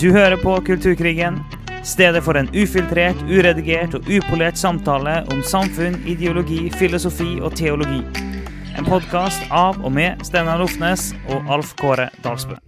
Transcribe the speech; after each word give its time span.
Du 0.00 0.10
hører 0.12 0.36
på 0.36 0.60
Kulturkrigen, 0.60 1.38
stedet 1.84 2.20
for 2.24 2.36
en 2.36 2.50
ufiltrert, 2.52 3.16
uredigert 3.32 3.94
og 3.96 4.08
upolert 4.12 4.58
samtale 4.60 5.22
om 5.32 5.38
samfunn, 5.40 5.94
ideologi, 6.04 6.66
filosofi 6.76 7.38
og 7.40 7.54
teologi. 7.56 8.02
En 8.76 8.84
podkast 8.84 9.46
av 9.48 9.78
og 9.80 9.94
med 9.96 10.20
Steinar 10.28 10.60
Lofnes 10.60 11.14
og 11.32 11.48
Alf 11.48 11.72
Kåre 11.80 12.10
Dalsbø. 12.20 12.58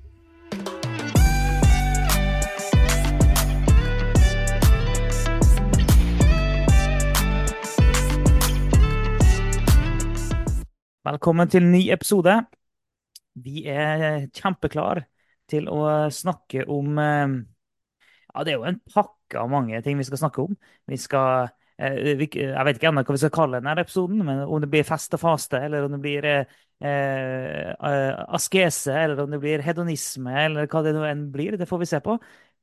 Velkommen 11.13 11.53
til 11.53 11.69
ny 11.69 11.85
episode. 11.93 12.41
Vi 13.37 13.69
er 13.69 14.31
kjempeklar 14.33 15.05
til 15.51 15.69
å 15.73 15.85
snakke 16.13 16.67
om 16.71 16.99
eh, 17.03 17.39
Ja, 18.35 18.45
det 18.45 18.53
er 18.53 18.59
jo 18.59 18.67
en 18.69 18.83
pakke 18.93 19.41
av 19.41 19.51
mange 19.53 19.81
ting 19.85 19.99
vi 19.99 20.07
skal 20.07 20.21
snakke 20.21 20.45
om. 20.45 20.57
Vi 20.89 20.99
skal 21.01 21.49
eh, 21.81 21.97
Jeg 22.15 22.19
vet 22.21 22.79
ikke 22.79 22.91
ennå 22.91 23.05
hva 23.05 23.17
vi 23.17 23.23
skal 23.23 23.35
kalle 23.35 23.61
denne 23.61 23.77
episoden, 23.81 24.23
men 24.27 24.45
om 24.47 24.63
det 24.63 24.71
blir 24.73 24.87
fest 24.87 25.17
og 25.17 25.23
faste, 25.25 25.61
eller 25.65 25.87
om 25.87 25.97
det 25.97 26.03
blir 26.05 26.29
eh, 26.29 26.55
eh, 26.85 28.13
askese, 28.39 28.95
eller 28.95 29.25
om 29.25 29.35
det 29.35 29.43
blir 29.43 29.65
hedonisme, 29.65 30.37
eller 30.45 30.71
hva 30.71 30.85
det 30.87 30.95
nå 30.97 31.05
enn 31.09 31.29
blir, 31.35 31.59
det 31.59 31.69
får 31.71 31.85
vi 31.85 31.91
se 31.91 32.03
på. 32.05 32.19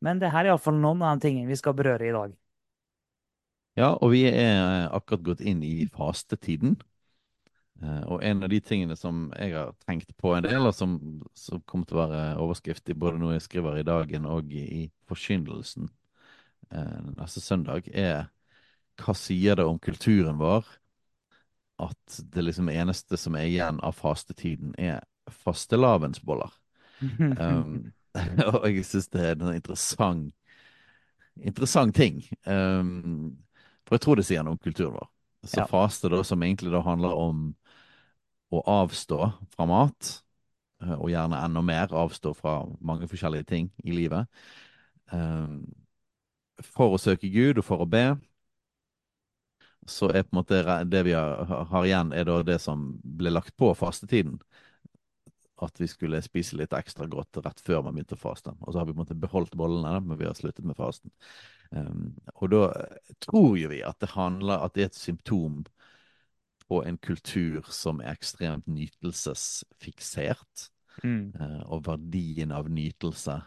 Men 0.05 0.19
det 0.21 0.31
her 0.33 0.45
er 0.45 0.53
iallfall 0.53 0.77
noen 0.79 1.03
av 1.05 1.15
de 1.17 1.27
tingene 1.29 1.49
vi 1.51 1.59
skal 1.59 1.75
berøre 1.77 2.09
i 2.09 2.15
dag. 2.15 2.33
Ja, 3.75 3.91
og 3.99 4.13
vi 4.13 4.23
er 4.29 4.87
akkurat 4.95 5.23
gått 5.25 5.41
inn 5.43 5.63
i 5.67 5.87
fastetiden. 5.91 6.77
Uh, 7.83 8.03
og 8.07 8.23
en 8.23 8.45
av 8.45 8.49
de 8.49 8.61
tingene 8.63 8.95
som 8.95 9.25
jeg 9.35 9.51
har 9.51 9.73
tenkt 9.83 10.13
på 10.21 10.31
en 10.35 10.45
del, 10.45 10.63
og 10.63 10.75
som, 10.75 10.95
som 11.35 11.59
kommer 11.67 11.87
til 11.89 11.97
å 11.97 12.05
være 12.05 12.21
overskrift 12.39 12.87
i 12.89 12.95
både 12.95 13.19
noe 13.19 13.35
jeg 13.35 13.43
skriver 13.49 13.81
i 13.81 13.87
dagen 13.87 14.27
og 14.31 14.53
i, 14.55 14.85
forkynnelsen 15.09 15.89
uh, 16.71 17.01
neste 17.17 17.43
søndag, 17.43 17.89
er 17.91 18.29
hva 19.03 19.15
sier 19.17 19.59
det 19.59 19.65
om 19.67 19.79
kulturen 19.83 20.39
vår 20.39 20.69
at 21.83 22.19
det 22.31 22.45
liksom 22.45 22.71
eneste 22.71 23.19
som 23.19 23.35
er 23.35 23.49
igjen 23.49 23.81
av 23.83 23.97
fastetiden, 23.99 24.71
er 24.79 25.03
fastelavnsboller? 25.43 26.55
um, 27.19 27.91
og 28.53 28.69
jeg 28.69 28.85
syns 28.87 29.11
det 29.11 29.25
er 29.25 29.35
en 29.35 29.51
interessant, 29.51 30.31
interessant 31.35 31.95
ting. 31.95 32.23
Um, 32.47 33.35
for 33.83 33.97
jeg 33.97 34.05
tror 34.05 34.19
det 34.19 34.27
sier 34.29 34.47
noe 34.47 34.55
om 34.55 34.63
kulturen 34.63 34.95
vår. 34.95 35.11
Så 35.45 35.61
ja. 35.61 35.67
faste, 35.69 36.09
da, 36.09 36.23
som 36.25 36.41
egentlig 36.41 36.71
da 36.73 36.79
handler 36.81 37.19
om 37.19 37.49
å 38.53 38.61
avstå 38.81 39.19
fra 39.55 39.67
mat, 39.69 40.11
eh, 40.83 40.93
og 40.95 41.09
gjerne 41.09 41.41
enda 41.45 41.63
mer 41.65 41.93
avstå 41.95 42.35
fra 42.37 42.59
mange 42.81 43.09
forskjellige 43.11 43.49
ting 43.49 43.71
i 43.83 43.95
livet, 43.95 44.27
eh, 45.11 45.57
for 46.63 46.95
å 46.95 47.01
søke 47.01 47.31
Gud 47.31 47.59
og 47.59 47.67
for 47.67 47.83
å 47.83 47.89
be, 47.89 48.07
så 49.85 50.09
er 50.09 50.25
på 50.25 50.33
en 50.33 50.39
måte 50.39 50.61
det 50.89 51.03
vi 51.05 51.13
har 51.13 51.85
igjen, 51.85 52.13
er 52.13 52.25
da 52.25 52.39
det 52.43 52.57
som 52.61 52.87
ble 53.03 53.33
lagt 53.33 53.53
på 53.57 53.69
fastetiden. 53.77 54.39
At 55.61 55.77
vi 55.79 55.87
skulle 55.87 56.23
spise 56.25 56.57
litt 56.57 56.73
ekstra 56.75 57.05
godt 57.07 57.37
rett 57.45 57.61
før 57.63 57.83
man 57.85 57.95
begynte 57.95 58.17
å 58.17 58.19
faste. 58.19 58.55
Og 58.61 58.73
så 58.73 58.81
har 58.81 58.87
vi 58.87 58.95
på 58.95 58.99
en 58.99 59.03
måte 59.05 59.19
beholdt 59.19 59.55
bollene, 59.55 60.01
men 60.03 60.17
vi 60.19 60.25
har 60.27 60.35
sluttet 60.35 60.65
med 60.65 60.75
fasten. 60.75 61.13
Um, 61.69 62.15
og 62.41 62.49
da 62.51 62.63
tror 63.23 63.55
jo 63.59 63.69
vi 63.71 63.83
at 63.85 64.01
det 64.01 64.11
handler 64.15 64.65
at 64.65 64.75
det 64.75 64.83
er 64.83 64.91
et 64.91 64.99
symptom 64.99 65.63
og 66.69 66.85
en 66.87 66.97
kultur 66.97 67.65
som 67.73 67.99
er 68.01 68.15
ekstremt 68.15 68.67
nytelsesfiksert. 68.67 70.69
Mm. 71.03 71.33
Eh, 71.35 71.61
og 71.69 71.85
verdien 71.87 72.53
av 72.55 72.69
nytelse 72.71 73.39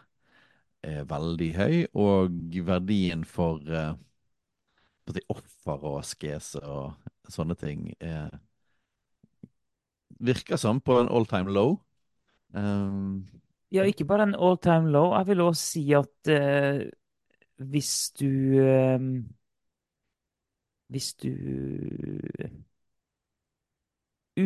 er 0.85 1.07
veldig 1.09 1.49
høy, 1.57 1.75
og 1.97 2.35
verdien 2.67 3.25
for 3.27 3.59
uh, 3.67 3.97
offer 5.27 5.87
og 5.89 5.97
askese 5.99 6.61
og 6.63 6.93
sånne 7.27 7.57
ting 7.59 7.89
er, 7.99 8.29
virker 10.23 10.61
som 10.61 10.79
på 10.79 11.01
en 11.01 11.11
all 11.11 11.27
time 11.27 11.51
low. 11.51 11.75
Um, 12.53 13.27
ja, 13.73 13.83
ikke 13.83 14.07
bare 14.07 14.29
en 14.29 14.37
all 14.37 14.55
time 14.61 14.93
low. 14.93 15.11
Jeg 15.17 15.27
vil 15.27 15.43
også 15.43 15.65
si 15.65 15.83
at 15.97 16.31
uh, 16.31 16.85
hvis 17.59 18.13
du 18.19 18.31
uh, 18.63 19.01
Hvis 20.89 21.13
du 21.13 21.29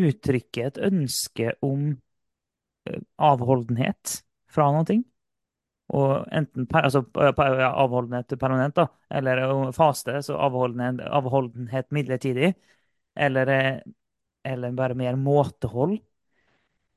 uttrykke 0.09 0.67
et 0.67 0.79
ønske 0.89 1.53
om 1.65 1.89
eh, 2.89 3.01
avholdenhet 3.17 4.19
fra 4.53 4.69
noe. 4.75 4.99
Og 5.93 6.11
enten 6.33 6.67
altså, 6.79 7.03
avholdenhet 7.13 8.33
permanent, 8.39 8.77
da, 8.79 8.87
eller 9.13 9.43
faste, 9.75 10.15
så 10.25 10.37
avholdenhet, 10.41 11.03
avholdenhet 11.05 11.91
midlertidig. 11.93 12.53
Eller, 13.15 13.51
eh, 13.53 13.79
eller, 14.53 14.73
bare 14.73 14.97
mer 14.97 15.19
måtehold. 15.19 15.99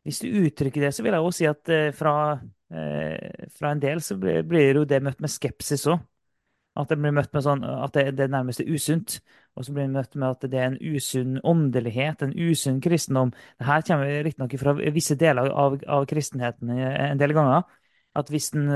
Hvis 0.06 0.22
du 0.22 0.28
uttrykker 0.46 0.86
det, 0.86 0.94
så 0.94 1.02
vil 1.02 1.16
jeg 1.16 1.26
også 1.26 1.38
si 1.38 1.48
at 1.50 1.72
eh, 1.74 1.88
fra, 1.94 2.14
fra 3.58 3.70
en 3.70 3.80
del 3.82 4.00
så 4.02 4.16
blir, 4.18 4.40
blir 4.46 4.80
jo 4.80 4.86
det 4.88 5.02
møtt 5.02 5.20
med 5.22 5.30
skepsis 5.30 5.86
òg. 5.90 6.00
At 6.76 6.90
det 6.90 6.98
blir 7.00 7.14
møtt 7.14 7.32
med 7.32 7.44
sånn, 7.44 7.62
at 7.64 7.94
det, 7.96 8.10
det 8.18 8.26
nærmest 8.32 8.60
er 8.60 8.72
usunt. 8.74 9.20
Og 9.56 9.64
så 9.64 9.72
blir 9.72 9.86
vi 9.86 9.94
møtt 9.96 10.16
med 10.20 10.34
at 10.34 10.44
det 10.52 10.58
er 10.60 10.66
en 10.68 10.96
usunn 10.96 11.38
åndelighet, 11.40 12.22
en 12.22 12.34
usunn 12.36 12.80
kristendom. 12.84 13.32
Dette 13.56 13.78
kommer 13.88 14.18
riktignok 14.26 14.56
fra 14.60 14.74
visse 14.92 15.16
deler 15.16 15.48
av, 15.48 15.78
av, 15.88 16.04
kristenheten 16.10 16.74
en 16.76 17.20
del 17.20 17.32
ganger. 17.36 17.64
At 18.16 18.28
hvis 18.32 18.50
en, 18.56 18.68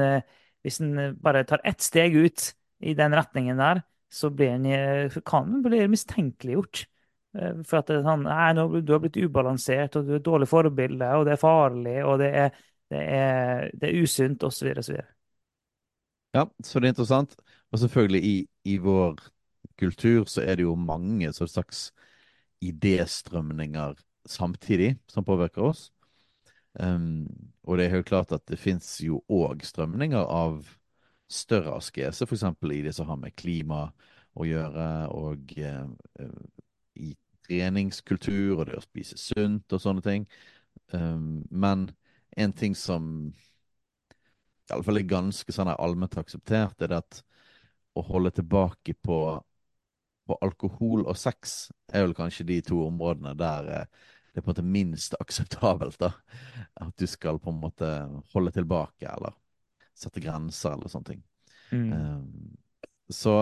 hvis 0.65 0.81
en 0.81 1.19
bare 1.21 1.45
tar 1.49 1.61
ett 1.69 1.85
steg 1.85 2.17
ut 2.17 2.47
i 2.81 2.97
den 2.97 3.13
retningen 3.17 3.61
der, 3.61 3.83
så 4.11 4.31
blir 4.33 4.57
en, 4.57 5.11
kan 5.27 5.53
en 5.53 5.63
bli 5.63 5.85
mistenkeliggjort. 5.93 6.87
Eh, 7.39 7.61
for 7.67 7.81
at 7.81 7.91
det 7.91 8.01
er 8.01 8.07
sånn 8.07 8.27
Nei, 8.27 8.81
du 8.83 8.93
har 8.95 9.03
blitt 9.03 9.19
ubalansert, 9.21 9.97
og 9.97 10.07
du 10.07 10.17
er 10.17 10.21
et 10.21 10.27
dårlig 10.27 10.49
forbilde, 10.51 11.11
og 11.17 11.29
det 11.29 11.37
er 11.37 11.43
farlig, 11.43 11.97
og 12.03 12.19
det 12.23 12.31
er, 12.43 12.63
det 12.91 13.03
er, 13.19 13.69
det 13.79 13.91
er 13.91 14.03
usunt, 14.03 14.47
osv., 14.47 14.73
osv. 14.83 14.99
Ja, 16.35 16.47
så 16.63 16.81
det 16.81 16.89
er 16.89 16.95
interessant. 16.95 17.37
Og 17.71 17.83
selvfølgelig, 17.83 18.23
i, 18.27 18.35
i, 18.67 18.77
vår 18.83 19.19
kultur 19.81 20.25
så 20.29 20.45
er 20.45 20.59
det 20.59 20.67
jo 20.67 20.77
mange 20.77 21.33
slags 21.33 21.91
idéstrømninger 22.65 23.97
samtidig 24.29 24.95
som 25.09 25.25
påvirker 25.25 25.71
oss. 25.71 25.89
Um, 26.79 27.27
og 27.65 27.79
det 27.79 27.87
er 27.87 27.97
helt 27.97 28.07
klart 28.07 28.33
at 28.33 28.45
det 28.49 28.59
fins 28.61 29.01
jo 29.03 29.23
òg 29.29 29.65
strømninger 29.67 30.23
av 30.23 30.69
større 31.31 31.75
askese, 31.79 32.27
f.eks. 32.27 32.45
i 32.71 32.83
det 32.83 32.95
som 32.95 33.09
har 33.11 33.19
med 33.19 33.35
klima 33.39 33.89
å 34.39 34.47
gjøre, 34.47 34.87
og 35.15 35.55
uh, 35.59 36.29
i 37.01 37.15
treningskultur 37.47 38.61
og 38.61 38.67
det 38.69 38.79
å 38.79 38.85
spise 38.85 39.19
sunt 39.19 39.73
og 39.73 39.83
sånne 39.83 40.05
ting. 40.05 40.27
Um, 40.95 41.43
men 41.51 41.89
en 42.39 42.53
ting 42.55 42.77
som 42.79 43.33
i 44.71 44.75
alle 44.75 44.87
fall 44.87 45.01
er 45.01 45.11
ganske 45.11 45.53
sånn 45.53 45.73
allment 45.73 46.15
akseptert, 46.21 46.79
er 46.79 46.93
det 46.93 47.01
at 47.03 47.23
å 47.99 48.05
holde 48.07 48.31
tilbake 48.37 48.95
på, 49.03 49.19
på, 50.31 50.39
alkohol 50.47 51.05
og 51.05 51.19
sex 51.19 51.59
er 51.93 52.07
vel 52.07 52.17
kanskje 52.17 52.47
de 52.49 52.61
to 52.65 52.81
områdene 52.87 53.35
der 53.39 53.71
eh, 53.75 54.09
det 54.31 54.39
er 54.39 54.45
på 54.45 54.51
en 54.51 54.55
måte 54.55 54.67
minst 54.67 55.15
akseptabelt. 55.23 55.99
da. 55.99 56.13
At 56.81 56.95
du 56.97 57.07
skal 57.11 57.41
på 57.43 57.51
en 57.51 57.61
måte 57.63 57.91
holde 58.35 58.55
tilbake 58.55 59.09
eller 59.11 59.35
sette 59.99 60.23
grenser 60.23 60.77
eller 60.77 60.93
sånne 60.93 61.09
ting. 61.13 61.23
Mm. 61.71 61.91
Um, 61.93 62.57
så, 63.11 63.35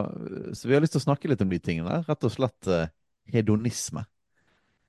så, 0.56 0.68
vi 0.68 0.74
har 0.74 0.82
lyst 0.82 0.96
til 0.96 1.02
å 1.02 1.08
snakke 1.10 1.28
litt 1.28 1.44
om 1.44 1.52
de 1.52 1.60
tingene. 1.60 2.00
Rett 2.08 2.24
og 2.24 2.32
slett 2.32 2.70
uh, 2.72 2.88
hedonisme. 3.28 4.06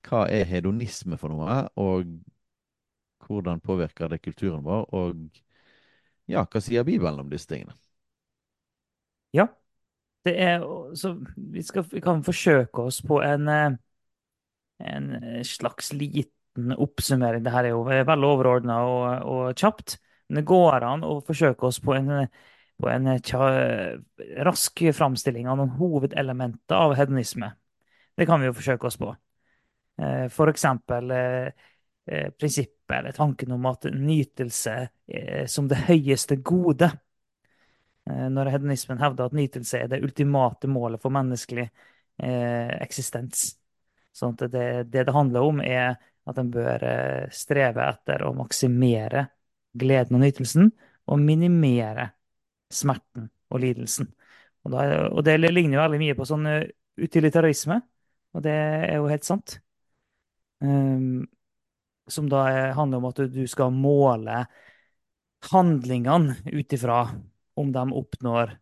Hva 0.07 0.23
er 0.31 0.47
hedonisme 0.47 1.19
for 1.19 1.35
noe, 1.35 1.66
og 1.75 2.07
hvordan 3.28 3.59
påvirker 3.59 4.09
det 4.13 4.22
kulturen 4.23 4.63
vår? 4.63 4.87
Og 4.95 5.41
ja, 6.31 6.45
hva 6.47 6.61
sier 6.63 6.87
Bibelen 6.87 7.19
om 7.19 7.29
disse 7.29 7.49
tingene? 7.52 7.75
Ja. 9.35 9.49
Det 10.27 10.35
er, 10.43 10.63
så 10.99 11.13
vi, 11.35 11.63
skal, 11.63 11.85
vi 11.91 12.01
kan 12.03 12.23
forsøke 12.23 12.83
oss 12.89 12.99
på 13.07 13.21
en, 13.23 13.47
eh, 13.47 13.77
en 14.91 15.09
slags 15.47 15.93
liten 15.95 16.75
oppsummering. 16.75 17.45
Dette 17.45 17.63
er 17.63 17.71
jo 17.71 17.85
veldig 17.87 18.27
overordna 18.27 18.81
og, 18.87 19.07
og, 19.23 19.43
kjapt. 19.55 19.97
Men 20.27 20.41
det 20.41 20.49
går 20.49 20.85
an 20.85 21.07
å 21.07 21.19
forsøke 21.25 21.69
oss 21.69 21.79
på 21.81 21.95
en, 21.95 22.11
på 22.79 22.91
en 22.91 23.13
tja, 23.25 23.47
rask 24.45 24.83
framstilling 24.93 25.47
av 25.49 25.57
noen 25.61 25.73
hovedelementer 25.79 26.77
av 26.77 26.97
hedonisme. 26.99 27.53
Det 28.19 28.27
kan 28.27 28.41
vi 28.41 28.49
jo 28.49 28.57
forsøke 28.59 28.91
oss 28.91 28.99
på. 28.99 29.13
Eh, 30.03 30.27
for 30.35 30.51
eksempel 30.51 31.16
eh, 31.16 31.69
prinsippet 32.35 32.97
eller 32.99 33.16
tanken 33.16 33.53
om 33.55 33.66
at 33.69 33.85
nytelse 33.93 34.79
som 35.49 35.67
det 35.69 35.77
høyeste 35.87 36.39
gode 36.45 36.87
Eh, 36.89 37.09
når 38.07 38.51
hedonismen 38.53 39.01
hevder 39.01 39.29
at 39.29 39.35
nytelse 39.37 39.84
er 39.84 39.90
det 39.91 40.03
ultimate 40.05 40.69
målet 40.72 41.01
for 41.01 41.13
menneskelig 41.13 41.66
eh, 41.66 42.72
eksistens. 42.84 43.55
Sånn 44.16 44.35
at 44.35 44.51
det, 44.51 44.67
det, 44.90 45.05
det 45.07 45.16
handler 45.16 45.46
om, 45.46 45.61
er 45.63 45.97
at 46.29 46.40
en 46.41 46.51
bør 46.53 46.85
eh, 46.85 47.28
streve 47.34 47.85
etter 47.85 48.23
å 48.25 48.34
maksimere 48.37 49.28
gleden 49.79 50.17
og 50.17 50.23
nytelsen, 50.25 50.72
og 51.09 51.22
minimere 51.22 52.09
smerten 52.73 53.29
og 53.49 53.63
lidelsen. 53.63 54.09
Og, 54.66 54.73
da, 54.73 54.85
og 55.09 55.23
det 55.25 55.40
ligner 55.40 55.78
jo 55.78 55.84
veldig 55.85 56.02
mye 56.02 56.17
på 56.17 56.28
sånn 56.28 56.49
eh, 56.49 56.69
utilitarisme, 56.99 57.79
og 58.35 58.45
det 58.45 58.53
er 58.53 58.97
jo 58.99 59.09
helt 59.09 59.25
sant. 59.25 59.57
Um, 60.59 61.23
som 62.11 62.28
da 62.29 62.43
er, 62.52 62.73
handler 62.75 62.99
om 62.99 63.07
at 63.09 63.22
du 63.31 63.45
skal 63.47 63.72
måle 63.73 64.43
handlingene 65.53 66.35
ut 66.52 66.75
ifra 66.75 67.03
om 67.57 67.72
de 67.73 67.85
oppnår 68.01 68.53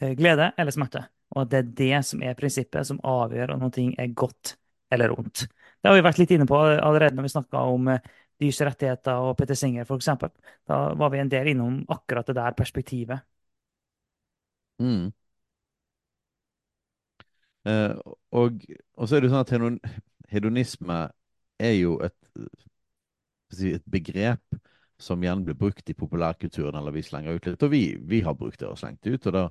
eh, 0.00 0.12
glede 0.18 0.52
eller 0.56 0.74
smerte. 0.74 1.04
Og 1.34 1.42
at 1.42 1.52
det 1.52 1.58
er 1.58 1.72
det 1.80 2.04
som 2.06 2.22
er 2.22 2.38
prinsippet 2.38 2.88
som 2.88 3.02
avgjør 3.04 3.56
om 3.56 3.66
noe 3.66 3.88
er 3.98 4.14
godt 4.14 4.56
eller 4.94 5.12
ondt. 5.18 5.46
Det 5.82 5.90
har 5.90 5.96
vi 5.96 6.04
vært 6.06 6.20
litt 6.22 6.32
inne 6.36 6.46
på 6.48 6.58
allerede 6.58 7.16
når 7.16 7.26
vi 7.26 7.34
snakka 7.34 7.64
om 7.72 7.88
eh, 7.92 8.10
dyrs 8.40 8.60
rettigheter 8.68 9.24
og 9.24 9.36
Petter 9.38 9.58
Singer, 9.58 9.86
f.eks. 9.86 10.10
Da 10.68 10.80
var 10.98 11.12
vi 11.12 11.22
en 11.22 11.32
del 11.32 11.52
innom 11.52 11.80
akkurat 11.92 12.26
det 12.28 12.36
der 12.38 12.56
perspektivet. 12.58 13.24
Mm. 14.82 15.12
Eh, 17.66 17.94
og, 18.30 18.66
og, 18.94 19.08
så 19.08 19.16
er 19.16 19.24
det 19.24 19.32
sånn 19.32 19.42
at 19.42 19.90
hedonisme 20.30 20.98
er 21.58 21.74
jo 21.74 21.96
et, 22.04 22.16
et 23.56 23.86
begrep 23.90 24.60
som 24.98 25.22
gjerne 25.22 25.44
blir 25.44 25.54
brukt 25.54 25.90
i 25.90 25.94
populærkulturen, 25.94 26.76
eller 26.78 26.94
vi 26.94 27.02
slenger 27.04 27.36
ut 27.36 27.46
litt. 27.46 27.62
Og 27.62 27.72
vi, 27.72 27.82
vi 28.00 28.20
har 28.24 28.36
brukt 28.38 28.60
det 28.60 28.68
og 28.68 28.78
slengt 28.80 29.02
det 29.04 29.16
ut. 29.16 29.26
Og 29.28 29.36
da, 29.36 29.42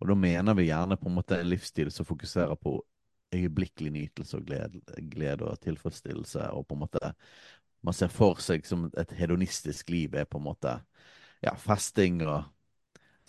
og 0.00 0.10
da, 0.10 0.16
mener 0.16 0.56
vi 0.58 0.68
gjerne 0.68 0.98
på 1.00 1.08
en 1.08 1.16
måte 1.16 1.38
en 1.40 1.48
livsstil 1.48 1.92
som 1.94 2.08
fokuserer 2.08 2.56
på 2.60 2.76
øyeblikkelig 3.34 3.92
nytelse 3.94 4.36
og 4.36 4.44
glede, 4.48 4.82
glede, 5.12 5.48
og 5.48 5.60
tilfredsstillelse. 5.64 6.50
Og 6.52 6.66
på 6.68 6.76
en 6.76 6.84
måte 6.84 7.12
man 7.86 7.96
ser 7.96 8.12
for 8.12 8.40
seg 8.44 8.66
som 8.68 8.88
et 9.00 9.14
hedonistisk 9.16 9.88
liv 9.92 10.14
er 10.18 10.28
på 10.28 10.40
en 10.40 10.48
måte 10.50 10.74
ja, 11.40 11.54
festing 11.56 12.20
og 12.26 12.50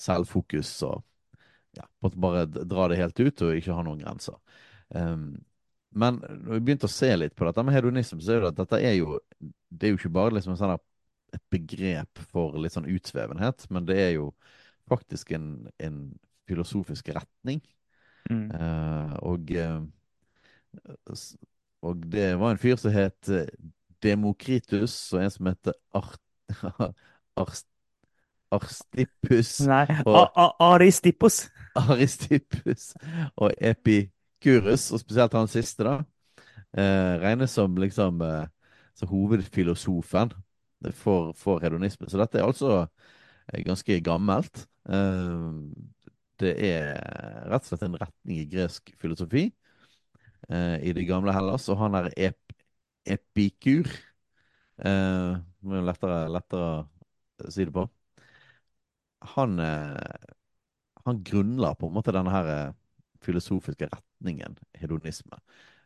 selvfokus 0.02 0.74
og 0.84 1.06
ja, 1.78 1.86
bare 2.02 2.44
dra 2.50 2.90
det 2.92 3.00
helt 3.00 3.22
ut 3.22 3.46
og 3.46 3.56
ikke 3.56 3.78
ha 3.78 3.86
noen 3.88 4.02
grenser. 4.04 4.36
Um, 4.90 5.40
men 5.96 6.20
når 6.20 6.58
vi 6.58 6.64
begynte 6.66 6.88
å 6.88 6.92
se 6.92 7.14
litt 7.16 7.36
på 7.36 7.48
dette 7.48 7.64
med 7.64 7.76
hedonisme, 7.76 8.20
så 8.24 8.36
er 8.36 8.44
det 8.44 8.52
at 8.52 8.60
dette 8.60 8.80
er 8.80 8.98
jo 8.98 9.20
det 9.72 9.88
er 9.88 9.94
jo 9.94 10.00
ikke 10.00 10.16
bare 10.16 10.36
liksom 10.36 10.54
en 10.54 10.60
sånn 10.60 10.76
et 11.36 11.44
begrep 11.54 12.22
for 12.32 12.58
litt 12.60 12.76
sånn 12.76 12.90
utsvevenhet, 12.92 13.68
men 13.72 13.88
det 13.88 14.00
er 14.00 14.12
jo 14.18 14.32
faktisk 14.92 15.32
en, 15.38 15.70
en 15.80 16.02
filosofisk 16.50 17.14
retning. 17.16 17.62
Mm. 18.30 18.48
Uh, 18.54 19.14
og, 19.32 19.52
uh, 19.56 21.24
og 21.88 22.04
det 22.12 22.34
var 22.40 22.54
en 22.54 22.62
fyr 22.62 22.78
som 22.80 22.94
het 22.94 23.32
Demokritus, 24.04 24.96
og 25.16 25.24
en 25.24 25.34
som 25.34 25.52
heter 25.52 25.78
Art... 25.98 26.22
Arst, 27.42 27.68
Arstippus. 28.52 29.62
Nei, 29.64 29.86
og, 30.06 30.34
Aristippus. 30.60 31.46
Aristippus 31.80 32.92
og 33.40 33.54
Epikurus, 33.58 34.90
og 34.92 35.00
spesielt 35.00 35.38
han 35.38 35.48
siste, 35.48 35.86
da, 35.88 35.94
eh, 36.76 37.14
regnes 37.24 37.56
som 37.56 37.78
liksom 37.80 38.20
eh, 38.28 38.50
som 39.00 39.08
hovedfilosofen 39.08 40.34
for, 40.90 41.34
for, 41.38 41.62
hedonisme. 41.64 42.10
Så 42.10 42.20
dette 42.22 42.40
er 42.40 42.48
altså 42.48 42.72
eh, 42.82 43.64
ganske 43.66 44.00
gammelt. 44.06 44.66
Eh, 44.90 45.50
det 46.42 46.54
er 46.66 46.96
rett 47.52 47.66
og 47.66 47.70
slett 47.70 47.86
en 47.86 48.00
retning 48.02 48.42
i 48.42 48.48
gresk 48.50 48.94
filosofi 49.02 49.46
eh, 50.50 50.78
i 50.82 50.94
det 50.98 51.06
gamle 51.10 51.34
Hellas, 51.36 51.68
og 51.70 51.80
han 51.84 52.00
er 52.02 52.12
ep 52.18 52.58
epikur. 53.12 53.88
Er 54.82 55.42
lettere, 55.86 56.28
lettere 56.30 56.68
å 57.42 57.50
si 57.54 57.66
det 57.66 57.74
på. 57.74 57.84
Han, 59.36 59.58
han 61.06 61.22
grunnla 61.26 61.74
på 61.78 61.90
en 61.90 61.96
måte 61.98 62.14
denne 62.14 62.34
her 62.34 62.74
filosofiske 63.26 63.90
retningen 63.90 64.58
hedonisme. 64.78 65.38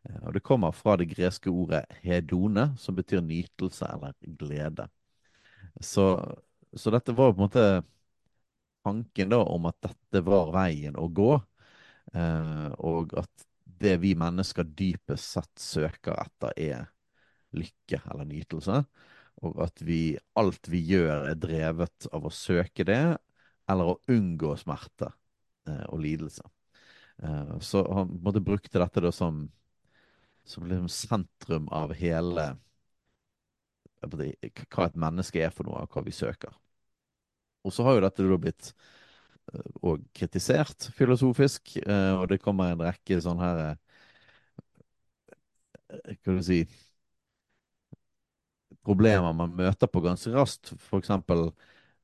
Eh, 0.06 0.22
og 0.24 0.34
Det 0.34 0.44
kommer 0.46 0.72
fra 0.75 0.98
det 0.98 1.10
greske 1.12 1.50
ordet 1.52 1.86
hedone, 2.04 2.72
som 2.78 2.96
betyr 2.96 3.24
nytelse 3.25 3.90
eller 3.94 4.16
glede. 4.40 4.88
Så, 5.81 6.07
så 6.74 6.94
dette 6.94 7.16
var 7.16 7.34
på 7.34 7.40
en 7.40 7.46
måte 7.48 7.66
tanken 8.86 9.30
da 9.34 9.42
om 9.44 9.66
at 9.69 9.78
dette 9.81 10.22
var 10.25 10.52
veien 10.54 10.98
å 11.00 11.07
gå, 11.10 11.34
eh, 12.13 12.69
og 12.78 13.16
at 13.19 13.48
det 13.66 13.98
vi 14.04 14.13
mennesker 14.18 14.68
dypest 14.78 15.36
sett 15.36 15.60
søker 15.60 16.16
etter, 16.22 16.54
er 16.56 16.86
lykke 17.56 18.02
eller 18.12 18.28
nytelse. 18.30 18.84
Og 19.44 19.60
at 19.66 19.81
vi, 19.84 20.16
alt 20.40 20.69
vi 20.72 20.80
gjør, 20.88 21.28
er 21.31 21.40
drevet 21.40 22.07
av 22.16 22.28
å 22.28 22.34
søke 22.34 22.86
det, 22.88 23.04
eller 23.72 23.92
å 23.92 24.00
unngå 24.12 24.54
smerte 24.60 25.10
eh, 25.68 25.84
og 25.90 26.00
lidelse. 26.06 26.46
Eh, 27.24 27.56
så 27.60 27.84
han 27.92 28.16
måtte 28.24 28.44
brukte 28.46 28.80
dette 28.80 29.04
da 29.04 29.12
som, 29.16 29.46
som 30.45 30.68
liksom 30.68 30.89
sentrum 30.92 31.69
av 31.74 31.94
hele 31.97 32.53
hva 34.06 34.86
et 34.86 34.97
menneske 35.01 35.42
er 35.42 35.53
for 35.53 35.65
noe, 35.65 35.81
og 35.81 35.95
hva 35.95 36.03
vi 36.06 36.13
søker. 36.13 36.53
Og 37.65 37.74
så 37.74 37.86
har 37.86 37.97
jo 37.97 38.03
dette 38.06 38.25
da 38.27 38.38
blitt 38.38 38.74
og 39.81 40.00
eh, 40.00 40.06
kritisert 40.18 40.89
filosofisk, 40.97 41.77
eh, 41.81 42.13
og 42.18 42.27
det 42.31 42.42
kommer 42.44 42.74
en 42.74 42.83
rekke 42.86 43.19
sånne 43.21 43.45
her 43.45 43.62
eh, 43.65 43.75
Hva 46.06 46.15
skal 46.18 46.39
du 46.39 46.44
si 46.45 46.59
problemer 48.86 49.33
man 49.33 49.53
møter 49.57 49.89
på 49.89 50.01
ganske 50.06 50.30
raskt. 50.33 50.74
For 50.81 51.01
eksempel 51.01 51.47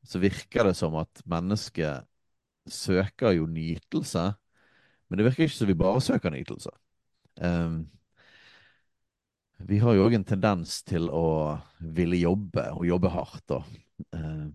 så 0.08 0.22
virker 0.22 0.66
det 0.66 0.76
som 0.80 0.96
at 0.98 1.22
mennesket 1.30 2.08
søker 2.72 3.36
jo 3.38 3.46
nytelse, 3.50 4.32
men 5.10 5.20
det 5.20 5.28
virker 5.28 5.46
ikke 5.46 5.58
som 5.60 5.70
vi 5.70 5.78
bare 5.78 6.02
søker 6.02 6.34
nytelse. 6.34 6.72
Um, 7.42 7.84
vi 9.68 9.80
har 9.82 9.96
jo 9.96 10.08
òg 10.08 10.16
en 10.18 10.28
tendens 10.28 10.82
til 10.88 11.10
å 11.12 11.58
ville 11.80 12.20
jobbe, 12.22 12.66
og 12.76 12.88
jobbe 12.88 13.12
hardt. 13.14 13.54
Og, 13.58 13.70
uh, 14.16 14.50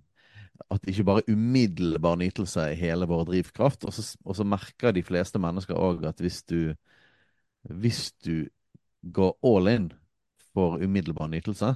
at 0.73 0.89
ikke 0.89 1.07
bare 1.07 1.25
umiddelbar 1.29 2.17
nytelse 2.21 2.71
er 2.71 2.81
hele 2.81 3.09
vår 3.09 3.27
drivkraft. 3.31 3.87
Og 3.87 3.95
så, 3.95 4.07
og 4.25 4.39
så 4.39 4.47
merker 4.49 4.95
de 4.97 5.05
fleste 5.07 5.41
mennesker 5.43 5.79
òg 5.79 6.07
at 6.09 6.23
hvis 6.23 6.43
du, 6.49 6.75
hvis 7.69 8.11
du 8.25 8.49
går 9.03 9.37
all 9.47 9.71
in 9.71 9.91
for 10.55 10.81
umiddelbar 10.83 11.29
nytelse, 11.31 11.75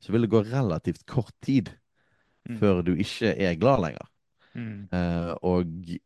så 0.00 0.12
vil 0.12 0.26
det 0.26 0.32
gå 0.32 0.42
relativt 0.50 1.06
kort 1.08 1.34
tid 1.44 1.70
mm. 2.48 2.58
før 2.60 2.82
du 2.84 2.92
ikke 2.96 3.32
er 3.32 3.56
glad 3.60 3.82
lenger. 3.86 4.10
Mm. 4.56 4.88
Eh, 4.92 5.32
og, 5.46 5.96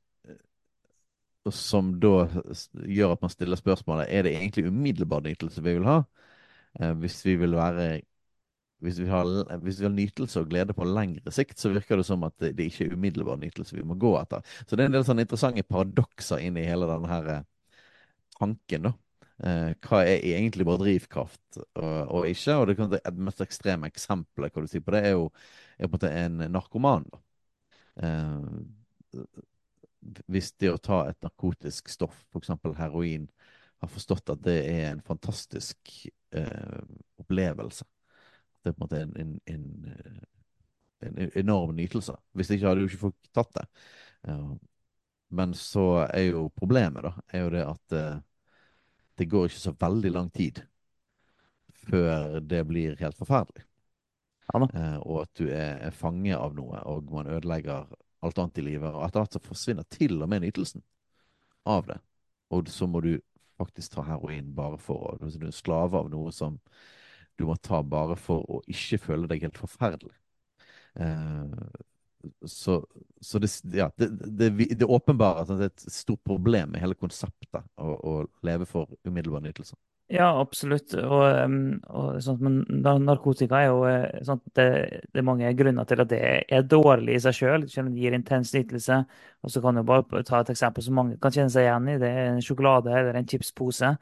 som 1.50 1.95
da 2.02 2.28
gjør 2.85 3.14
at 3.14 3.23
man 3.25 3.33
stiller 3.33 3.59
spørsmålet 3.59 4.11
er 4.12 4.26
det 4.26 4.35
egentlig 4.37 4.68
umiddelbar 4.68 5.25
nytelse 5.25 5.62
vi 5.64 5.73
vil 5.78 5.88
ha. 5.88 6.02
Eh, 6.79 6.95
hvis 7.03 7.19
vi 7.27 7.37
vil 7.41 7.57
være 7.59 7.91
hvis 8.81 8.97
vi, 8.97 9.07
har, 9.12 9.29
hvis 9.61 9.81
vi, 9.81 9.85
har, 9.85 9.93
nytelse 9.93 10.41
og 10.41 10.49
glede 10.49 10.73
på 10.73 10.87
lengre 10.89 11.33
sikt, 11.35 11.59
så 11.61 11.69
virker 11.69 12.00
det 12.00 12.07
som 12.09 12.23
at 12.25 12.33
det, 12.41 12.55
det 12.57 12.71
ikke 12.71 12.87
er 12.87 12.95
umiddelbar 12.97 13.37
nytelse 13.37 13.77
vi 13.77 13.85
må 13.85 13.97
gå 14.00 14.15
etter. 14.17 14.41
Så 14.65 14.73
det 14.73 14.87
er 14.87 14.89
en 14.89 14.95
del 14.97 15.05
sånne 15.05 15.27
interessante 15.27 15.67
paradokser 15.69 16.41
inn 16.47 16.57
i 16.57 16.65
hele 16.65 16.89
denne 16.89 17.11
her 17.11 17.29
eh, 17.35 17.43
tanken, 18.39 18.89
da. 18.89 18.95
Eh, 19.41 19.71
hva 19.85 20.03
er 20.05 20.25
egentlig 20.33 20.67
bare 20.69 20.83
drivkraft 20.83 21.61
og, 21.61 21.99
og 22.12 22.27
ikke? 22.29 22.57
Og 22.57 22.67
det, 22.69 22.77
kan, 22.81 22.91
det 22.93 23.12
mest 23.29 23.45
ekstreme 23.45 23.89
eksempelet 23.93 24.57
hva 24.57 24.65
du 24.65 24.73
sier 24.73 24.85
på 24.85 24.97
det, 24.97 25.05
er 25.09 25.17
jo 25.17 25.29
er 25.81 25.93
på 25.93 26.00
en 26.09 26.41
narkoman. 26.53 27.07
da. 27.12 27.23
Eh, 28.07 29.25
hvis 30.33 30.53
det 30.57 30.73
å 30.73 30.81
ta 30.81 31.03
et 31.11 31.21
narkotisk 31.25 31.93
stoff, 31.93 32.25
f.eks. 32.33 32.53
heroin, 32.79 33.29
har 33.81 33.93
forstått 33.93 34.33
at 34.33 34.43
det 34.45 34.59
er 34.69 34.91
en 34.91 35.05
fantastisk 35.05 35.93
eh, 36.37 36.80
opplevelse. 37.22 37.87
Det 38.60 38.70
er 38.70 38.76
på 38.76 38.84
en 38.84 38.87
måte 38.87 39.02
en, 39.02 39.14
en, 39.16 39.38
en, 39.46 40.25
en 41.00 41.30
enorm 41.34 41.76
nytelse. 41.76 42.16
Hvis 42.37 42.50
ikke 42.50 42.68
hadde 42.68 42.84
jo 42.84 42.90
ikke 42.90 43.04
folk 43.06 43.30
tatt 43.37 43.54
det. 43.56 43.66
Eh, 44.28 44.50
men 45.30 45.54
så 45.54 45.87
er 46.08 46.32
jo 46.32 46.49
problemet, 46.56 47.06
da, 47.06 47.14
er 47.32 47.46
jo 47.46 47.54
det 47.54 47.64
at 47.64 47.96
eh, 47.96 48.20
det 49.20 49.28
går 49.30 49.49
ikke 49.49 49.62
så 49.62 49.76
veldig 49.78 50.10
lang 50.16 50.30
tid 50.34 50.62
før 51.87 52.40
det 52.40 52.64
blir 52.68 52.99
helt 53.00 53.18
forferdelig. 53.18 53.64
Ja, 54.50 54.66
eh, 54.66 54.99
og 54.99 55.22
at 55.22 55.32
du 55.38 55.46
er, 55.46 55.78
er 55.87 55.94
fange 55.94 56.34
av 56.37 56.54
noe, 56.56 56.80
og 56.90 57.10
man 57.14 57.30
ødelegger 57.30 57.87
alt 58.20 58.38
annet 58.42 58.58
i 58.60 58.66
livet. 58.66 58.90
Og 58.90 59.04
etter 59.06 59.22
hvert 59.22 59.37
så 59.37 59.42
forsvinner 59.44 59.87
til 59.92 60.18
og 60.20 60.30
med 60.30 60.44
nytelsen 60.44 60.82
av 61.68 61.87
det. 61.88 62.00
Og 62.50 62.68
så 62.72 62.88
må 62.90 63.02
du 63.04 63.14
faktisk 63.61 63.95
ta 63.95 64.07
heroin 64.09 64.50
bare 64.57 64.81
for 64.81 65.12
å 65.12 65.19
Du 65.21 65.47
er 65.47 65.55
slave 65.55 66.00
av 66.00 66.11
noe 66.12 66.33
som 66.35 66.59
du 67.40 67.47
må 67.49 67.57
ta 67.62 67.81
bare 67.83 68.17
for 68.21 68.45
å 68.52 68.61
ikke 68.69 68.99
føle 69.00 69.31
deg 69.31 69.47
helt 69.47 69.61
forferdelig. 69.61 70.12
Eh, 71.00 71.71
så, 72.45 72.87
så 73.25 73.40
det, 73.40 73.49
ja, 73.73 73.88
det, 73.97 74.11
det, 74.38 74.50
det 74.76 74.85
åpenbart 74.85 75.45
at 75.45 75.52
det 75.55 75.69
er 75.71 75.73
et 75.73 75.87
stort 75.93 76.21
problem 76.26 76.75
med 76.75 76.83
hele 76.85 76.99
konseptet 76.99 77.62
å, 77.81 77.95
å 77.97 78.12
leve 78.47 78.69
for 78.69 78.90
umiddelbar 79.09 79.45
nytelse. 79.47 79.79
Ja, 80.11 80.25
absolutt. 80.40 80.90
Og, 80.99 81.23
og 81.95 82.17
sånt, 82.25 82.40
men 82.43 82.57
narkotika 83.07 83.61
er 83.62 83.69
jo 83.69 83.83
eh, 83.87 84.17
sånn 84.26 84.40
det, 84.59 84.64
det 85.14 85.21
er 85.23 85.26
mange 85.29 85.52
grunner 85.55 85.87
til 85.87 86.02
at 86.02 86.11
det 86.11 86.19
er 86.50 86.64
dårlig 86.67 87.14
i 87.14 87.21
seg 87.23 87.37
sjøl, 87.38 87.67
selv 87.71 87.87
om 87.87 87.95
det 87.95 88.02
gir 88.02 88.17
intens 88.19 88.50
nytelse. 88.57 88.97
Og 89.47 89.52
så 89.55 89.62
kan 89.62 89.79
du 89.79 89.85
bare 89.87 90.25
ta 90.26 90.40
et 90.43 90.50
eksempel 90.50 90.83
som 90.83 90.99
mange 90.99 91.21
kan 91.23 91.31
kjenne 91.37 91.55
seg 91.55 91.69
igjen 91.69 91.87
i. 91.95 91.97
Det 92.02 92.11
er 92.11 92.33
en 92.33 92.43
sjokolade 92.43 92.90
eller 92.99 93.21
en 93.21 93.31
chipspose. 93.31 93.93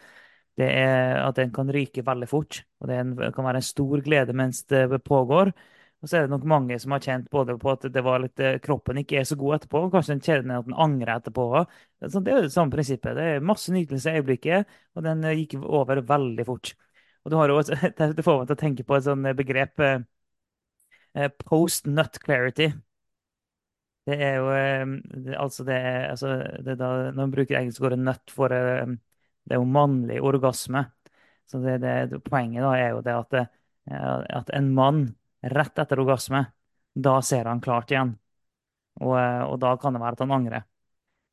Det 0.59 0.71
er 0.81 1.21
at 1.27 1.37
den 1.39 1.53
kan 1.55 1.69
ryke 1.77 2.03
veldig 2.09 2.29
fort, 2.33 2.63
og 2.81 2.89
det 2.91 2.97
en, 3.03 3.13
det 3.21 3.29
kan 3.37 3.47
være 3.47 3.61
en 3.61 3.69
stor 3.69 4.01
glede 4.07 4.35
mens 4.37 4.65
det 4.73 4.87
pågår. 5.07 5.53
Og 5.99 6.07
så 6.09 6.17
er 6.19 6.27
det 6.27 6.31
nok 6.31 6.45
mange 6.47 6.77
som 6.79 6.93
har 6.95 7.03
kjent 7.03 7.27
både 7.33 7.57
på 7.59 7.71
at 7.73 7.87
litt, 8.23 8.39
eh, 8.41 8.59
kroppen 8.63 9.01
ikke 9.03 9.19
er 9.19 9.25
så 9.27 9.35
god 9.39 9.57
etterpå, 9.57 9.81
og 9.87 9.95
kanskje 9.97 10.15
den 10.15 10.23
kjenner 10.23 10.61
at 10.61 10.69
den 10.69 10.77
angrer 10.79 11.17
etterpå. 11.19 11.47
Så 12.07 12.23
det 12.23 12.33
er 12.33 12.39
jo 12.39 12.45
det 12.47 12.53
samme 12.55 12.71
prinsippet. 12.75 13.17
Det 13.19 13.25
er 13.33 13.41
masse 13.43 13.73
nytelse 13.75 14.13
i 14.13 14.21
øyeblikket, 14.21 14.77
og 14.95 15.03
den 15.09 15.25
eh, 15.27 15.35
gikk 15.43 15.59
over 15.65 16.03
veldig 16.07 16.47
fort. 16.47 16.75
Og 17.25 17.33
du 17.33 17.37
har 17.41 17.51
også- 17.51 17.81
det 18.17 18.25
får 18.25 18.39
meg 18.39 18.47
til 18.53 18.57
å 18.59 18.63
tenke 18.63 18.87
på 18.87 18.97
et 18.97 19.09
sånt 19.09 19.35
begrep, 19.43 19.81
eh, 19.81 19.99
eh, 21.15 21.29
post-nut 21.45 22.19
clarity. 22.25 22.73
Det 24.09 24.17
er 24.25 24.35
jo 24.41 24.47
eh, 24.57 24.85
det, 25.27 25.35
altså 25.37 25.65
det 25.69 25.77
altså 26.11 26.29
det 26.65 26.79
da, 26.81 26.87
Når 27.13 27.19
man 27.19 27.31
bruker 27.35 27.59
engelsk 27.59 27.83
ordet 27.85 27.99
nut 28.01 28.33
for 28.33 28.53
eh, 28.57 28.87
Det 29.45 29.55
er 29.57 29.61
jo 29.61 29.69
mannlig 29.69 30.21
orgasme. 30.25 30.87
Så 31.49 31.61
det, 31.65 31.79
det, 31.85 32.23
poenget 32.25 32.63
da 32.65 32.73
er 32.77 32.91
jo 32.95 33.03
det 33.05 33.15
at, 33.17 33.35
eh, 33.35 34.25
at 34.41 34.51
en 34.57 34.73
mann 34.77 35.03
rett 35.43 35.79
etter 35.79 36.01
orgasme, 36.03 36.45
da 36.95 37.21
ser 37.23 37.45
han 37.51 37.61
klart 37.61 37.91
igjen. 37.93 38.15
Og, 39.01 39.15
eh, 39.19 39.43
og 39.47 39.59
da 39.63 39.77
kan 39.81 39.95
det 39.95 40.03
være 40.03 40.19
at 40.19 40.25
han 40.25 40.35
angrer. 40.35 40.65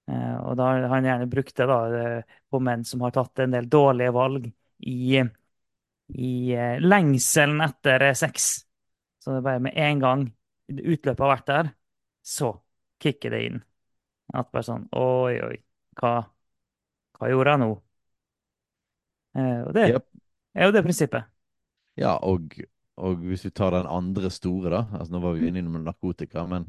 Eh, 0.09 0.35
Og 0.45 0.57
da 0.57 0.63
har 0.75 0.87
han 0.89 1.05
gjerne 1.05 1.29
brukt 1.31 1.55
det 1.57 1.67
da, 1.67 1.79
eh, 1.97 2.23
på 2.51 2.59
menn 2.61 2.85
som 2.85 3.01
har 3.01 3.11
tatt 3.11 3.39
en 3.39 3.51
del 3.51 3.69
dårlige 3.69 4.13
valg 4.13 4.51
i, 4.85 5.23
i 6.09 6.31
lengselen 6.81 7.61
etter 7.61 8.13
sex. 8.13 8.65
Så 9.19 9.31
det 9.31 9.37
er 9.39 9.47
bare 9.49 9.63
med 9.67 9.73
en 9.75 9.99
gang 9.99 10.25
utløpet 10.69 11.19
har 11.25 11.33
vært 11.35 11.47
der, 11.49 11.71
så 12.25 12.53
kicker 13.01 13.31
det 13.35 13.43
inn. 13.49 13.63
At 14.33 14.51
bare 14.53 14.65
sånn 14.67 14.87
Oi, 14.97 15.35
oi, 15.45 15.57
hva, 16.01 16.15
hva 17.17 17.29
gjorde 17.31 17.55
jeg 17.55 17.63
nå? 17.65 17.71
Og 19.35 19.73
det 19.75 19.83
er 20.55 20.67
jo 20.69 20.71
det 20.75 20.83
prinsippet. 20.85 21.27
Ja, 21.99 22.15
og, 22.23 22.55
og 22.95 23.23
hvis 23.27 23.43
vi 23.47 23.51
tar 23.51 23.75
den 23.75 23.87
andre 23.91 24.29
store, 24.31 24.69
da 24.71 24.81
altså 24.99 25.13
Nå 25.13 25.21
var 25.23 25.35
vi 25.35 25.47
inne 25.49 25.63
med 25.67 25.83
narkotika, 25.83 26.45
men 26.47 26.67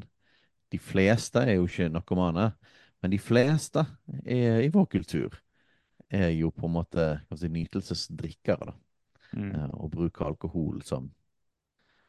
de 0.73 0.79
fleste 0.83 1.43
er 1.47 1.57
jo 1.61 1.69
ikke 1.69 1.89
narkomane. 1.95 2.51
Men 3.03 3.13
de 3.13 3.19
fleste 3.23 3.85
er, 4.25 4.65
i 4.65 4.73
vår 4.73 4.89
kultur 4.91 5.37
er 6.11 6.33
jo 6.35 6.51
på 6.55 6.67
en 6.67 6.75
måte 6.75 7.07
si, 7.39 7.51
nytelsesdrikkere. 7.53 8.73
da. 8.73 8.75
Mm. 9.37 9.53
Eh, 9.55 9.71
Og 9.75 9.91
bruker 9.95 10.27
alkohol 10.27 10.83
som 10.87 11.09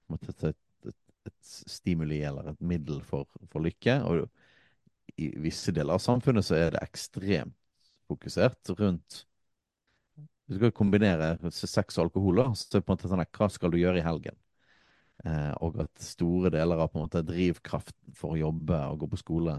måte, 0.09 0.33
et, 0.33 0.57
et, 0.87 0.97
et 1.27 1.53
stimuli 1.69 2.21
eller 2.25 2.51
et 2.51 2.61
middel 2.61 3.01
for, 3.05 3.29
for 3.51 3.61
lykke. 3.61 3.99
Og 4.09 4.25
i 5.17 5.29
visse 5.41 5.73
deler 5.73 5.97
av 5.97 6.03
samfunnet 6.03 6.45
så 6.45 6.57
er 6.57 6.73
det 6.73 6.83
ekstremt 6.85 7.55
fokusert 8.07 8.71
rundt 8.79 9.25
Du 10.47 10.55
skal 10.55 10.71
kombinere 10.71 11.33
sex 11.51 11.97
og 11.97 12.07
alkohol, 12.07 12.39
da. 12.39 12.51
Så 12.55 12.69
det 12.71 12.79
er 12.79 12.85
på 12.85 12.93
en 12.93 12.97
måte 12.97 13.11
sånn, 13.11 13.23
at, 13.23 13.31
hva 13.35 13.49
skal 13.51 13.73
du 13.73 13.79
gjøre 13.81 13.99
i 13.99 14.05
helgen? 14.05 14.37
Eh, 15.25 15.53
og 15.65 15.79
at 15.83 16.03
store 16.03 16.51
deler 16.53 16.79
av 16.79 16.91
på 16.93 16.99
en 16.99 17.07
måte 17.07 17.23
drivkraften 17.25 18.15
for 18.15 18.35
å 18.35 18.39
jobbe 18.39 18.79
og 18.91 19.01
gå 19.01 19.09
på 19.11 19.19
skole 19.19 19.57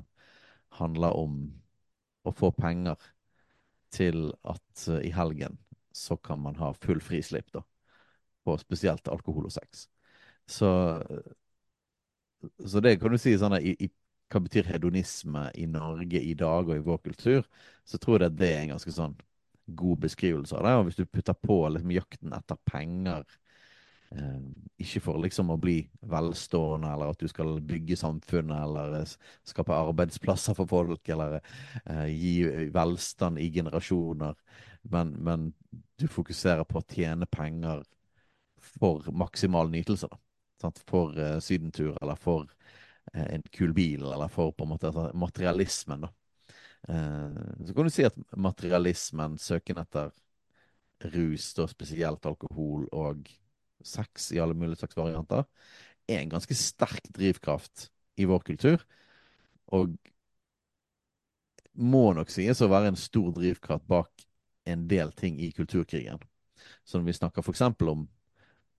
handler 0.78 1.16
om 1.18 1.40
å 2.28 2.32
få 2.36 2.52
penger 2.56 2.96
til 3.94 4.28
at 4.44 4.84
uh, 4.88 4.98
i 5.00 5.10
helgen 5.16 5.56
så 5.96 6.18
kan 6.20 6.40
man 6.44 6.58
ha 6.60 6.72
full 6.76 7.00
frislipp, 7.04 7.48
da. 7.52 7.62
På 8.44 8.56
spesielt 8.60 9.08
alkohol 9.12 9.48
og 9.48 9.52
sex. 9.52 9.86
Så, 10.48 10.68
så 12.64 12.80
det 12.84 12.98
kan 13.00 13.12
du 13.12 13.18
si 13.20 13.34
sånn 13.40 13.56
at 13.58 13.64
i, 13.66 13.74
i, 13.84 13.88
hva 14.32 14.40
betyr 14.44 14.68
hedonisme 14.70 15.48
i 15.58 15.66
Norge 15.68 16.20
i 16.20 16.34
dag 16.38 16.68
og 16.68 16.76
i 16.76 16.84
vår 16.84 17.00
kultur, 17.08 17.48
så 17.84 18.00
tror 18.00 18.24
jeg 18.24 18.36
det 18.38 18.52
er 18.54 18.62
en 18.62 18.76
ganske 18.76 18.94
sånn 18.94 19.16
god 19.76 20.00
beskrivelse 20.06 20.56
av 20.56 20.64
det. 20.64 20.74
Og 20.78 20.88
hvis 20.88 21.00
du 21.00 21.04
putter 21.06 21.36
på 21.36 21.60
liksom 21.74 21.92
jakten 21.96 22.34
etter 22.36 22.58
penger 22.68 23.26
Eh, 24.10 24.40
ikke 24.80 25.02
for 25.04 25.20
liksom 25.20 25.50
å 25.52 25.58
bli 25.60 25.82
velstående, 26.08 26.88
eller 26.94 27.12
at 27.12 27.20
du 27.20 27.28
skal 27.28 27.58
bygge 27.68 27.98
samfunnet, 28.00 28.56
eller 28.64 28.94
eh, 29.02 29.10
skape 29.48 29.74
arbeidsplasser 29.76 30.56
for 30.56 30.70
folk, 30.70 31.10
eller 31.12 31.38
eh, 31.84 32.06
gi 32.14 32.70
velstand 32.72 33.40
i 33.42 33.50
generasjoner. 33.52 34.38
Men, 34.88 35.12
men 35.24 35.50
du 36.00 36.06
fokuserer 36.08 36.64
på 36.64 36.80
å 36.80 36.86
tjene 36.88 37.28
penger 37.28 37.84
for 38.78 39.04
maksimal 39.12 39.68
nytelse. 39.72 40.08
da. 40.08 40.72
For 40.88 41.18
eh, 41.20 41.36
sydentur, 41.44 41.92
eller 42.00 42.16
for 42.16 42.48
eh, 43.12 43.26
en 43.36 43.44
kul 43.52 43.76
bil, 43.76 44.08
eller 44.08 44.32
for 44.32 44.56
på 44.56 44.64
en 44.64 44.72
måte 44.72 44.88
altså, 44.88 45.10
materialismen. 45.12 46.08
da. 46.08 46.14
Eh, 46.88 47.66
så 47.66 47.74
kan 47.74 47.84
du 47.84 47.92
si 47.92 48.06
at 48.06 48.16
materialismen, 48.36 49.36
søken 49.40 49.80
etter 49.82 50.12
rus, 51.14 51.52
da 51.54 51.68
spesielt 51.70 52.26
alkohol 52.26 52.88
og 52.96 53.28
sex 53.84 54.32
i 54.34 54.40
alle 54.42 54.56
mulige 54.58 54.80
slags 54.82 54.98
varianter, 54.98 55.44
er 56.08 56.22
en 56.22 56.32
ganske 56.32 56.56
sterk 56.56 57.10
drivkraft 57.14 57.88
i 58.18 58.26
vår 58.28 58.46
kultur. 58.46 58.82
Og 59.76 59.94
må 61.78 62.08
nok 62.16 62.32
sies 62.32 62.62
å 62.64 62.70
være 62.72 62.92
en 62.92 62.98
stor 62.98 63.30
drivkraft 63.36 63.86
bak 63.86 64.26
en 64.68 64.88
del 64.90 65.12
ting 65.16 65.38
i 65.40 65.52
kulturkrigen. 65.54 66.18
Så 66.84 66.98
når 66.98 67.12
vi 67.12 67.18
snakker 67.20 67.44
f.eks. 67.44 67.68
om 67.84 68.08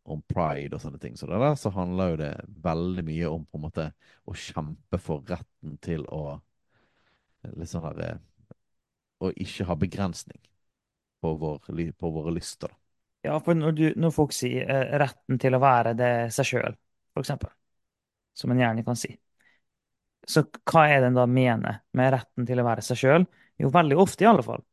om 0.09 0.21
pride 0.25 0.73
og 0.73 0.81
sånne 0.81 0.97
ting, 0.97 1.13
så, 1.19 1.27
der, 1.29 1.43
så 1.59 1.69
handler 1.69 2.13
jo 2.13 2.19
det 2.23 2.31
veldig 2.63 3.03
mye 3.05 3.29
om 3.29 3.43
på 3.45 3.59
en 3.59 3.65
måte 3.67 3.83
å 4.25 4.33
kjempe 4.33 4.97
for 5.01 5.21
retten 5.29 5.75
til 5.85 6.05
å 6.09 6.39
litt 7.43 7.71
sånn 7.71 7.85
her, 7.87 8.01
eh, 8.05 8.19
Å 9.19 9.31
ikke 9.35 9.65
ha 9.67 9.75
begrensning 9.75 10.39
på, 11.19 11.33
vår, 11.35 11.65
på 11.99 12.11
våre 12.15 12.31
lyster. 12.31 12.71
Ja, 13.25 13.35
for 13.43 13.57
når, 13.57 13.73
du, 13.75 13.85
når 13.99 14.13
folk 14.15 14.31
sier 14.35 14.69
eh, 14.69 14.93
retten 15.01 15.39
til 15.41 15.57
å 15.57 15.59
være 15.59 15.95
det 15.99 16.11
seg 16.31 16.47
sjøl, 16.53 16.77
for 17.11 17.25
eksempel, 17.25 17.51
som 18.37 18.53
en 18.53 18.61
gjerne 18.61 18.85
kan 18.87 18.99
si, 18.99 19.11
så 20.29 20.45
hva 20.69 20.85
er 20.87 21.01
det 21.01 21.09
en 21.09 21.19
da 21.19 21.25
mener 21.27 21.81
med 21.97 22.13
retten 22.15 22.47
til 22.47 22.61
å 22.61 22.67
være 22.67 22.83
seg 22.85 23.01
sjøl? 23.01 23.27
Jo, 23.59 23.71
veldig 23.73 23.97
ofte 23.99 24.23
i 24.23 24.29
alle 24.29 24.45
fall, 24.45 24.63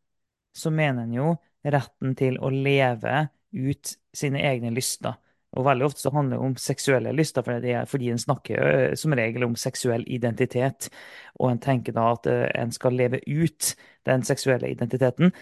så 0.55 0.71
mener 0.71 1.07
en 1.07 1.17
jo 1.17 1.31
retten 1.67 2.15
til 2.19 2.39
å 2.39 2.53
leve 2.53 3.27
ut 3.57 3.97
sine 4.15 4.43
egne 4.47 4.71
lyster. 4.75 5.17
Og 5.57 5.65
veldig 5.65 5.87
ofte 5.87 6.03
så 6.03 6.13
handler 6.13 6.37
det 6.37 6.47
om 6.49 6.57
seksuelle 6.61 7.13
lyster, 7.17 7.45
for 7.47 7.63
det 7.63 7.73
er, 7.73 7.87
fordi 7.89 8.11
en 8.13 8.21
snakker 8.21 8.57
jo 8.59 8.97
som 8.99 9.15
regel 9.17 9.47
om 9.47 9.55
seksuell 9.57 10.05
identitet. 10.11 10.91
Og 11.39 11.53
en 11.53 11.63
tenker 11.63 11.95
da 11.97 12.11
at 12.17 12.27
eh, 12.31 12.49
en 12.61 12.75
skal 12.75 12.99
leve 12.99 13.23
ut 13.27 13.71
den 14.09 14.27
seksuelle 14.27 14.69
identiteten. 14.75 15.33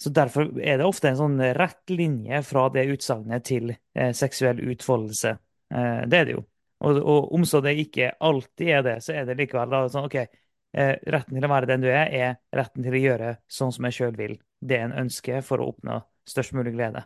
Så 0.00 0.10
derfor 0.16 0.48
er 0.60 0.78
det 0.80 0.86
ofte 0.88 1.10
en 1.10 1.18
sånn 1.18 1.40
rett 1.58 1.92
linje 1.92 2.40
fra 2.48 2.68
det 2.72 2.86
utsagnet 2.94 3.44
til 3.50 3.74
eh, 3.74 4.14
seksuell 4.16 4.62
utfoldelse. 4.72 5.34
Eh, 5.74 6.06
det 6.08 6.22
er 6.22 6.30
det 6.30 6.38
jo. 6.38 6.44
Og, 6.80 7.00
og 7.02 7.34
om 7.36 7.44
så 7.44 7.60
det 7.60 7.74
ikke 7.82 8.14
alltid 8.24 8.70
er 8.78 8.86
det, 8.86 8.94
så 9.04 9.12
er 9.12 9.26
det 9.28 9.36
likevel 9.36 9.74
da 9.74 9.82
sånn 9.92 10.08
OK, 10.08 10.16
eh, 10.16 10.94
retten 11.12 11.36
til 11.36 11.44
å 11.44 11.52
være 11.52 11.68
den 11.68 11.84
du 11.84 11.90
er, 11.92 12.08
er 12.08 12.38
retten 12.56 12.86
til 12.86 12.96
å 12.96 13.02
gjøre 13.02 13.34
sånn 13.50 13.74
som 13.76 13.88
jeg 13.88 13.98
sjøl 13.98 14.16
vil. 14.16 14.38
Det 14.56 14.78
en 14.80 14.96
ønsker 15.04 15.44
for 15.44 15.60
å 15.60 15.68
oppnå 15.74 16.00
størst 16.28 16.56
mulig 16.56 16.72
glede. 16.78 17.04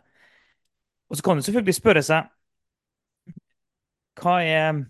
Og 1.09 1.17
så 1.17 1.23
kan 1.25 1.37
du 1.37 1.45
selvfølgelig 1.45 1.77
spørre 1.77 2.03
seg 2.05 2.29
hva 4.21 4.35
er 4.43 4.83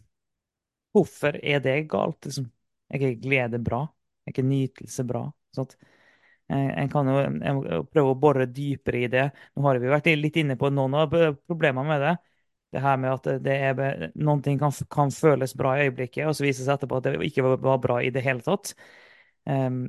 Hvorfor 0.95 1.35
er 1.43 1.59
det 1.59 1.89
galt? 1.91 2.25
Liksom? 2.25 2.45
Er 2.89 3.01
ikke 3.01 3.21
glede 3.27 3.59
bra? 3.59 3.81
Er 4.23 4.31
ikke 4.31 4.45
nytelse 4.47 5.03
bra? 5.07 5.25
Sånn 5.55 5.73
En 6.55 6.89
kan 6.93 7.09
jo 7.09 7.81
prøve 7.89 8.13
å 8.13 8.17
bore 8.21 8.45
dypere 8.45 9.01
i 9.01 9.09
det. 9.11 9.25
Nå 9.57 9.65
har 9.65 9.79
vi 9.81 9.89
vært 9.89 10.07
litt 10.13 10.35
inne 10.37 10.55
på 10.61 10.69
noen 10.69 10.93
av 11.01 11.15
problemene 11.49 11.87
med 11.89 12.03
det. 12.05 12.13
Det 12.75 12.83
her 12.83 12.99
med 13.01 13.11
at 13.15 13.29
det 13.43 13.55
er, 13.69 14.05
noen 14.15 14.43
ting 14.45 14.59
kan, 14.61 14.73
kan 14.91 15.11
føles 15.13 15.55
bra 15.57 15.73
i 15.77 15.87
øyeblikket, 15.87 16.27
og 16.27 16.35
så 16.37 16.45
viser 16.45 16.61
det 16.63 16.67
seg 16.67 16.75
etterpå 16.77 16.99
at 16.99 17.07
det 17.07 17.15
ikke 17.31 17.45
var 17.65 17.79
bra 17.81 17.97
i 18.03 18.11
det 18.13 18.23
hele 18.25 18.45
tatt. 18.45 18.75
Um, 19.49 19.87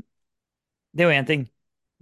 det 0.96 1.04
er 1.04 1.10
jo 1.10 1.18
én 1.20 1.28
ting. 1.28 1.46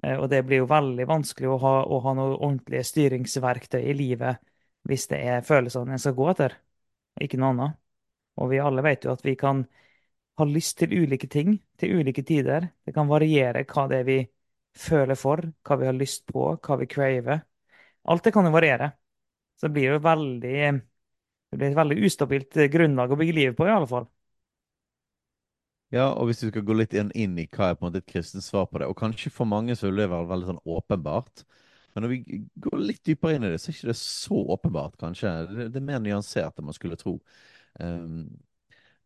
Eh, 0.04 0.16
Og 0.20 0.28
det 0.30 0.42
blir 0.46 0.62
jo 0.62 0.68
veldig 0.70 1.06
vanskelig 1.08 1.50
å 1.50 1.58
ha, 1.62 1.74
å 1.84 2.00
ha 2.04 2.14
noe 2.18 2.36
ordentlige 2.38 2.84
styringsverktøy 2.90 3.80
i 3.90 3.96
livet 3.96 4.42
hvis 4.88 5.06
det 5.10 5.20
er 5.24 5.46
følelsene 5.46 5.94
en 5.96 6.02
skal 6.02 6.16
gå 6.18 6.28
etter, 6.32 6.58
ikke 7.24 7.38
noe 7.40 7.54
annet. 7.54 7.78
Og 8.40 8.50
vi 8.52 8.60
alle 8.60 8.82
vet 8.84 9.04
jo 9.06 9.12
at 9.14 9.24
vi 9.24 9.34
kan 9.40 9.62
ha 10.38 10.46
lyst 10.48 10.78
til 10.80 10.92
ulike 11.04 11.28
ting 11.30 11.54
til 11.80 12.00
ulike 12.00 12.24
tider. 12.26 12.68
Det 12.84 12.94
kan 12.96 13.08
variere 13.10 13.64
hva 13.70 13.86
det 13.90 14.00
er 14.02 14.08
vi 14.08 14.18
føler 14.78 15.18
for, 15.18 15.42
hva 15.64 15.78
vi 15.80 15.88
har 15.88 15.96
lyst 15.96 16.26
på, 16.30 16.46
hva 16.58 16.78
vi 16.80 16.88
craver. 16.90 17.40
Alt 18.10 18.24
det 18.26 18.34
kan 18.34 18.46
jo 18.48 18.52
variere. 18.54 18.90
Så 19.58 19.68
det 19.68 19.74
blir 19.78 19.94
jo 19.94 20.02
veldig 20.04 20.56
Det 21.52 21.58
blir 21.58 21.70
et 21.70 21.76
veldig 21.78 21.96
ustabilt 22.08 22.56
grunnlag 22.72 23.12
å 23.14 23.16
bygge 23.20 23.34
livet 23.36 23.56
på, 23.58 23.66
i 23.68 23.72
alle 23.74 23.88
fall. 23.88 24.08
Ja, 25.94 26.08
og 26.10 26.26
hvis 26.26 26.40
du 26.42 26.48
skal 26.48 26.64
gå 26.66 26.74
litt 26.74 26.94
inn, 26.96 27.12
inn 27.14 27.36
i 27.38 27.46
hva 27.46 27.70
er 27.70 27.76
på 27.78 27.84
en 27.84 27.92
måte 27.92 28.00
et 28.02 28.10
kristent 28.10 28.42
svar 28.42 28.66
på 28.66 28.80
det, 28.80 28.88
og 28.90 28.98
kanskje 28.98 29.30
for 29.30 29.46
mange 29.46 29.76
så 29.78 29.86
vil 29.86 30.02
det 30.02 30.10
være 30.10 30.30
veldig 30.32 30.48
sånn 30.48 30.64
åpenbart, 30.76 31.44
Men 31.94 32.02
når 32.02 32.10
vi 32.10 32.38
går 32.58 32.80
litt 32.82 33.04
dypere 33.06 33.36
inn 33.36 33.44
i 33.46 33.52
det, 33.52 33.60
så 33.62 33.68
er 33.70 33.76
ikke 33.76 33.92
det 33.92 34.00
så 34.00 34.38
åpenbart, 34.50 34.96
kanskje. 34.98 35.30
Det, 35.46 35.66
det 35.70 35.78
er 35.78 35.84
mer 35.86 36.00
nyansert 36.02 36.58
enn 36.58 36.66
man 36.66 36.74
skulle 36.74 36.98
tro. 36.98 37.12
Um, 37.78 38.24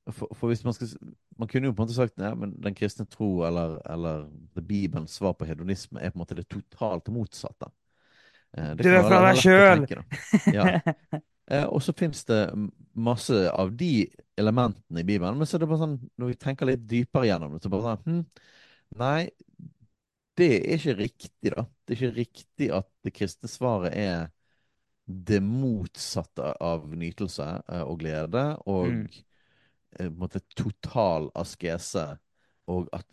for, 0.08 0.30
for, 0.32 0.48
hvis 0.48 0.64
man 0.64 0.72
skal 0.72 0.88
Man 1.36 1.48
kunne 1.48 1.68
jo 1.68 1.74
på 1.74 1.82
en 1.82 1.86
måte 1.86 1.96
sagt 1.96 2.16
ja, 2.16 2.30
men 2.34 2.54
den 2.64 2.74
kristne 2.76 3.04
tro 3.04 3.44
eller, 3.44 3.76
eller 3.92 4.24
Bibelens 4.56 5.18
svar 5.20 5.34
på 5.36 5.44
hedonisme 5.44 6.00
er 6.00 6.10
på 6.10 6.16
en 6.16 6.22
måte 6.22 6.38
det 6.38 6.48
totalt 6.48 7.12
motsatte. 7.12 7.68
Uh, 8.56 8.72
det 8.72 8.88
Du 8.88 8.90
er 8.94 9.04
fra 9.04 9.20
deg 9.26 9.42
sjøl! 9.44 9.84
Ja. 10.56 10.80
Uh, 11.52 11.66
og 11.74 11.84
så 11.84 11.92
finnes 11.92 12.24
det 12.24 12.40
masse 12.96 13.44
av 13.52 13.76
de 13.76 14.08
elementene 14.38 15.02
i 15.02 15.06
Bibelen, 15.08 15.38
men 15.38 15.48
så 15.48 15.56
er 15.58 15.64
det 15.64 15.70
bare 15.70 15.82
sånn, 15.84 15.98
når 16.20 16.32
vi 16.32 16.38
tenker 16.44 16.68
litt 16.70 16.86
dypere 16.90 17.28
gjennom 17.30 17.54
det, 17.56 17.62
så 17.64 17.72
bare 17.72 17.94
sånn 17.94 18.06
hm, 18.06 18.22
Nei, 18.98 19.28
det 20.38 20.46
er 20.56 20.76
ikke 20.78 20.94
riktig, 20.98 21.50
da. 21.54 21.64
Det 21.84 21.94
er 21.94 21.98
ikke 21.98 22.16
riktig 22.16 22.68
at 22.74 22.88
det 23.04 23.12
kristne 23.16 23.50
svaret 23.50 23.94
er 23.98 24.28
det 25.08 25.40
motsatte 25.42 26.52
av 26.62 26.86
nytelse 27.00 27.46
eh, 27.64 27.82
og 27.82 28.00
glede, 28.02 28.44
og 28.68 28.86
Mm, 28.86 29.06
eh, 29.98 30.06
på 30.06 30.06
en 30.06 30.18
måte 30.20 30.42
total 30.56 31.30
askese, 31.38 32.06
og 32.68 32.88
at 32.92 33.06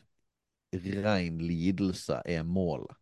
ren 1.06 1.40
lidelse 1.40 2.22
er 2.26 2.44
målet. 2.44 2.96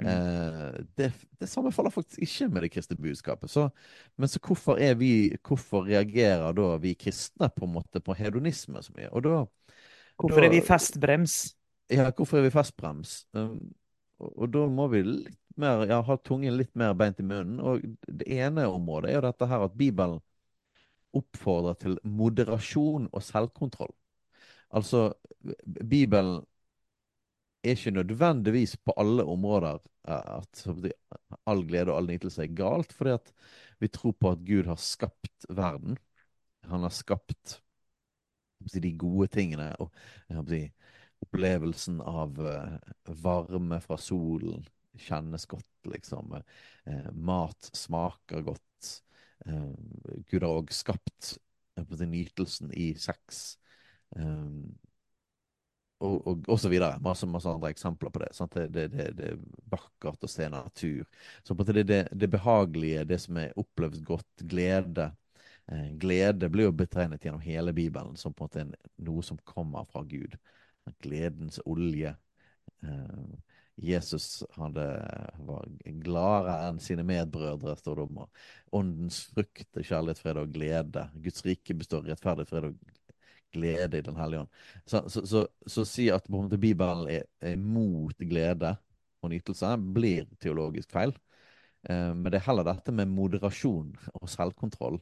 Mm. 0.00 0.08
Eh, 0.08 0.80
det, 0.98 1.10
det 1.40 1.48
sammenfaller 1.50 1.92
faktisk 1.94 2.22
ikke 2.22 2.48
med 2.54 2.64
det 2.64 2.72
kristne 2.74 2.96
budskapet. 2.96 3.50
Så, 3.50 3.68
men 4.16 4.30
så 4.30 4.40
hvorfor 4.44 4.78
er 4.82 4.94
vi, 5.00 5.30
hvorfor 5.46 5.86
reagerer 5.88 6.54
da 6.56 6.72
vi 6.82 6.94
kristne 6.98 7.50
på 7.54 7.66
en 7.66 7.76
måte 7.78 8.02
på 8.04 8.16
hedonisme 8.18 8.82
så 8.84 8.94
mye? 8.96 9.10
Da, 9.24 9.44
Hvorfor 10.18 10.42
er 10.42 10.50
vi 10.50 10.62
festbrems? 10.66 11.54
ja, 11.90 12.10
hvorfor 12.10 12.38
er 12.38 12.48
vi 12.48 12.54
festbrems? 12.54 13.26
Um, 13.32 13.74
og, 14.18 14.32
og 14.34 14.50
da 14.54 14.64
må 14.70 14.88
vi 14.92 15.02
litt 15.06 15.38
mer, 15.58 15.84
ja, 15.90 16.00
ha 16.04 16.16
tungen 16.24 16.56
litt 16.58 16.74
mer 16.78 16.94
beint 16.98 17.20
i 17.22 17.26
munnen. 17.26 17.60
Og 17.62 17.84
det 18.06 18.28
ene 18.38 18.66
området 18.70 19.12
er 19.12 19.18
jo 19.18 19.26
dette 19.28 19.48
her 19.50 19.64
at 19.66 19.78
Bibelen 19.78 20.18
oppfordrer 21.16 21.78
til 21.80 21.96
moderasjon 22.04 23.08
og 23.12 23.24
selvkontroll. 23.24 23.94
Altså, 24.68 25.12
Bibelen 25.64 26.42
er 27.62 27.74
ikke 27.74 27.90
nødvendigvis 27.90 28.76
på 28.76 28.94
alle 28.96 29.24
områder 29.24 29.78
eh, 30.08 30.36
at 30.38 30.64
all 31.46 31.64
glede 31.66 31.92
og 31.92 31.98
all 31.98 32.10
nytelse 32.10 32.42
er 32.44 32.54
galt, 32.56 32.92
fordi 32.92 33.10
at 33.16 33.32
vi 33.80 33.88
tror 33.88 34.12
på 34.12 34.30
at 34.30 34.44
Gud 34.46 34.68
har 34.70 34.78
skapt 34.82 35.46
verden. 35.48 35.98
Han 36.70 36.82
har 36.86 36.94
skapt 36.94 37.60
de 38.58 38.92
gode 38.98 39.28
tingene. 39.32 39.74
og 39.78 39.92
Opplevelsen 41.18 42.00
av 42.00 42.38
eh, 42.46 42.92
varme 43.22 43.80
fra 43.82 43.98
solen 43.98 44.66
kjennes 44.98 45.46
godt, 45.46 45.70
liksom. 45.90 46.36
Eh, 46.86 47.10
mat 47.12 47.70
smaker 47.74 48.42
godt. 48.42 48.64
Gud 50.28 50.42
har 50.42 50.50
òg 50.50 50.72
skapt 50.74 51.36
nytelsen 51.78 52.72
i 52.74 52.90
sex. 52.98 53.56
Eh, 56.00 56.06
og, 56.06 56.26
og, 56.26 56.44
og 56.48 56.60
så 56.60 56.68
videre. 56.68 56.98
Masse, 57.00 57.26
masse 57.26 57.48
andre 57.48 57.70
eksempler 57.70 58.10
på 58.10 58.22
det. 58.22 58.30
Det, 58.54 58.88
det, 58.92 59.08
det, 59.18 59.32
er 59.32 59.40
vakkert 59.70 60.24
å 60.24 60.30
se 60.30 60.48
natur. 60.48 61.06
Så 61.42 61.54
på 61.54 61.66
det, 61.68 61.82
det, 61.88 62.02
det 62.12 62.30
behagelige, 62.30 63.04
det 63.04 63.20
som 63.22 63.36
er 63.36 63.56
opplevd 63.58 64.04
godt, 64.06 64.46
glede. 64.48 65.10
Eh, 65.72 65.90
glede 66.00 66.48
blir 66.48 66.68
jo 66.68 66.76
betegnet 66.76 67.24
gjennom 67.24 67.44
hele 67.44 67.72
Bibelen 67.72 68.16
som 68.16 68.34
på 68.34 68.46
en 68.46 68.72
måte 68.72 68.94
noe 69.04 69.22
som 69.22 69.40
kommer 69.44 69.88
fra 69.90 70.04
Gud. 70.06 70.38
Gledens 71.04 71.60
olje. 71.66 72.14
Eh, 72.82 73.36
Jesus 73.78 74.42
hadde, 74.56 74.84
var 75.46 75.68
gladere 76.02 76.54
enn 76.66 76.80
sine 76.82 77.04
medbrødre, 77.06 77.76
står 77.78 78.00
det 78.00 78.06
om. 78.08 78.24
Åndens 78.74 79.20
frukt 79.30 79.78
er 79.78 79.86
kjærlighet, 79.86 80.18
fred 80.18 80.40
og 80.40 80.50
glede. 80.50 81.04
Guds 81.22 81.44
rike 81.46 81.76
består 81.78 82.08
i 82.08 82.10
rettferdig 82.10 82.48
fred 82.50 82.72
og 82.72 82.97
glede 83.54 83.98
i 83.98 84.04
Den 84.04 84.18
hellige 84.18 84.44
ånd. 84.44 84.52
Så, 84.84 85.02
så, 85.08 85.24
så, 85.26 85.46
så 85.66 85.84
si 85.88 86.08
at 86.12 86.28
Bibelen 86.28 87.08
er, 87.10 87.24
er 87.40 87.56
mot 87.56 88.16
glede 88.18 88.76
og 89.22 89.32
nytelse, 89.32 89.72
blir 89.94 90.28
teologisk 90.42 90.92
feil. 90.94 91.14
Eh, 91.88 92.12
men 92.14 92.30
det 92.30 92.40
er 92.40 92.48
heller 92.48 92.66
dette 92.66 92.94
med 92.94 93.10
moderasjon 93.12 93.92
og 94.14 94.28
selvkontroll 94.30 94.98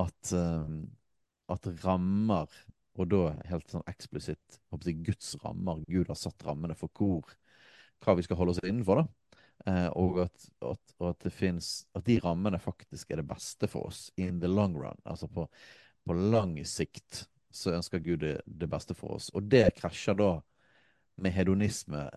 at, 0.00 0.32
eh, 0.36 0.74
at 1.50 1.70
rammer, 1.84 2.50
og 2.98 3.10
da 3.10 3.22
helt 3.50 3.70
sånn 3.70 3.86
eksplisitt 3.90 4.58
jeg, 4.84 5.00
Guds 5.06 5.34
rammer, 5.44 5.82
Gud 5.90 6.10
har 6.10 6.18
satt 6.18 6.46
rammene 6.46 6.76
for 6.78 6.92
hvor, 6.96 7.34
hva 8.04 8.16
vi 8.18 8.26
skal 8.26 8.40
holde 8.40 8.56
oss 8.56 8.62
innenfor, 8.64 9.02
da. 9.02 9.36
Eh, 9.68 9.88
og 10.00 10.22
at, 10.24 10.46
at, 10.64 10.94
at 11.04 11.26
finnes, 11.34 11.84
at 11.96 12.06
de 12.06 12.16
rammene 12.24 12.60
faktisk 12.62 13.10
er 13.10 13.20
det 13.20 13.28
beste 13.28 13.68
for 13.68 13.90
oss 13.90 14.08
in 14.16 14.40
the 14.40 14.48
long 14.48 14.76
run. 14.78 14.98
Altså 15.04 15.28
på, 15.28 15.44
på 16.06 16.16
lang 16.16 16.56
sikt 16.68 17.26
så 17.50 17.74
ønsker 17.76 18.02
Gud 18.04 18.22
det, 18.22 18.40
det 18.46 18.68
beste 18.70 18.94
for 18.94 19.16
oss. 19.18 19.30
Og 19.34 19.46
det 19.50 19.74
krasjer 19.78 20.16
da 20.18 20.32
med 21.20 21.34
hedonisme 21.34 22.08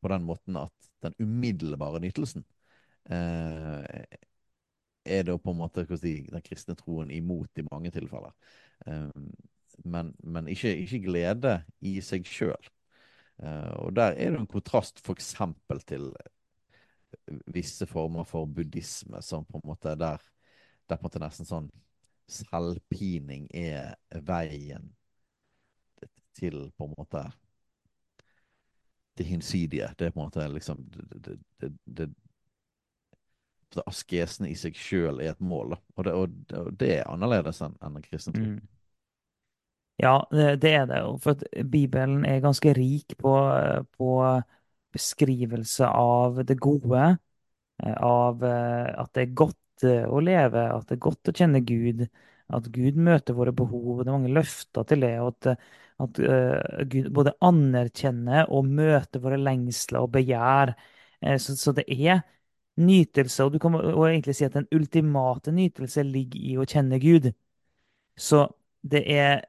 på 0.00 0.08
den 0.08 0.24
måten 0.24 0.56
at 0.56 0.90
den 1.04 1.14
umiddelbare 1.20 2.00
nytelsen 2.00 2.44
eh, 3.10 4.06
er 5.06 5.26
da 5.28 5.36
på 5.38 5.52
en 5.52 5.60
måte 5.60 5.84
si, 6.00 6.18
den 6.30 6.44
kristne 6.44 6.76
troen 6.78 7.12
imot 7.14 7.60
i 7.60 7.66
mange 7.70 7.92
tilfeller. 7.94 8.32
Eh, 8.86 9.10
men 9.84 10.14
men 10.24 10.48
ikke, 10.48 10.72
ikke 10.86 11.04
glede 11.04 11.58
i 11.84 11.98
seg 12.00 12.26
sjøl. 12.26 12.70
Eh, 13.42 13.72
og 13.82 13.94
der 13.96 14.16
er 14.16 14.32
det 14.32 14.40
en 14.40 14.50
kontrast 14.50 15.02
f.eks. 15.04 15.34
til 15.86 16.10
visse 17.52 17.86
former 17.86 18.24
for 18.24 18.46
buddhisme, 18.46 19.22
som 19.22 19.44
på 19.44 19.60
en 19.60 19.68
måte 19.68 19.94
der, 19.94 20.22
der 20.88 20.96
på 20.96 21.04
en 21.04 21.08
måte 21.10 21.22
nesten 21.22 21.48
sånn 21.48 21.68
selvpining 22.28 23.48
er 23.54 23.94
veien 24.26 24.92
til 26.36 26.70
på 26.76 26.88
en 26.88 26.94
måte 26.98 27.24
det 29.16 29.24
hinsidige. 29.24 29.88
Det 29.98 30.06
er 30.06 30.14
på 30.14 30.20
en 30.20 30.26
måte 30.26 30.48
liksom 30.52 30.82
det, 30.92 31.38
det, 31.60 31.72
det, 31.84 32.10
Askesen 33.86 34.46
i 34.48 34.54
seg 34.56 34.76
sjøl 34.78 35.20
er 35.20 35.34
et 35.34 35.40
mål. 35.44 35.76
Og 35.96 36.04
det, 36.04 36.12
og, 36.16 36.72
det 36.80 36.90
er 36.98 37.10
annerledes 37.10 37.60
enn 37.64 37.76
en 37.84 38.04
kristen 38.04 38.36
tro. 38.36 38.44
Mm. 38.44 38.60
Ja, 40.00 40.18
det, 40.30 40.70
er 40.70 40.84
det 40.88 41.00
jo. 41.00 41.16
For 41.24 41.40
Bibelen 41.64 42.24
er 42.28 42.42
ganske 42.44 42.72
rik 42.76 43.16
på, 43.20 43.32
på 43.96 44.10
beskrivelse 44.92 45.88
av 45.88 46.42
det 46.44 46.58
gode, 46.60 47.04
eh, 47.82 47.96
av 48.04 48.44
eh, 48.44 48.90
at 48.92 49.12
det 49.16 49.24
er 49.24 49.38
godt 49.40 49.58
eh, 49.84 50.04
å 50.08 50.20
leve, 50.24 50.62
at 50.72 50.86
det 50.88 50.96
er 50.96 51.02
godt 51.04 51.30
å 51.30 51.34
kjenne 51.36 51.60
Gud, 51.66 52.06
at 52.56 52.68
Gud 52.72 52.96
møter 52.96 53.34
våre 53.36 53.52
behov. 53.56 54.02
Det 54.04 54.08
er 54.10 54.16
mange 54.16 54.32
løfter 54.34 54.86
til 54.88 55.02
det, 55.04 55.12
og 55.20 55.32
at, 55.34 55.66
at 56.04 56.20
eh, 56.22 56.84
Gud 56.92 57.10
både 57.16 57.34
anerkjenner 57.44 58.48
og 58.54 58.70
møter 58.70 59.22
våre 59.24 59.38
lengsler 59.40 60.00
og 60.06 60.12
begjær. 60.16 60.74
Eh, 61.20 61.36
Så, 61.42 61.56
så 61.60 61.72
det 61.76 61.86
er 61.92 62.22
nytelse, 62.76 63.44
og 63.44 63.52
du 63.54 63.58
kan 63.58 63.74
og 63.74 64.04
egentlig 64.08 64.36
si 64.36 64.44
at 64.44 64.54
den 64.56 64.68
ultimate 64.76 65.52
nytelse 65.52 66.04
ligger 66.04 66.40
i 66.40 66.56
å 66.60 66.66
kjenne 66.68 67.00
Gud. 67.00 67.30
Så 68.16 68.46
det 68.82 69.02
er, 69.12 69.40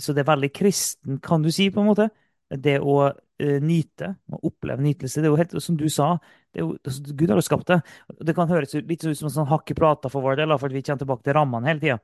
så 0.00 0.12
det 0.14 0.22
er 0.22 0.28
veldig 0.30 0.50
kristen, 0.54 1.18
kan 1.22 1.42
du 1.42 1.50
si, 1.52 1.70
på 1.70 1.82
en 1.82 1.88
måte. 1.90 2.08
Det 2.50 2.78
å 2.80 3.10
nyte, 3.40 4.14
og 4.30 4.46
oppleve 4.50 4.82
nytelse. 4.84 5.20
Det 5.20 5.26
er 5.28 5.32
jo 5.32 5.40
helt 5.40 5.56
som 5.62 5.76
du 5.78 5.88
sa, 5.90 6.14
det 6.54 6.62
er 6.62 6.68
jo, 6.68 6.74
Gud 7.18 7.32
har 7.32 7.40
jo 7.40 7.44
skapt 7.44 7.70
det. 7.72 7.80
Det 8.28 8.34
kan 8.36 8.50
høres 8.50 8.74
litt 8.78 9.02
ut 9.02 9.18
som 9.18 9.26
en 9.26 9.34
sånn 9.34 9.48
hakk 9.50 9.72
i 9.72 9.76
plata 9.78 10.10
for 10.12 10.22
vår 10.22 10.38
del, 10.38 10.54
for 10.60 10.70
vi 10.70 10.84
kommer 10.86 11.02
tilbake 11.02 11.26
til 11.26 11.34
rammene 11.34 11.70
hele 11.70 11.82
tida. 11.82 11.96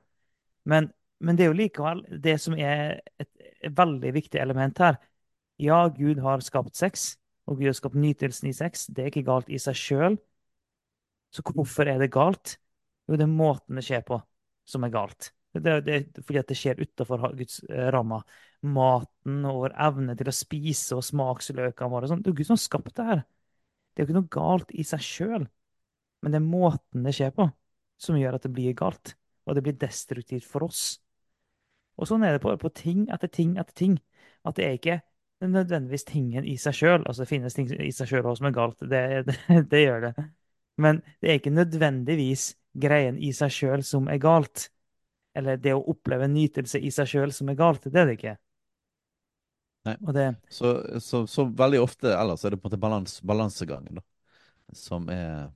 Men, 0.67 0.89
men 1.23 1.39
det 1.39 1.45
er 1.45 1.53
jo 1.53 1.59
likevel 1.61 2.03
det 2.25 2.35
som 2.43 2.57
er 2.59 2.99
et, 3.15 3.31
et 3.63 3.77
veldig 3.77 4.11
viktig 4.17 4.41
element 4.43 4.83
her. 4.83 4.99
Ja, 5.61 5.85
Gud 5.93 6.19
har 6.25 6.43
skapt 6.43 6.75
sex, 6.75 7.13
og 7.47 7.61
Gud 7.61 7.71
har 7.71 7.77
skapt 7.79 7.95
nytelsen 7.95 8.51
i 8.51 8.55
sex. 8.57 8.89
Det 8.91 9.05
er 9.05 9.13
ikke 9.13 9.27
galt 9.29 9.49
i 9.49 9.59
seg 9.61 9.77
sjøl. 9.77 10.19
Så 11.31 11.45
hvorfor 11.47 11.87
er 11.87 12.01
det 12.01 12.11
galt? 12.11 12.57
Jo, 13.07 13.15
det 13.15 13.23
er 13.23 13.31
måten 13.31 13.79
det 13.79 13.85
skjer 13.87 14.03
på 14.07 14.19
som 14.67 14.83
er 14.83 14.91
galt. 14.93 15.31
Det, 15.51 15.81
det, 15.83 15.99
fordi 16.23 16.43
det 16.47 16.55
skjer 16.55 16.79
utafor 16.79 17.31
Guds 17.35 17.59
eh, 17.67 17.89
rammer. 17.91 18.23
Maten 18.61 19.45
og 19.49 19.63
vår 19.63 19.75
evne 19.87 20.15
til 20.19 20.29
å 20.31 20.35
spise 20.35 20.97
og 20.97 21.05
smaksløkene 21.05 21.91
våre. 21.91 22.11
Det 22.11 22.31
er 22.31 22.37
Gud 22.37 22.47
som 22.47 22.55
har 22.55 22.63
skapt 22.63 22.93
det 22.99 23.07
her. 23.07 23.23
Det 23.91 24.01
er 24.01 24.05
jo 24.05 24.09
ikke 24.09 24.19
noe 24.19 24.33
galt 24.33 24.71
i 24.71 24.85
seg 24.87 25.03
sjøl, 25.03 25.47
men 26.21 26.33
det 26.33 26.39
er 26.39 26.47
måten 26.47 27.05
det 27.05 27.15
skjer 27.17 27.33
på, 27.35 27.47
som 28.01 28.17
gjør 28.19 28.37
at 28.37 28.45
det 28.47 28.53
blir 28.55 28.75
galt. 28.77 29.15
Og 29.49 29.57
det 29.57 29.63
blir 29.65 29.79
destruktivt 29.81 30.45
for 30.47 30.67
oss. 30.67 30.99
Og 31.99 32.07
sånn 32.07 32.23
er 32.25 32.35
det 32.35 32.43
på, 32.43 32.53
på 32.61 32.69
ting 32.77 33.07
etter 33.13 33.29
ting 33.31 33.55
etter 33.59 33.75
ting. 33.77 33.97
At 34.47 34.57
det 34.57 34.67
er 34.67 34.77
ikke 34.77 34.99
nødvendigvis 35.41 36.05
tingen 36.07 36.45
i 36.45 36.55
seg 36.61 36.77
sjøl. 36.77 37.01
Altså, 37.05 37.23
det 37.23 37.31
finnes 37.31 37.57
ting 37.57 37.71
i 37.73 37.91
seg 37.93 38.09
sjøl 38.09 38.29
som 38.37 38.49
er 38.49 38.55
galt. 38.55 38.81
Det, 38.81 39.01
det, 39.27 39.37
det 39.71 39.81
gjør 39.83 40.05
det. 40.07 40.13
Men 40.81 41.01
det 41.21 41.29
er 41.29 41.41
ikke 41.41 41.53
nødvendigvis 41.53 42.51
greien 42.81 43.17
i 43.19 43.33
seg 43.35 43.53
sjøl 43.53 43.83
som 43.85 44.07
er 44.09 44.21
galt. 44.21 44.69
Eller 45.37 45.59
det 45.61 45.73
å 45.75 45.83
oppleve 45.93 46.29
nytelse 46.31 46.79
i 46.79 46.91
seg 46.93 47.09
sjøl 47.09 47.35
som 47.35 47.51
er 47.51 47.59
galt. 47.59 47.85
Det 47.87 48.01
er 48.01 48.09
det 48.09 48.17
ikke. 48.19 48.37
Det 49.83 50.35
Så, 50.49 50.99
så, 51.01 51.27
så 51.27 51.45
veldig 51.45 51.79
ofte 51.81 52.13
ellers 52.13 52.45
er 52.45 52.53
det 52.53 52.61
på 52.61 52.67
en 52.67 52.71
måte 52.71 52.81
balans, 52.81 53.21
balansegangen, 53.21 53.95
da. 53.97 54.03
som 54.77 55.09
er 55.09 55.49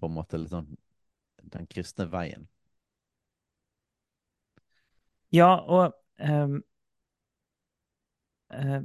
på 0.00 0.08
en 0.08 0.16
måte 0.16 0.40
litt 0.40 0.50
sånn 0.50 0.70
den 1.50 1.66
kristne 1.70 2.06
veien. 2.10 2.48
Ja, 5.32 5.46
og 5.54 5.94
um, 6.18 6.62
uh, 8.50 8.82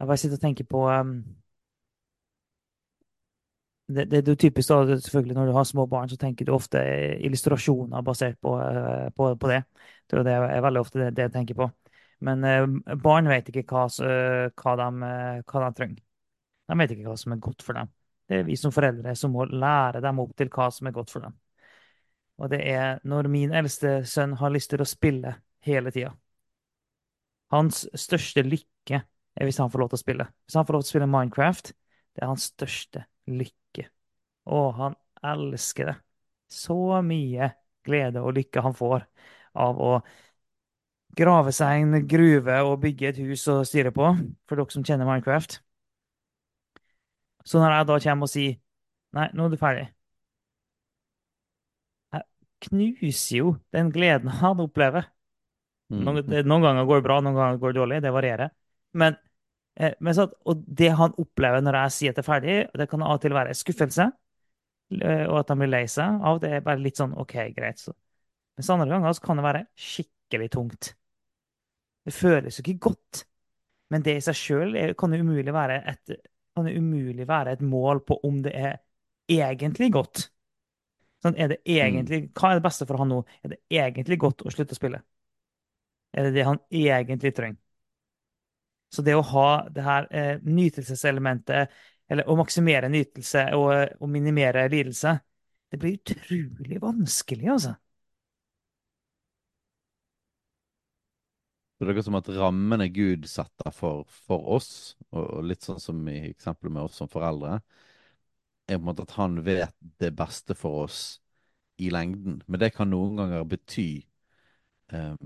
Jeg 0.00 0.06
bare 0.06 0.16
sitter 0.16 0.36
og 0.36 0.40
tenker 0.42 0.64
på 0.64 0.88
um, 0.88 1.22
det, 3.90 4.04
det, 4.10 4.20
det 4.26 4.32
er 4.32 4.34
typisk 4.36 4.68
da, 4.68 4.96
selvfølgelig 4.96 5.34
Når 5.36 5.46
du 5.46 5.52
har 5.52 5.64
små 5.64 5.86
barn, 5.86 6.08
så 6.08 6.16
tenker 6.16 6.44
du 6.44 6.52
ofte 6.54 6.78
illustrasjoner 7.20 8.02
basert 8.02 8.38
på, 8.42 8.54
eh, 8.62 9.08
på, 9.16 9.34
på 9.34 9.48
det. 9.50 9.54
Jeg 9.54 10.10
tror 10.10 10.22
det 10.26 10.32
er 10.32 10.62
veldig 10.62 10.80
ofte 10.80 10.98
det, 11.00 11.10
det 11.16 11.26
jeg 11.26 11.32
tenker 11.32 11.58
på. 11.58 11.70
Men 12.26 12.44
eh, 12.44 12.96
barn 13.00 13.28
vet 13.30 13.48
ikke 13.48 13.64
hva, 13.70 13.86
eh, 14.04 14.50
hva, 14.60 14.76
de, 14.76 14.88
eh, 15.08 15.42
hva 15.48 15.62
de 15.64 15.70
trenger. 15.76 16.02
De 16.70 16.78
vet 16.78 16.94
ikke 16.94 17.08
hva 17.08 17.16
som 17.18 17.34
er 17.34 17.42
godt 17.42 17.64
for 17.66 17.78
dem. 17.78 17.90
Det 18.30 18.38
er 18.38 18.46
vi 18.46 18.56
som 18.60 18.72
foreldre 18.74 19.14
som 19.18 19.32
må 19.34 19.46
lære 19.48 20.02
dem 20.04 20.20
opp 20.22 20.34
til 20.38 20.50
hva 20.52 20.68
som 20.70 20.86
er 20.86 20.94
godt 20.94 21.10
for 21.10 21.24
dem. 21.24 21.34
Og 22.40 22.50
det 22.52 22.60
er 22.70 23.00
når 23.08 23.28
min 23.32 23.54
eldste 23.56 24.00
sønn 24.08 24.36
har 24.40 24.52
lyst 24.52 24.70
til 24.72 24.84
å 24.84 24.88
spille 24.88 25.34
hele 25.66 25.92
tida. 25.92 26.12
Hans 27.50 27.82
største 27.98 28.44
lykke 28.46 29.00
er 29.00 29.48
hvis 29.48 29.58
han 29.60 29.72
får 29.72 29.82
lov 29.82 29.90
til 29.90 29.98
å 29.98 30.04
spille. 30.04 30.28
Hvis 30.46 30.56
han 30.60 30.68
får 30.68 30.76
lov 30.76 30.84
til 30.84 30.88
å 30.88 30.92
spille 30.92 31.10
Minecraft, 31.10 31.72
det 32.14 32.22
er 32.22 32.30
hans 32.30 32.46
største 32.52 33.04
lykke. 33.30 33.88
Og 34.54 34.70
han 34.78 34.96
elsker 35.26 35.90
det. 35.90 35.96
Så 36.50 36.78
mye 37.06 37.52
glede 37.86 38.22
og 38.22 38.36
lykke 38.38 38.62
han 38.64 38.76
får 38.76 39.06
av 39.58 39.80
å 39.82 39.92
grave 41.18 41.52
seg 41.54 41.82
en 41.82 42.06
gruve 42.08 42.60
og 42.66 42.80
bygge 42.82 43.08
et 43.10 43.20
hus 43.24 43.46
og 43.52 43.64
styre 43.68 43.92
på, 43.94 44.10
for 44.48 44.56
dere 44.60 44.74
som 44.74 44.84
kjenner 44.86 45.08
Minecraft. 45.08 45.58
Så 47.44 47.58
når 47.58 47.74
jeg 47.74 47.86
da 47.88 47.98
kommer 48.04 48.28
og 48.28 48.32
sier 48.32 48.58
nei, 49.16 49.26
nå 49.34 49.46
er 49.46 49.54
du 49.54 49.58
ferdig, 49.60 49.86
jeg 52.14 52.22
knuser 52.66 53.36
jo 53.40 53.54
den 53.74 53.90
gleden 53.94 54.30
han 54.40 54.60
opplever. 54.62 55.08
Noen, 55.90 56.20
Mm. 56.22 56.46
noen 56.46 56.62
ganger 56.62 56.86
går 56.86 57.00
det 57.00 57.04
bra, 57.08 57.20
noen 57.20 57.34
ganger 57.34 57.58
går 57.58 57.72
det 57.72 57.80
dårlig. 57.80 58.02
Det 58.02 58.12
varierer. 58.14 58.50
Men, 58.94 59.16
eh, 59.76 59.94
men 60.00 60.14
så, 60.14 60.28
og 60.46 60.64
det 60.66 60.92
han 60.94 61.14
opplever 61.18 61.60
når 61.62 61.74
jeg 61.82 61.90
sier 61.96 62.10
at 62.10 62.16
det 62.16 62.22
er 62.22 62.32
ferdig, 62.32 62.70
det 62.78 62.88
kan 62.90 63.02
av 63.02 63.16
og 63.16 63.20
til 63.20 63.34
være 63.34 63.54
skuffelse, 63.54 64.12
eh, 65.00 65.26
og 65.26 65.40
at 65.40 65.48
han 65.48 65.58
blir 65.58 65.68
lei 65.72 65.84
seg. 65.86 66.20
Av 66.22 66.36
og 66.36 66.40
til 66.40 66.52
er 66.52 66.60
bare 66.60 66.78
litt 66.78 66.96
sånn 66.96 67.16
OK, 67.18 67.34
greit. 67.56 67.78
Så. 67.82 67.92
Mens 68.56 68.70
andre 68.70 68.86
ganger 68.88 69.12
så 69.12 69.20
kan 69.24 69.36
det 69.36 69.44
være 69.44 69.66
skikkelig 69.74 70.50
tungt. 70.50 70.94
Det 72.06 72.14
føles 72.16 72.58
jo 72.58 72.64
ikke 72.64 72.90
godt. 72.90 73.24
Men 73.90 74.04
det 74.06 74.16
i 74.16 74.24
seg 74.24 74.38
sjøl 74.38 74.76
kan 74.98 75.14
jo 75.14 75.22
umulig 75.24 75.54
være 75.54 75.80
et, 75.92 76.12
kan 76.56 76.68
jo 76.70 76.82
umulig 76.82 77.26
være 77.28 77.56
et 77.56 77.64
mål 77.66 78.04
på 78.06 78.20
om 78.26 78.38
det 78.44 78.52
er 78.56 78.76
egentlig 79.30 79.90
godt. 79.94 80.28
Sånn, 81.20 81.36
er 81.36 81.52
det 81.52 81.58
egentlig, 81.68 82.30
Hva 82.32 82.52
er 82.52 82.60
det 82.60 82.64
beste 82.64 82.86
for 82.88 83.00
han 83.00 83.10
nå? 83.12 83.20
Er 83.44 83.52
det 83.52 83.58
egentlig 83.68 84.20
godt 84.22 84.46
å 84.46 84.52
slutte 84.52 84.76
å 84.76 84.78
spille? 84.78 85.02
Er 86.16 86.26
det 86.26 86.38
det 86.38 86.46
han 86.48 86.62
egentlig 86.70 87.34
trenger? 87.36 87.60
Så 88.90 89.04
det 89.06 89.14
å 89.14 89.22
ha 89.22 89.50
det 89.70 89.82
her 89.86 90.06
eh, 90.10 90.32
nytelseselementet, 90.42 91.76
eller 92.10 92.26
å 92.26 92.34
maksimere 92.40 92.88
nytelse 92.90 93.44
og, 93.54 94.00
og 94.00 94.10
minimere 94.10 94.64
lidelse, 94.72 95.12
det 95.70 95.78
blir 95.78 96.00
utrolig 96.00 96.80
vanskelig, 96.82 97.46
altså. 97.52 97.76
Så 101.80 101.86
det 101.88 101.94
er 101.96 102.04
som 102.04 102.18
at 102.18 102.26
rammene 102.36 102.90
Gud 102.92 103.24
setter 103.24 103.72
for, 103.72 104.02
for 104.26 104.50
oss, 104.58 104.98
og, 105.14 105.22
og 105.38 105.46
litt 105.48 105.64
sånn 105.64 105.80
som 105.80 106.02
i 106.12 106.18
eksempelet 106.28 106.74
med 106.74 106.82
oss 106.84 106.98
som 107.00 107.08
foreldre, 107.08 107.54
er 108.68 108.76
på 108.76 108.82
en 108.82 108.84
måte 108.90 109.06
at 109.06 109.14
han 109.16 109.38
vet 109.46 109.72
det 110.02 110.10
beste 110.18 110.52
for 110.54 110.82
oss 110.84 111.00
i 111.80 111.88
lengden. 111.88 112.42
Men 112.44 112.60
det 112.60 112.74
kan 112.76 112.92
noen 112.92 113.16
ganger 113.16 113.48
bety 113.48 113.88
eh, 114.92 115.16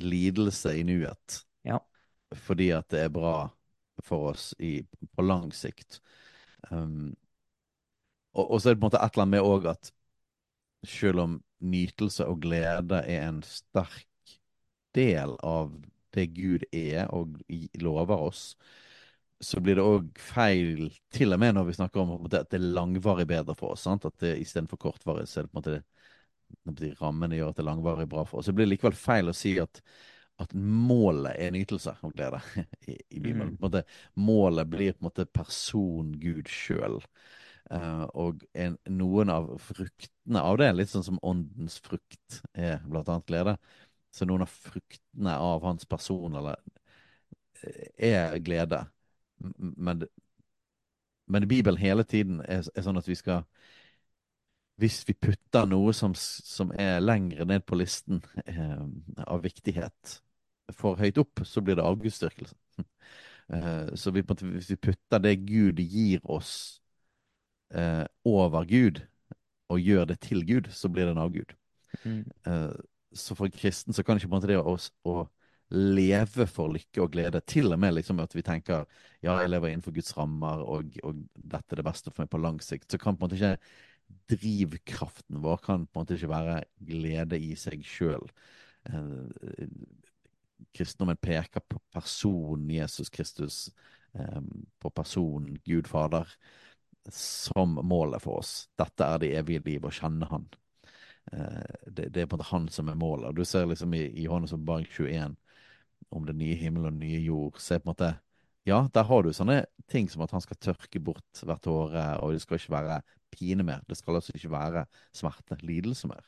lidelse 0.00 0.72
i 0.80 0.82
nuet, 0.88 1.42
Ja. 1.68 1.78
fordi 2.32 2.70
at 2.72 2.88
det 2.88 3.04
er 3.04 3.12
bra 3.12 3.50
for 4.00 4.30
oss 4.32 4.54
i, 4.58 4.80
på 5.12 5.22
lang 5.28 5.52
sikt. 5.52 6.00
Um, 6.70 7.12
og, 8.32 8.50
og 8.50 8.60
så 8.60 8.70
er 8.70 8.74
det 8.74 8.80
på 8.80 8.86
en 8.86 8.88
måte 8.88 9.04
et 9.04 9.12
eller 9.12 9.26
annet 9.26 9.36
med 9.36 9.48
òg 9.52 9.68
at 9.74 9.92
selv 10.88 11.20
om 11.20 11.40
nytelse 11.60 12.24
og 12.24 12.40
glede 12.40 13.02
er 13.04 13.26
en 13.28 13.42
sterk 13.44 14.06
del 14.96 15.36
av 15.46 15.72
det 16.14 16.26
Gud 16.34 16.64
er 16.74 17.06
og 17.14 17.38
lover 17.78 18.26
oss, 18.30 18.44
så 19.40 19.60
blir 19.64 19.78
det 19.78 19.84
òg 19.86 20.08
feil, 20.20 20.90
til 21.14 21.32
og 21.32 21.40
med 21.40 21.56
når 21.56 21.70
vi 21.70 21.76
snakker 21.78 22.02
om 22.02 22.26
at 22.26 22.34
det 22.50 22.58
er 22.58 22.72
langvarig 22.76 23.24
bedre 23.30 23.56
for 23.56 23.74
oss. 23.74 23.86
Sant? 23.86 24.04
At 24.04 24.18
det 24.20 24.36
istedenfor 24.42 24.80
kortvarig, 24.80 25.28
så 25.30 25.40
er 25.40 25.46
det 25.46 25.52
på 25.52 25.60
en 25.60 25.62
måte 25.62 26.80
de 26.80 26.90
rammene 26.98 27.38
gjør 27.38 27.52
at 27.52 27.58
det 27.58 27.62
er 27.62 27.70
langvarig 27.70 28.08
bra 28.10 28.24
for 28.28 28.40
oss. 28.40 28.50
Så 28.50 28.54
blir 28.56 28.66
det 28.66 28.74
likevel 28.74 28.96
feil 28.98 29.30
å 29.30 29.36
si 29.36 29.54
at, 29.62 29.80
at 30.42 30.54
målet 30.54 31.38
er 31.38 31.54
nytelse 31.54 31.94
og 32.04 32.14
glede 32.16 32.40
i, 32.90 32.96
i 32.98 33.20
Bibelen. 33.20 33.54
Mm. 33.56 33.80
Målet 34.20 34.72
blir 34.72 34.96
på 34.96 35.04
en 35.04 35.08
måte 35.08 35.28
person 35.30 36.12
Gud 36.20 36.50
sjøl. 36.50 37.00
Uh, 37.70 38.04
og 38.18 38.42
en, 38.58 38.74
noen 38.90 39.30
av 39.30 39.52
fruktene 39.62 40.42
av 40.42 40.58
det, 40.58 40.72
litt 40.74 40.90
sånn 40.90 41.06
som 41.06 41.20
åndens 41.22 41.78
frukt 41.84 42.40
er 42.58 42.80
blant 42.82 43.08
annet 43.12 43.28
glede, 43.30 43.54
så 44.14 44.26
noen 44.26 44.44
av 44.44 44.50
fruktene 44.50 45.36
av 45.38 45.62
hans 45.64 45.86
person 45.86 46.34
eller, 46.40 46.56
eh, 47.62 47.90
er 48.10 48.38
glede. 48.38 48.84
Men, 49.58 50.04
men 51.26 51.48
Bibelen 51.48 51.80
hele 51.80 52.04
tiden 52.04 52.40
er, 52.40 52.66
er 52.74 52.84
sånn 52.84 53.00
at 53.00 53.08
vi 53.08 53.16
skal 53.16 53.46
Hvis 54.80 55.02
vi 55.08 55.12
putter 55.12 55.66
noe 55.68 55.92
som, 55.92 56.14
som 56.16 56.70
er 56.72 57.02
lengre 57.04 57.44
ned 57.44 57.66
på 57.68 57.76
listen 57.76 58.22
eh, 58.46 58.80
av 59.26 59.42
viktighet 59.44 60.14
for 60.72 60.96
høyt 60.96 61.18
opp, 61.20 61.42
så 61.44 61.60
blir 61.60 61.76
det 61.78 61.86
avgudsdyrkelse. 61.86 62.56
Eh, 63.50 63.88
så 63.98 64.12
vi, 64.14 64.22
hvis 64.22 64.68
vi 64.70 64.76
putter 64.78 65.18
det 65.18 65.32
Gud 65.42 65.80
gir 65.82 66.20
oss 66.22 66.52
eh, 67.74 68.04
over 68.22 68.62
Gud, 68.62 69.00
og 69.70 69.80
gjør 69.80 70.04
det 70.04 70.20
til 70.20 70.44
Gud, 70.46 70.70
så 70.70 70.88
blir 70.88 71.08
det 71.08 71.16
en 71.16 71.22
avgud. 71.24 71.54
Mm. 72.04 72.24
Eh, 73.10 73.16
så 73.16 73.36
for 73.36 73.46
en 73.46 73.54
kristen 73.54 73.96
så 73.96 74.04
kan 74.04 74.18
ikke 74.18 74.30
på 74.30 74.40
en 74.40 74.48
det 74.48 74.58
å, 74.60 75.28
leve 75.70 76.48
for 76.50 76.72
lykke 76.74 77.02
og 77.04 77.12
glede, 77.14 77.40
til 77.46 77.70
og 77.70 77.78
med 77.78 77.94
liksom 77.94 78.18
at 78.18 78.32
vi 78.34 78.42
tenker 78.42 78.88
ja, 79.22 79.36
jeg 79.38 79.52
lever 79.52 79.70
innenfor 79.70 79.94
Guds 79.94 80.16
rammer, 80.16 80.64
og, 80.66 80.96
og 81.06 81.20
dette 81.34 81.76
er 81.76 81.78
det 81.78 81.86
beste 81.86 82.10
for 82.10 82.24
meg 82.24 82.32
på 82.32 82.40
lang 82.42 82.58
sikt, 82.64 82.88
så 82.90 82.98
kan 82.98 83.14
på 83.14 83.28
en 83.28 83.28
måte 83.28 83.38
ikke 83.38 83.52
drivkraften 84.32 85.38
vår 85.44 85.60
kan 85.62 85.84
på 85.86 86.00
en 86.00 86.02
måte 86.02 86.16
ikke 86.18 86.32
være 86.32 86.56
glede 86.88 87.38
i 87.38 87.52
seg 87.54 87.84
sjøl. 87.86 88.26
kristendommen 90.74 91.20
peker 91.22 91.62
på 91.62 91.78
personen 91.94 92.70
Jesus 92.70 93.10
Kristus, 93.10 93.70
eh, 94.14 94.42
på 94.78 94.90
personen 94.90 95.58
Gud 95.64 95.86
Fader, 95.86 96.26
som 97.14 97.78
målet 97.82 98.22
for 98.22 98.42
oss. 98.42 98.68
Dette 98.78 99.04
er 99.04 99.18
det 99.18 99.34
evige 99.38 99.62
liv, 99.64 99.84
å 99.84 99.94
kjenne 99.94 100.26
Han. 100.30 100.48
Eh, 101.32 101.76
det, 101.86 102.08
det 102.14 102.22
er 102.22 102.26
på 102.26 102.36
en 102.36 102.40
måte 102.40 102.50
Han 102.50 102.68
som 102.72 102.88
er 102.88 102.98
målet. 102.98 103.28
Og 103.30 103.36
Du 103.36 103.44
ser 103.44 103.68
liksom 103.68 103.94
i, 103.94 104.06
i 104.08 104.26
Johannes 104.26 104.52
åpenbaring 104.52 104.86
21 104.86 105.36
om 106.10 106.26
det 106.26 106.34
nye 106.34 106.56
himmel 106.58 106.86
og 106.86 106.92
den 106.92 107.02
nye 107.04 107.20
jord. 107.22 107.58
Så 107.58 107.78
på 107.78 107.88
en 107.88 107.94
måte 107.94 108.14
Ja, 108.68 108.84
der 108.92 109.06
har 109.08 109.22
du 109.24 109.32
sånne 109.32 109.64
ting 109.88 110.10
som 110.12 110.22
at 110.22 110.34
han 110.34 110.42
skal 110.44 110.58
tørke 110.60 111.00
bort 111.00 111.40
hvert 111.42 111.62
tåre, 111.64 112.02
og 112.20 112.34
det 112.34 112.42
skal 112.42 112.58
ikke 112.58 112.74
være 112.74 112.98
pine 113.32 113.64
mer. 113.64 113.80
Det 113.88 113.96
skal 113.96 114.18
altså 114.18 114.34
ikke 114.36 114.50
være 114.52 114.82
smerte, 115.16 115.56
lidelse 115.64 116.10
mer. 116.10 116.26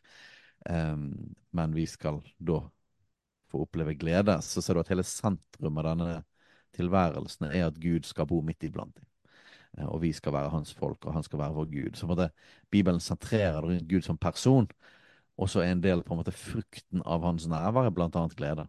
Um, 0.64 1.35
men 1.52 1.74
vi 1.76 1.85
skal 1.87 2.22
da 2.40 2.62
få 3.52 3.66
oppleve 3.66 3.94
glede. 4.00 4.38
Så 4.42 4.62
ser 4.62 4.74
du 4.74 4.81
at 4.81 4.88
hele 4.88 5.05
sentrum 5.05 5.78
av 5.83 5.90
denne 5.90 6.22
tilværelsen 6.72 7.50
er 7.50 7.66
at 7.66 7.81
Gud 7.81 8.09
skal 8.09 8.26
bo 8.31 8.40
midt 8.40 8.64
iblant 8.64 8.96
dem. 8.96 9.07
Eh, 9.78 9.87
Og 9.87 10.02
vi 10.02 10.12
skal 10.12 10.32
være 10.32 10.50
hans 10.50 10.74
folk, 10.74 11.06
og 11.06 11.12
han 11.14 11.22
skal 11.22 11.38
være 11.38 11.54
vår 11.54 11.64
Gud. 11.72 11.94
Så 11.96 12.06
måte, 12.06 12.30
Bibelen 12.70 13.00
sentrerer 13.00 13.61
det 13.61 13.64
rundt 13.64 13.88
Gud 13.88 14.02
som 14.02 14.18
person, 14.18 14.68
og 15.38 15.48
så 15.48 15.61
er 15.61 15.72
en 15.72 15.82
del 15.82 16.02
på 16.02 16.14
en 16.14 16.20
måte 16.20 16.32
frukten 16.32 17.02
av 17.06 17.22
hans 17.24 17.46
nærvær, 17.48 17.90
blant 17.90 18.16
annet 18.16 18.37
glede. 18.37 18.68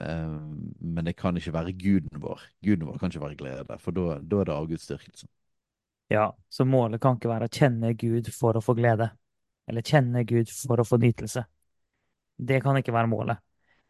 Eh, 0.00 0.40
Men 0.80 1.04
det 1.04 1.16
kan 1.16 1.36
ikke 1.36 1.52
være 1.52 1.72
guden 1.72 2.22
vår. 2.22 2.40
Guden 2.64 2.86
vår 2.86 2.98
kan 2.98 3.10
ikke 3.10 3.20
være 3.20 3.36
glede, 3.36 3.78
for 3.78 3.90
da 3.90 4.16
er 4.40 4.44
det 4.44 4.54
avgudsdyrkelse. 4.54 5.26
Ja, 6.10 6.30
så 6.48 6.64
målet 6.64 7.00
kan 7.02 7.16
ikke 7.16 7.28
være 7.28 7.48
å 7.48 7.50
kjenne 7.50 7.94
Gud 7.98 8.28
for 8.30 8.54
å 8.54 8.62
få 8.62 8.76
glede, 8.78 9.10
eller 9.66 9.82
kjenne 9.82 10.22
Gud 10.24 10.50
for 10.54 10.78
å 10.78 10.86
få 10.86 11.00
nytelse. 11.02 11.42
Det 12.38 12.62
kan 12.62 12.76
ikke 12.76 12.94
være 12.94 13.10
målet. 13.10 13.38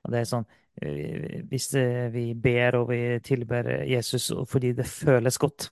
Og 0.05 0.13
det 0.13 0.21
er 0.21 0.25
sånn, 0.25 0.47
eh, 0.81 1.43
Hvis 1.51 1.75
vi 2.13 2.35
ber 2.35 2.77
og 2.77 2.89
vi 2.89 3.19
tilber 3.21 3.85
Jesus 3.85 4.33
fordi 4.49 4.73
det 4.73 4.87
føles 4.87 5.39
godt 5.39 5.71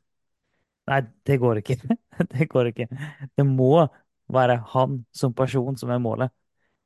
Nei, 0.91 1.01
det 1.27 1.37
går 1.41 1.61
ikke. 1.63 1.77
Det 2.33 2.47
går 2.53 2.69
ikke. 2.71 2.87
Det 3.37 3.45
må 3.49 3.87
være 4.33 4.57
han 4.75 4.99
som 5.17 5.35
person 5.37 5.77
som 5.81 5.91
er 5.95 6.03
målet. 6.03 6.33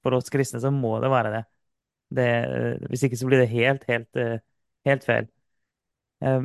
For 0.05 0.15
oss 0.19 0.31
kristne 0.33 0.61
så 0.63 0.71
må 0.75 0.97
det 1.03 1.11
være 1.13 1.33
det. 1.37 1.43
det 2.19 2.29
eh, 2.29 2.87
hvis 2.91 3.05
ikke 3.09 3.19
så 3.21 3.29
blir 3.31 3.43
det 3.45 3.51
helt, 3.53 3.85
helt, 3.91 4.11
eh, 4.17 4.39
helt 4.89 5.05
feil. 5.09 5.29
Eh, 6.25 6.43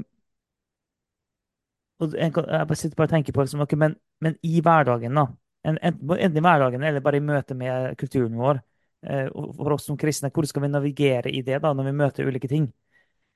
og 2.02 2.14
jeg, 2.18 2.32
bare 2.34 2.76
sitter 2.76 2.96
bare 2.98 3.08
og 3.08 3.14
tenker 3.14 3.34
på 3.36 3.44
liksom, 3.46 3.62
okay, 3.64 3.78
men, 3.80 3.96
men 4.22 4.36
i 4.44 4.60
hverdagen, 4.62 5.16
da. 5.18 5.28
En- 5.68 5.80
Enten, 5.82 6.12
enten 6.18 6.38
i 6.38 6.44
hverdagen 6.44 6.84
eller 6.84 7.00
bare 7.06 7.18
i 7.20 7.24
møte 7.24 7.56
med 7.56 7.96
kulturen 8.00 8.36
vår. 8.40 8.60
eh, 9.08 9.28
For 9.58 9.72
oss 9.78 9.86
som 9.88 9.98
kristne, 9.98 10.32
hvor 10.34 10.46
skal 10.50 10.66
vi 10.66 10.72
navigere 10.74 11.32
i 11.32 11.42
det 11.42 11.62
da, 11.64 11.72
når 11.74 11.88
vi 11.90 11.96
møter 12.02 12.28
ulike 12.28 12.50
ting? 12.52 12.68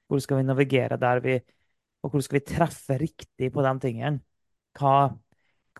Hvor 0.07 0.19
skal 0.23 0.37
vi 0.41 0.47
navigere 0.47 0.97
der 1.01 1.19
vi 1.23 1.39
Og 2.07 2.13
hvordan 2.13 2.23
skal 2.23 2.39
vi 2.39 2.45
treffe 2.47 2.97
riktig 3.01 3.51
på 3.51 3.63
de 3.65 3.73
tingene? 3.83 4.21
Hva, 4.79 5.09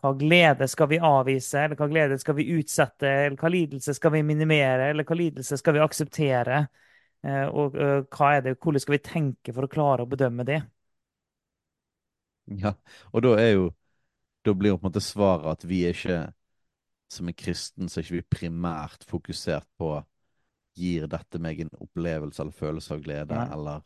hva 0.01 0.11
glede 0.19 0.67
skal 0.67 0.89
vi 0.91 0.99
avvise, 0.99 1.61
eller 1.63 1.79
hva 1.79 1.87
glede 1.87 2.17
skal 2.19 2.35
vi 2.35 2.49
utsette, 2.57 3.07
eller 3.07 3.37
hva 3.39 3.51
lidelse 3.53 3.95
skal 3.95 4.11
vi 4.17 4.25
minimere, 4.27 4.89
eller 4.91 5.07
hva 5.07 5.15
lidelse 5.15 5.59
skal 5.61 5.77
vi 5.77 5.83
akseptere? 5.85 6.65
Eh, 7.23 7.45
og 7.47 7.77
er 7.79 8.41
det, 8.43 8.57
hvordan 8.59 8.83
skal 8.83 8.97
vi 8.97 9.05
tenke 9.07 9.55
for 9.55 9.65
å 9.65 9.71
klare 9.71 10.03
å 10.03 10.11
bedømme 10.11 10.45
det? 10.47 10.59
Ja, 12.47 12.73
og 13.11 13.23
da 13.25 13.35
er 13.39 13.51
jo 13.57 13.65
Da 14.45 14.53
blir 14.55 14.71
jo 14.71 14.77
på 14.77 14.85
en 14.85 14.91
måte 14.93 15.03
svaret 15.03 15.49
at 15.51 15.65
vi 15.67 15.81
er 15.83 15.95
ikke 15.95 16.19
Som 17.11 17.27
en 17.27 17.35
kristen 17.35 17.89
så 17.89 17.99
er 17.99 18.05
ikke 18.05 18.19
vi 18.21 18.37
primært 18.37 19.03
fokusert 19.09 19.67
på 19.79 19.97
Gir 20.77 21.07
dette 21.09 21.39
meg 21.41 21.63
en 21.63 21.73
opplevelse 21.81 22.43
eller 22.43 22.53
følelse 22.53 22.93
av 22.93 22.99
glede, 23.01 23.33
Nei. 23.33 23.47
eller, 23.55 23.81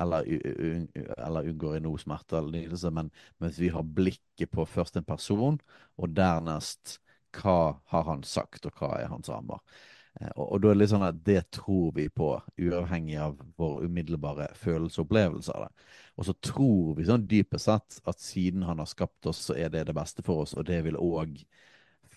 eller, 0.00 0.26
eller 1.18 1.48
unngår 1.50 1.76
i 1.76 1.84
noe 1.84 2.00
smerte 2.00 2.38
eller 2.38 2.60
lidelse, 2.62 2.90
men 2.90 3.10
mens 3.42 3.58
vi 3.60 3.68
har 3.74 3.82
blikket 3.84 4.50
på 4.52 4.66
først 4.66 4.96
en 4.96 5.04
person, 5.08 5.58
og 5.98 6.14
dernest 6.16 6.98
hva 7.36 7.78
har 7.92 8.04
han 8.08 8.22
sagt, 8.24 8.66
og 8.68 8.76
hva 8.80 8.94
er 9.00 9.10
hans 9.12 9.28
rammer. 9.32 9.60
Eh, 10.20 10.30
Og, 10.36 10.46
og 10.52 10.60
da 10.62 10.68
er 10.70 10.74
det 10.74 10.80
litt 10.82 10.92
sånn 10.92 11.06
at 11.06 11.20
det 11.24 11.42
tror 11.56 11.92
vi 11.96 12.08
på, 12.12 12.30
uavhengig 12.60 13.16
av 13.20 13.38
vår 13.56 13.86
umiddelbare 13.88 14.50
følelse 14.60 15.00
og 15.00 15.06
opplevelse 15.06 15.52
av 15.56 15.66
det. 15.66 15.86
Og 16.16 16.28
så 16.28 16.34
tror 16.44 16.94
vi 16.98 17.06
sånn 17.08 17.26
dypest 17.28 17.68
sett 17.70 18.00
at 18.08 18.20
siden 18.20 18.66
han 18.68 18.82
har 18.82 18.90
skapt 18.90 19.26
oss, 19.30 19.40
så 19.48 19.56
er 19.56 19.72
det 19.72 19.86
det 19.88 19.96
beste 19.96 20.24
for 20.26 20.44
oss, 20.44 20.54
og 20.56 20.66
det 20.68 20.82
vil 20.84 21.00
òg 21.00 21.38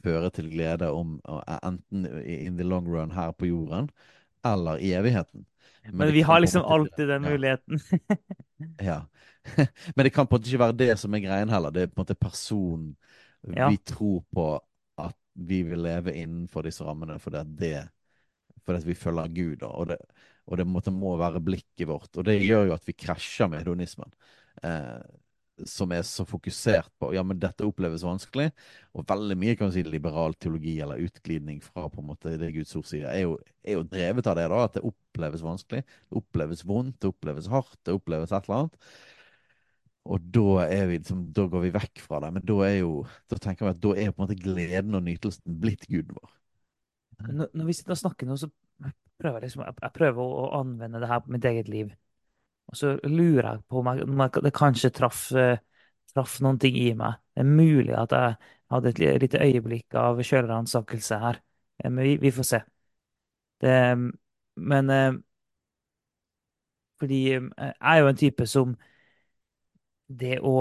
føre 0.03 0.29
til 0.35 0.49
glede 0.51 0.89
om 0.91 1.15
enten 1.63 2.05
in 2.21 2.57
the 2.59 2.67
long 2.67 2.87
run 2.91 3.15
her 3.15 3.31
på 3.33 3.47
jorden, 3.49 3.89
eller 4.45 4.77
i 4.83 4.91
evigheten. 4.93 5.45
Men 5.93 6.07
men 6.07 6.13
vi 6.13 6.21
har 6.21 6.39
liksom 6.39 6.63
alltid 6.63 7.07
den 7.07 7.21
muligheten. 7.21 7.79
Ja. 8.79 9.07
Men 9.95 10.03
det 10.03 10.09
kan 10.09 10.27
på 10.27 10.35
en 10.35 10.39
måte 10.39 10.49
ikke 10.49 10.63
være 10.63 10.77
det 10.79 10.93
som 10.99 11.13
er 11.13 11.23
greien 11.23 11.49
heller. 11.51 11.73
Det 11.73 11.81
er 11.83 11.89
på 11.91 11.99
en 11.99 12.05
måte 12.05 12.15
personen 12.19 12.95
Ja. 13.55 13.69
vi 13.69 13.77
tror 13.77 14.23
på 14.33 14.45
at 14.97 15.17
vi 15.33 15.59
vil 15.63 15.83
leve 15.85 16.15
innenfor 16.17 16.65
disse 16.65 16.83
rammene 16.83 17.19
fordi 17.21 17.37
at 17.37 17.51
det 17.59 17.75
fordi 18.65 18.79
at 18.79 18.87
vi 18.87 18.95
følger 18.97 19.27
Gud. 19.35 19.63
Og 19.67 19.87
det, 19.91 19.97
og 20.47 20.57
det 20.57 20.65
måtte, 20.67 20.91
må 20.91 21.15
være 21.19 21.41
blikket 21.41 21.87
vårt. 21.87 22.09
Og 22.17 22.25
det 22.25 22.39
gjør 22.41 22.71
jo 22.71 22.73
at 22.73 22.87
vi 22.87 22.95
krasjer 22.97 23.47
med 23.51 23.61
hedonismen. 23.61 24.09
Eh, 24.63 25.01
som 25.69 25.91
er 25.95 26.01
så 26.03 26.25
fokusert 26.27 26.89
på 26.99 27.11
ja, 27.15 27.23
men 27.23 27.39
dette 27.39 27.65
oppleves 27.67 28.03
vanskelig. 28.05 28.49
Og 28.95 29.05
veldig 29.07 29.37
mye 29.39 29.55
kan 29.55 29.69
man 29.69 29.75
si 29.75 29.83
liberal 29.87 30.35
teologi 30.35 30.75
eller 30.83 31.01
utglidning 31.05 31.61
fra 31.63 31.87
på 31.91 32.03
en 32.03 32.09
måte 32.11 32.35
det 32.41 32.51
Guds 32.57 32.75
ord 32.75 32.87
sier, 32.89 33.07
er 33.11 33.23
jo, 33.23 33.37
er 33.63 33.79
jo 33.79 33.85
drevet 33.87 34.27
av 34.27 34.37
det. 34.39 34.47
da, 34.51 34.61
At 34.67 34.77
det 34.77 34.85
oppleves 34.89 35.45
vanskelig, 35.45 35.83
det 35.85 36.21
oppleves 36.21 36.65
vondt, 36.67 36.97
det 36.99 37.11
oppleves 37.13 37.51
hardt, 37.51 37.77
det 37.87 37.95
oppleves 37.95 38.33
et 38.35 38.49
eller 38.49 38.65
annet. 38.65 38.89
Og 40.05 40.25
da, 40.35 40.45
er 40.69 40.85
vi, 40.89 40.99
liksom, 40.99 41.23
da 41.33 41.47
går 41.49 41.63
vi 41.63 41.73
vekk 41.73 42.01
fra 42.03 42.19
det. 42.21 42.31
Men 42.35 42.45
da 42.45 42.59
er 42.67 42.75
jo, 42.83 42.91
da 43.31 43.39
tenker 43.41 43.65
vi 43.65 43.73
at 43.73 43.81
da 43.81 43.93
er 43.95 44.11
på 44.11 44.19
en 44.19 44.27
måte 44.27 44.37
gleden 44.37 44.97
og 44.97 45.05
nytelsen 45.07 45.59
blitt 45.63 45.87
guden 45.89 46.13
vår. 46.19 46.33
Når, 47.25 47.49
når 47.55 47.69
vi 47.69 47.73
sitter 47.73 47.95
og 47.95 48.01
snakker 48.03 48.27
nå, 48.29 48.35
så 48.37 48.51
prøver 49.21 49.39
jeg 49.39 49.47
liksom, 49.47 49.63
jeg 49.65 49.95
prøver 49.95 50.21
å, 50.21 50.43
å 50.43 50.49
anvende 50.59 51.01
det 51.01 51.09
her 51.09 51.23
på 51.25 51.33
mitt 51.33 51.47
eget 51.49 51.71
liv. 51.71 51.93
Og 52.71 52.77
så 52.79 52.95
lurer 53.05 53.47
jeg 53.51 53.63
på 53.69 53.81
om 53.81 54.21
det 54.43 54.53
kanskje 54.55 54.91
traff, 54.95 55.27
eh, 55.37 55.57
traff 56.13 56.39
noen 56.43 56.59
ting 56.59 56.77
i 56.79 56.93
meg. 56.97 57.19
Det 57.35 57.43
er 57.45 57.49
mulig 57.51 57.93
at 57.97 58.11
jeg 58.15 58.35
hadde 58.73 58.89
et 58.89 58.99
li- 58.99 59.17
lite 59.21 59.41
øyeblikk 59.45 59.95
av 60.01 60.21
selvransakelse 60.23 61.19
her. 61.21 61.41
Eh, 61.83 61.89
Men 61.91 62.03
vi, 62.05 62.17
vi 62.17 62.31
får 62.31 62.43
se. 62.53 62.61
Det, 63.61 63.97
men 64.57 64.89
eh, 64.89 65.13
fordi 66.99 67.23
jeg 67.29 67.43
er 67.81 67.95
jo 67.97 68.07
en 68.07 68.15
type 68.17 68.47
som 68.47 68.75
det 70.07 70.39
å 70.41 70.55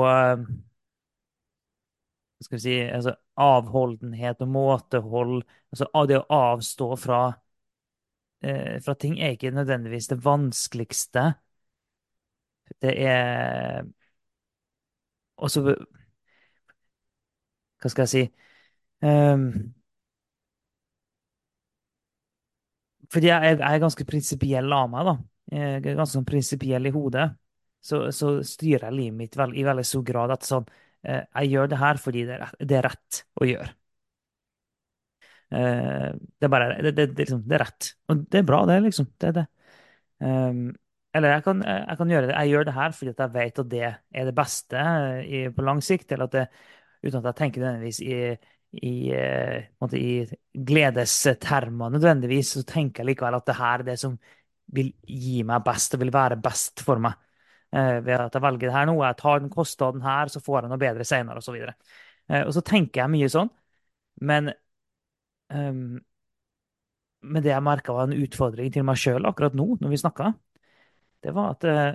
skal 2.44 2.56
vi 2.58 2.62
si 2.64 2.74
altså 2.96 3.14
Avholdenhet 3.44 4.42
og 4.44 4.50
måtehold 4.54 5.36
altså 5.74 6.04
Det 6.10 6.20
å 6.20 6.26
avstå 6.38 6.90
fra, 7.06 7.20
fra 8.84 8.94
ting 9.00 9.16
er 9.20 9.34
ikke 9.34 9.50
nødvendigvis 9.54 10.08
det 10.12 10.18
vanskeligste. 10.24 11.24
Det 12.80 12.94
er 13.06 13.84
også 15.36 15.62
Hva 17.82 17.90
skal 17.92 18.06
jeg 18.06 18.12
si 18.14 18.22
um, 19.08 19.46
Fordi 23.12 23.28
jeg, 23.30 23.56
jeg 23.60 23.74
er 23.76 23.82
ganske 23.82 24.06
prinsipiell 24.08 24.72
av 24.74 24.88
meg, 24.92 25.08
da. 25.08 25.14
Jeg 25.54 25.74
er 25.78 25.96
ganske 26.00 26.16
sånn 26.16 26.26
prinsipiell 26.28 26.88
i 26.88 26.92
hodet. 26.94 27.28
Så, 27.84 28.00
så 28.16 28.30
styrer 28.48 28.88
jeg 28.88 28.96
livet 28.98 29.18
mitt 29.18 29.36
vel, 29.38 29.52
i 29.60 29.64
veldig 29.66 29.84
stor 29.86 30.04
grad 30.08 30.32
at 30.32 30.46
sånn 30.48 30.64
eh, 31.04 31.20
Jeg 31.42 31.50
gjør 31.52 31.68
det 31.74 31.80
her 31.82 32.00
fordi 32.00 32.22
det 32.28 32.38
er, 32.38 32.44
rett- 32.46 32.62
det 32.70 32.78
er 32.80 32.86
rett 32.88 33.20
å 33.44 33.48
gjøre. 33.50 33.74
Eh, 35.50 36.12
det 36.40 36.46
er 36.46 36.48
bare 36.52 36.68
det, 36.82 36.92
det, 36.96 37.06
liksom, 37.18 37.42
det 37.48 37.56
er 37.58 37.62
rett. 37.66 37.90
Og 38.10 38.24
det 38.32 38.40
er 38.42 38.48
bra, 38.48 38.62
det, 38.70 38.80
liksom. 38.86 39.08
Det 39.20 39.28
er 39.30 39.36
det. 39.40 39.46
Um, 40.24 40.64
eller 41.14 41.36
jeg 41.36 41.44
kan, 41.46 41.60
jeg 41.62 41.98
kan 41.98 42.10
gjøre 42.10 42.26
det. 42.26 42.34
Jeg 42.34 42.50
gjør 42.50 42.64
det 42.66 42.74
her 42.74 42.94
fordi 42.94 43.12
jeg 43.12 43.34
vet 43.34 43.58
at 43.62 43.68
det 43.70 43.82
er 43.86 44.28
det 44.28 44.34
beste 44.34 44.80
eh, 44.82 45.18
i, 45.22 45.42
på 45.54 45.64
lang 45.66 45.82
sikt. 45.84 46.12
Eller 46.12 46.26
at 46.26 46.34
det, 46.34 46.44
uten 47.04 47.20
at 47.20 47.28
jeg 47.30 47.38
tenker 47.38 47.62
nødvendigvis 47.62 48.00
i, 48.02 48.16
i, 48.82 48.94
eh, 49.14 49.68
måte 49.82 50.00
i 50.00 50.14
gledestermer 50.70 51.92
nødvendigvis, 51.94 52.56
så 52.56 52.64
tenker 52.66 53.02
jeg 53.04 53.12
likevel 53.12 53.38
at 53.38 53.46
det 53.46 53.58
her 53.60 53.84
er 53.84 53.86
det 53.92 53.98
som 54.02 54.16
vil 54.74 54.90
gi 55.06 55.44
meg 55.46 55.62
best 55.66 55.94
og 55.94 56.02
vil 56.02 56.10
være 56.14 56.40
best 56.42 56.82
for 56.82 57.02
meg. 57.04 57.14
Eh, 57.74 58.00
ved 58.02 58.18
at 58.18 58.34
jeg 58.34 58.42
velger 58.42 58.66
det 58.66 58.74
her 58.74 58.88
nå. 58.90 58.96
Jeg 59.04 59.18
tar 59.20 59.44
den 59.44 59.52
kostnaden 59.54 60.02
her, 60.02 60.32
så 60.32 60.42
får 60.42 60.64
jeg 60.64 60.72
noe 60.72 60.82
bedre 60.82 61.06
senere, 61.06 61.38
osv. 61.38 61.60
Og, 61.60 61.70
så 61.70 62.34
uh, 62.34 62.42
og 62.48 62.52
så 62.56 62.64
tenker 62.66 63.04
jeg 63.04 63.14
mye 63.14 63.30
sånn. 63.30 63.52
Men 64.24 64.50
um, 65.52 66.02
men 67.24 67.44
det 67.44 67.52
jeg 67.54 67.64
merka 67.64 67.94
var 67.96 68.08
en 68.08 68.18
utfordring 68.20 68.72
til 68.72 68.84
meg 68.86 68.98
sjøl 69.00 69.24
akkurat 69.28 69.54
nå, 69.56 69.64
når 69.80 69.92
vi 69.94 70.00
snakka, 70.00 70.32
det 71.24 71.32
var 71.34 71.54
at 71.54 71.66
eh, 71.68 71.94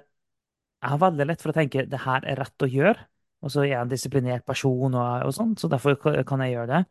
jeg 0.79 0.93
har 0.93 1.01
veldig 1.03 1.27
lett 1.27 1.43
for 1.43 1.51
å 1.51 1.57
tenke 1.57 1.85
det 1.89 2.01
her 2.05 2.25
er 2.27 2.39
rett 2.39 2.65
å 2.65 2.69
gjøre. 2.69 3.07
Og 3.43 3.53
så 3.53 3.63
er 3.63 3.71
jeg 3.71 3.79
en 3.81 3.91
disiplinert 3.91 4.45
person, 4.47 4.95
og, 4.95 5.25
og 5.27 5.33
sånn, 5.35 5.55
så 5.59 5.69
derfor 5.71 5.95
kan 5.99 6.43
jeg 6.43 6.55
gjøre 6.55 6.71
det. 6.73 6.81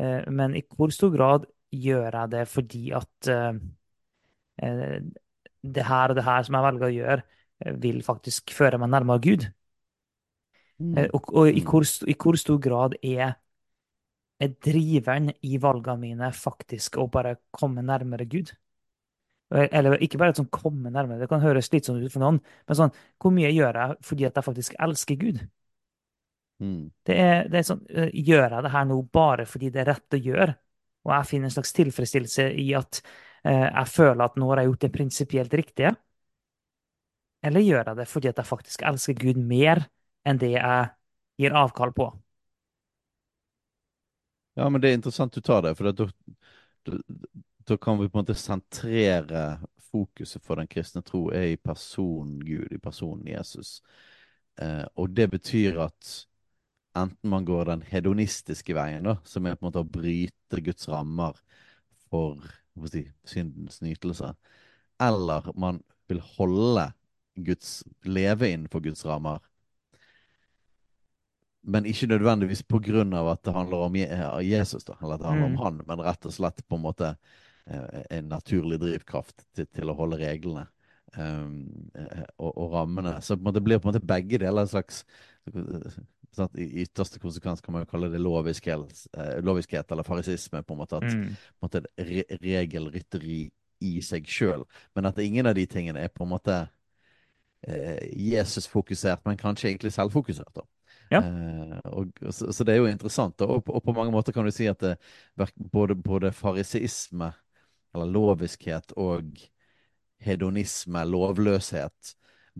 Eh, 0.00 0.28
men 0.34 0.56
i 0.58 0.64
hvor 0.66 0.94
stor 0.94 1.12
grad 1.14 1.46
gjør 1.74 2.06
jeg 2.08 2.32
det 2.32 2.44
fordi 2.48 2.84
at 2.96 3.30
eh, 3.34 3.58
det 5.68 5.84
her 5.86 6.10
og 6.10 6.18
det 6.18 6.24
her 6.26 6.46
som 6.46 6.56
jeg 6.56 6.66
velger 6.66 6.88
å 6.88 6.94
gjøre, 6.96 7.22
vil 7.82 8.04
faktisk 8.06 8.52
føre 8.54 8.78
meg 8.78 8.92
nærmere 8.94 9.22
Gud? 9.22 9.48
Mm. 10.78 11.08
og, 11.10 11.32
og 11.34 11.48
i, 11.50 11.64
hvor, 11.66 11.82
i 12.06 12.14
hvor 12.14 12.36
stor 12.38 12.60
grad 12.62 12.92
er, 13.02 13.32
er 14.38 14.52
driveren 14.62 15.32
i 15.42 15.58
valgene 15.58 15.98
mine 16.04 16.28
faktisk 16.30 17.00
å 17.02 17.08
bare 17.10 17.34
komme 17.50 17.82
nærmere 17.82 18.28
Gud? 18.30 18.52
Eller 19.48 19.96
ikke 20.04 20.18
bare 20.20 20.36
sånn 20.36 20.50
komme 20.52 20.90
nærmere, 20.92 21.22
det 21.22 21.28
kan 21.30 21.40
høres 21.40 21.70
litt 21.72 21.86
sånn 21.88 22.02
ut 22.02 22.12
for 22.12 22.20
noen, 22.20 22.40
men 22.68 22.76
sånn, 22.76 22.90
hvor 23.16 23.32
mye 23.32 23.48
gjør 23.54 23.78
jeg 23.80 23.96
fordi 24.04 24.26
at 24.28 24.36
jeg 24.36 24.44
faktisk 24.44 24.74
elsker 24.84 25.16
Gud? 25.22 25.38
Mm. 26.60 26.90
Det 27.06 27.16
er, 27.16 27.48
det 27.48 27.60
er 27.60 27.64
sånn, 27.70 27.80
øh, 27.88 28.10
gjør 28.12 28.44
jeg 28.58 28.66
det 28.66 28.74
her 28.74 28.88
nå 28.90 28.98
bare 29.14 29.46
fordi 29.48 29.70
det 29.72 29.80
er 29.84 29.90
rett 29.94 30.18
å 30.18 30.20
gjøre, 30.20 30.58
og 31.06 31.14
jeg 31.14 31.30
finner 31.30 31.48
en 31.48 31.54
slags 31.54 31.72
tilfredsstillelse 31.78 32.48
i 32.60 32.68
at 32.76 33.00
eh, 33.46 33.64
jeg 33.70 33.88
føler 33.94 34.24
at 34.26 34.36
nå 34.36 34.50
har 34.50 34.60
jeg 34.60 34.72
gjort 34.72 34.84
det 34.84 34.92
prinsipielt 34.98 35.58
riktige? 35.62 35.94
Eller 37.48 37.64
gjør 37.64 37.84
jeg 37.86 37.98
det 38.00 38.08
fordi 38.10 38.28
at 38.32 38.40
jeg 38.42 38.50
faktisk 38.50 38.84
elsker 38.90 39.16
Gud 39.16 39.38
mer 39.40 39.84
enn 40.28 40.40
det 40.42 40.56
jeg 40.56 40.90
gir 41.38 41.56
avkall 41.56 41.94
på? 41.96 42.10
Ja, 44.58 44.66
men 44.68 44.82
det 44.82 44.90
er 44.90 44.98
interessant 44.98 45.32
du 45.32 45.40
tar 45.40 45.62
det, 45.62 45.76
for 45.78 45.94
da, 45.94 46.08
da, 47.68 47.76
kan 47.76 47.98
vi 48.00 48.08
på 48.08 48.18
en 48.18 48.24
måte 48.24 48.36
sentrere 48.38 49.58
fokuset 49.88 50.44
for 50.44 50.60
den 50.60 50.68
kristne 50.70 51.02
tro 51.06 51.28
er 51.32 51.52
i 51.52 51.56
personen 51.60 52.40
Gud, 52.44 52.72
i 52.72 52.80
personen 52.82 53.28
Jesus. 53.28 53.78
Eh, 54.60 54.84
og 54.96 55.14
det 55.16 55.30
betyr 55.32 55.78
at 55.86 56.14
enten 56.98 57.30
man 57.30 57.46
går 57.46 57.70
den 57.70 57.82
hedonistiske 57.86 58.74
veien, 58.76 59.06
da, 59.06 59.18
som 59.24 59.46
er 59.46 59.56
på 59.56 59.64
en 59.64 59.68
måte 59.70 59.82
å 59.84 59.88
bryte 59.88 60.62
Guds 60.64 60.88
rammer 60.90 61.36
for 62.08 62.42
si, 62.90 63.04
syndens 63.28 63.80
nytelse, 63.84 64.32
eller 65.02 65.52
man 65.58 65.82
vil 66.08 66.20
holde 66.36 66.88
Guds, 67.46 67.84
leve 68.02 68.50
innenfor 68.50 68.82
Guds 68.82 69.04
rammer, 69.06 69.38
men 71.68 71.86
ikke 71.86 72.08
nødvendigvis 72.08 72.62
på 72.64 72.80
grunn 72.82 73.12
av 73.14 73.28
at 73.34 73.42
det 73.44 73.52
handler 73.52 73.84
om 73.88 73.96
Jesus, 73.98 74.86
da, 74.88 74.96
eller 75.02 75.18
at 75.18 75.20
det 75.20 75.28
handler 75.28 75.50
om 75.50 75.56
Mm. 75.58 75.62
han, 75.62 75.80
men 75.86 76.00
rett 76.06 76.26
og 76.26 76.32
slett 76.32 76.62
på 76.66 76.78
en 76.78 76.82
måte 76.86 77.16
en 77.68 78.28
naturlig 78.30 78.80
drivkraft 78.82 79.44
til, 79.56 79.68
til 79.74 79.90
å 79.90 79.96
holde 79.98 80.20
reglene. 80.20 80.66
um, 81.16 81.90
og, 82.36 82.50
og, 82.50 82.72
rammene. 82.72 83.16
Så 83.24 83.36
måte 83.40 83.62
blir 83.64 83.80
på 83.80 83.88
en 83.88 83.94
måte 83.94 84.04
begge 84.04 84.40
deler 84.40 84.66
en 84.66 84.70
slags 84.70 85.02
sånn 86.36 86.58
I 86.60 86.84
ytterste 86.84 87.20
konsekvens 87.22 87.62
kan 87.64 87.74
man 87.74 87.84
jo 87.84 87.90
kalle 87.90 88.10
det 88.12 88.20
loviskhet, 88.20 89.04
eh, 89.16 89.38
loviskhet 89.44 89.90
eller 89.92 90.06
farisisme. 90.06 90.62
på 90.62 90.74
en 90.74 90.78
måte 90.78 90.96
At 90.96 91.08
Mm. 91.08 91.36
måte, 91.62 91.84
re 91.96 92.24
regelrytteri 92.28 93.50
i 93.80 94.00
seg 94.00 94.26
sjøl. 94.26 94.64
Men 94.94 95.06
at 95.06 95.18
ingen 95.18 95.46
av 95.46 95.54
de 95.54 95.66
tingene 95.66 96.00
er 96.00 96.08
på 96.08 96.24
en 96.24 96.30
måte 96.30 96.68
eh, 97.66 98.08
Jesus-fokusert, 98.14 99.24
men 99.24 99.36
kanskje 99.36 99.70
egentlig 99.70 99.92
selvfokusert. 99.92 100.54
da. 100.54 100.62
Ja. 101.10 101.22
Eh, 101.22 101.80
og, 101.84 102.12
så, 102.30 102.52
så, 102.52 102.64
det 102.64 102.74
er 102.74 102.82
jo 102.82 102.86
interessant. 102.86 103.40
Og, 103.40 103.62
og, 103.68 103.82
på 103.82 103.92
mange 103.92 104.12
måter 104.12 104.32
kan 104.32 104.44
du 104.44 104.50
si 104.50 104.66
at 104.66 104.80
det, 104.80 104.96
både, 105.72 105.94
både 105.94 106.32
farisisme, 106.32 107.32
eller 107.94 108.10
loviskhet, 108.12 108.92
og 108.96 109.38
hedonisme, 110.24 111.04
lovløshet, 111.06 112.14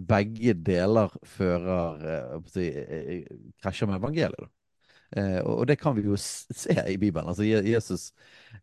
begge 0.08 0.54
deler 0.54 1.10
fører 1.26 2.04
eh, 2.06 2.36
si, 2.52 2.68
eh, 2.70 3.24
krasjer 3.62 3.90
med 3.90 3.98
evangeliet. 3.98 4.52
Eh, 5.16 5.40
og 5.40 5.66
det 5.66 5.78
kan 5.80 5.96
vi 5.96 6.04
jo 6.06 6.16
se 6.20 6.76
i 6.92 6.98
Bibelen. 7.00 7.28
Altså 7.28 7.42
Jesus, 7.42 8.12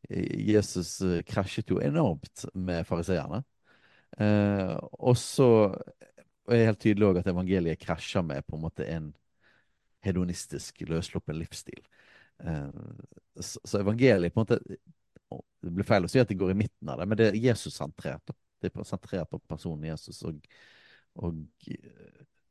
Jesus 0.09 1.01
krasjet 1.27 1.69
jo 1.69 1.81
enormt 1.83 2.45
med 2.53 2.85
fariseerne. 2.87 3.43
Eh, 4.19 4.75
og 4.93 5.17
så 5.19 5.49
er 6.47 6.59
det 6.59 6.67
helt 6.69 6.83
tydelig 6.83 7.07
òg 7.09 7.19
at 7.19 7.29
evangeliet 7.31 7.81
krasjer 7.81 8.23
med 8.23 8.45
på 8.47 8.55
en 8.55 8.63
måte 8.63 8.87
en 8.87 9.09
hedonistisk, 10.05 10.85
løssluppen 10.87 11.39
livsstil. 11.39 11.81
Eh, 12.39 12.69
så, 13.41 13.79
evangeliet 13.81 14.33
på 14.33 14.41
en 14.41 14.45
måte 14.45 14.79
Det 15.31 15.73
blir 15.73 15.87
feil 15.87 16.05
å 16.05 16.09
si 16.11 16.21
at 16.21 16.29
det 16.29 16.37
går 16.39 16.53
i 16.53 16.59
midten 16.59 16.89
av 16.91 16.99
det, 17.01 17.07
men 17.09 17.19
det 17.19 17.29
er 17.31 17.43
Jesus-sentrert. 17.47 18.33
Det 18.61 18.69
er 18.69 18.87
sentrert 18.87 19.29
på 19.31 19.41
personen 19.49 19.87
Jesus. 19.89 20.21
og 20.27 20.39
og, 21.15 21.35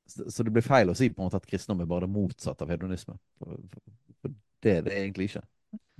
så 0.07 0.45
det 0.45 0.53
blir 0.53 0.65
feil 0.65 0.93
å 0.93 0.97
si 0.97 1.11
på 1.13 1.21
en 1.21 1.29
måte 1.29 1.41
at 1.41 1.49
kristendom 1.49 1.85
er 1.85 1.91
bare 1.91 2.07
det 2.07 2.15
motsatte 2.15 2.65
av 2.65 2.73
hedonisme. 2.73 3.17
For, 3.41 3.61
for 4.23 4.35
det 4.65 4.79
er 4.79 4.87
det 4.87 4.97
egentlig 5.01 5.29
ikke. 5.31 5.45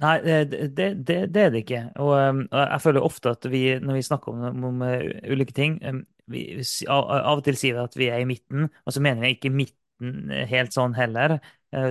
Nei, 0.03 0.15
det, 0.25 0.41
det, 0.77 0.89
det, 1.07 1.19
er 1.41 1.53
det 1.55 1.63
ikke. 1.65 1.83
Og, 2.03 2.13
og 2.49 2.61
jeg 2.61 2.83
føler 2.83 3.07
ofte 3.07 3.35
at 3.37 3.49
vi, 3.51 3.63
når 3.83 3.99
vi 3.99 4.05
snakker 4.09 4.35
om, 4.35 4.67
om 4.71 4.85
uh, 4.85 5.07
ulike 5.31 5.57
ting, 5.57 5.79
um, 5.87 6.03
vi, 6.31 6.45
av, 6.91 7.11
og 7.35 7.45
til 7.47 7.59
sier 7.61 7.79
vi 7.79 7.85
at 7.85 7.97
vi 8.01 8.11
er 8.13 8.23
i 8.23 8.29
midten, 8.29 8.69
og 8.85 8.97
så 8.97 9.03
mener 9.05 9.27
jeg 9.27 9.39
ikke 9.39 9.55
midten 9.55 10.31
helt 10.51 10.75
sånn 10.75 10.97
heller, 10.97 11.37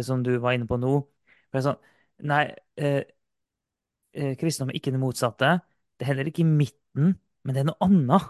som 0.03 0.23
du 0.25 0.33
var 0.41 0.57
inne 0.57 0.67
på 0.67 0.75
nå. 0.81 0.95
For 1.47 1.59
det 1.59 1.61
sånn, 1.65 1.77
nei, 2.29 2.41
kristendom 4.39 4.71
er 4.73 4.79
ikke 4.79 4.93
det 4.93 5.01
motsatte. 5.01 5.55
Det 5.97 6.05
er 6.05 6.11
heller 6.13 6.29
ikke 6.29 6.43
i 6.43 6.49
midten, 6.49 7.13
men 7.43 7.55
det 7.55 7.63
er 7.63 7.69
noe 7.69 7.85
annet. 7.85 8.27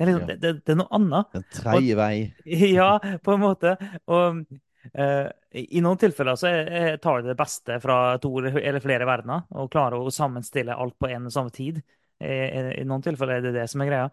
Det 0.00 0.06
er, 0.06 0.08
liksom, 0.10 0.24
ja. 0.24 0.36
det, 0.40 0.50
det, 0.64 0.72
er 0.72 0.78
noe 0.80 0.96
annet. 0.96 1.30
Den 1.36 1.46
tredje 1.52 1.96
vei. 1.98 2.14
ja, 2.80 2.90
på 3.20 3.34
en 3.34 3.42
måte. 3.42 3.74
Og 4.08 4.38
uh, 4.48 5.26
i 5.60 5.82
noen 5.84 6.00
tilfeller 6.00 6.38
så 6.40 6.48
er, 6.48 6.96
tar 7.02 7.20
det 7.20 7.34
det 7.34 7.38
beste 7.38 7.76
fra 7.82 7.98
to 8.22 8.30
eller 8.40 8.80
flere 8.80 9.08
verdener 9.08 9.44
og 9.60 9.68
klarer 9.72 10.00
å 10.00 10.14
sammenstille 10.14 10.72
alt 10.72 10.96
på 10.96 11.10
en 11.10 11.28
og 11.28 11.34
samme 11.34 11.52
tid. 11.52 11.82
I, 12.20 12.32
I, 12.80 12.84
noen 12.88 13.04
tilfeller 13.04 13.38
er 13.38 13.44
det 13.44 13.54
det 13.58 13.66
som 13.72 13.84
er 13.84 13.90
greia. 13.90 14.08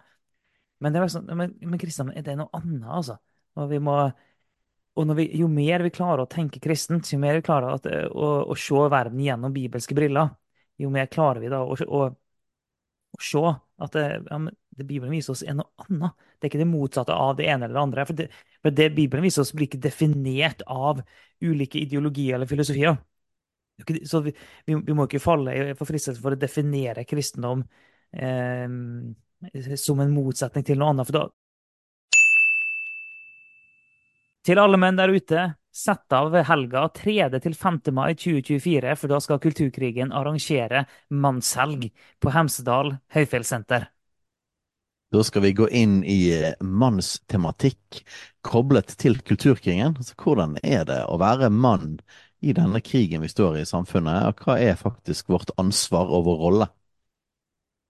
Men, 0.83 0.93
det 0.93 0.99
er 0.99 1.07
liksom, 1.07 1.29
men, 1.39 1.55
men 1.63 1.81
kristendom 1.81 2.17
er 2.17 2.25
det 2.25 2.35
noe 2.39 2.51
annet, 2.57 2.89
altså. 2.99 3.17
Og, 3.57 3.69
vi 3.71 3.79
må, 3.81 3.95
og 4.99 5.13
vi, 5.17 5.29
jo 5.39 5.47
mer 5.49 5.85
vi 5.85 5.93
klarer 5.93 6.25
å 6.25 6.29
tenke 6.29 6.61
kristent, 6.63 7.09
jo 7.13 7.21
mer 7.21 7.39
vi 7.39 7.45
klarer 7.47 7.79
at, 7.79 7.87
å, 8.11 8.33
å, 8.43 8.59
se 8.59 8.83
verden 8.91 9.23
gjennom 9.23 9.55
bibelske 9.55 9.95
briller, 9.97 10.35
jo 10.77 10.89
mer 10.93 11.09
klarer 11.11 11.41
vi 11.43 11.51
da 11.51 11.63
å, 11.65 11.75
å, 11.75 12.01
å 13.17 13.23
se 13.23 13.43
at 13.77 13.93
det, 13.93 14.05
ja, 14.29 14.39
det 14.77 14.85
Bibelen 14.85 15.13
viser 15.13 15.33
oss, 15.33 15.43
er 15.45 15.57
noe 15.57 15.85
annet. 15.87 16.15
Det 16.37 16.47
er 16.47 16.51
ikke 16.51 16.61
det 16.61 16.69
motsatte 16.69 17.13
av 17.17 17.35
det 17.37 17.47
ene 17.49 17.65
eller 17.65 17.77
det 17.77 17.83
andre. 17.83 18.05
For 18.09 18.19
det, 18.19 18.27
for 18.61 18.77
det 18.77 18.89
Bibelen 18.97 19.25
viser 19.25 19.43
oss, 19.43 19.53
blir 19.57 19.69
ikke 19.69 19.81
definert 19.81 20.63
av 20.69 21.01
ulike 21.41 21.81
ideologier 21.81 22.37
eller 22.37 22.49
filosofier. 22.49 22.97
Så 24.09 24.21
vi, 24.25 24.33
vi 24.65 24.93
må 24.97 25.05
ikke 25.05 25.21
falle 25.21 25.75
for 25.77 25.89
fristelse 25.89 26.21
for 26.21 26.33
å 26.33 26.39
definere 26.41 27.05
kristendom 27.05 27.61
eh, 28.17 28.65
som 29.77 30.01
en 30.01 30.15
motsetning 30.15 30.65
til 30.65 30.81
noe 30.81 30.93
annet. 30.93 31.09
For 31.09 31.19
da 31.19 31.27
Til 34.47 34.61
alle 34.63 34.77
menn 34.79 34.95
der 34.95 35.11
ute, 35.11 35.41
sett 35.77 36.13
av 36.15 36.33
helga 36.47 36.87
3. 36.95 37.27
til 37.43 37.53
5. 37.55 37.79
mai 37.93 38.15
2024, 38.17 38.95
for 38.97 39.13
da 39.13 39.19
skal 39.21 39.41
Kulturkrigen 39.43 40.13
arrangere 40.15 40.85
mannshelg 41.13 41.91
på 42.19 42.33
Hemsedal 42.33 42.95
høyfjellssenter. 43.13 43.87
Da 45.13 45.21
skal 45.23 45.45
vi 45.45 45.53
gå 45.55 45.69
inn 45.71 46.01
i 46.03 46.17
eh, 46.35 46.55
mannstematikk 46.59 48.01
koblet 48.43 48.97
til 48.99 49.21
kulturkrigen. 49.23 49.95
Altså, 49.95 50.17
hvordan 50.19 50.57
er 50.63 50.83
det 50.89 50.99
å 51.07 51.15
være 51.21 51.47
mann 51.53 52.01
i 52.43 52.51
denne 52.57 52.81
krigen 52.83 53.23
vi 53.23 53.31
står 53.31 53.57
i 53.57 53.61
i 53.63 53.69
samfunnet, 53.69 54.27
og 54.27 54.43
hva 54.43 54.57
er 54.59 54.75
faktisk 54.79 55.31
vårt 55.31 55.53
ansvar 55.61 56.11
og 56.11 56.27
vår 56.27 56.41
rolle? 56.43 56.67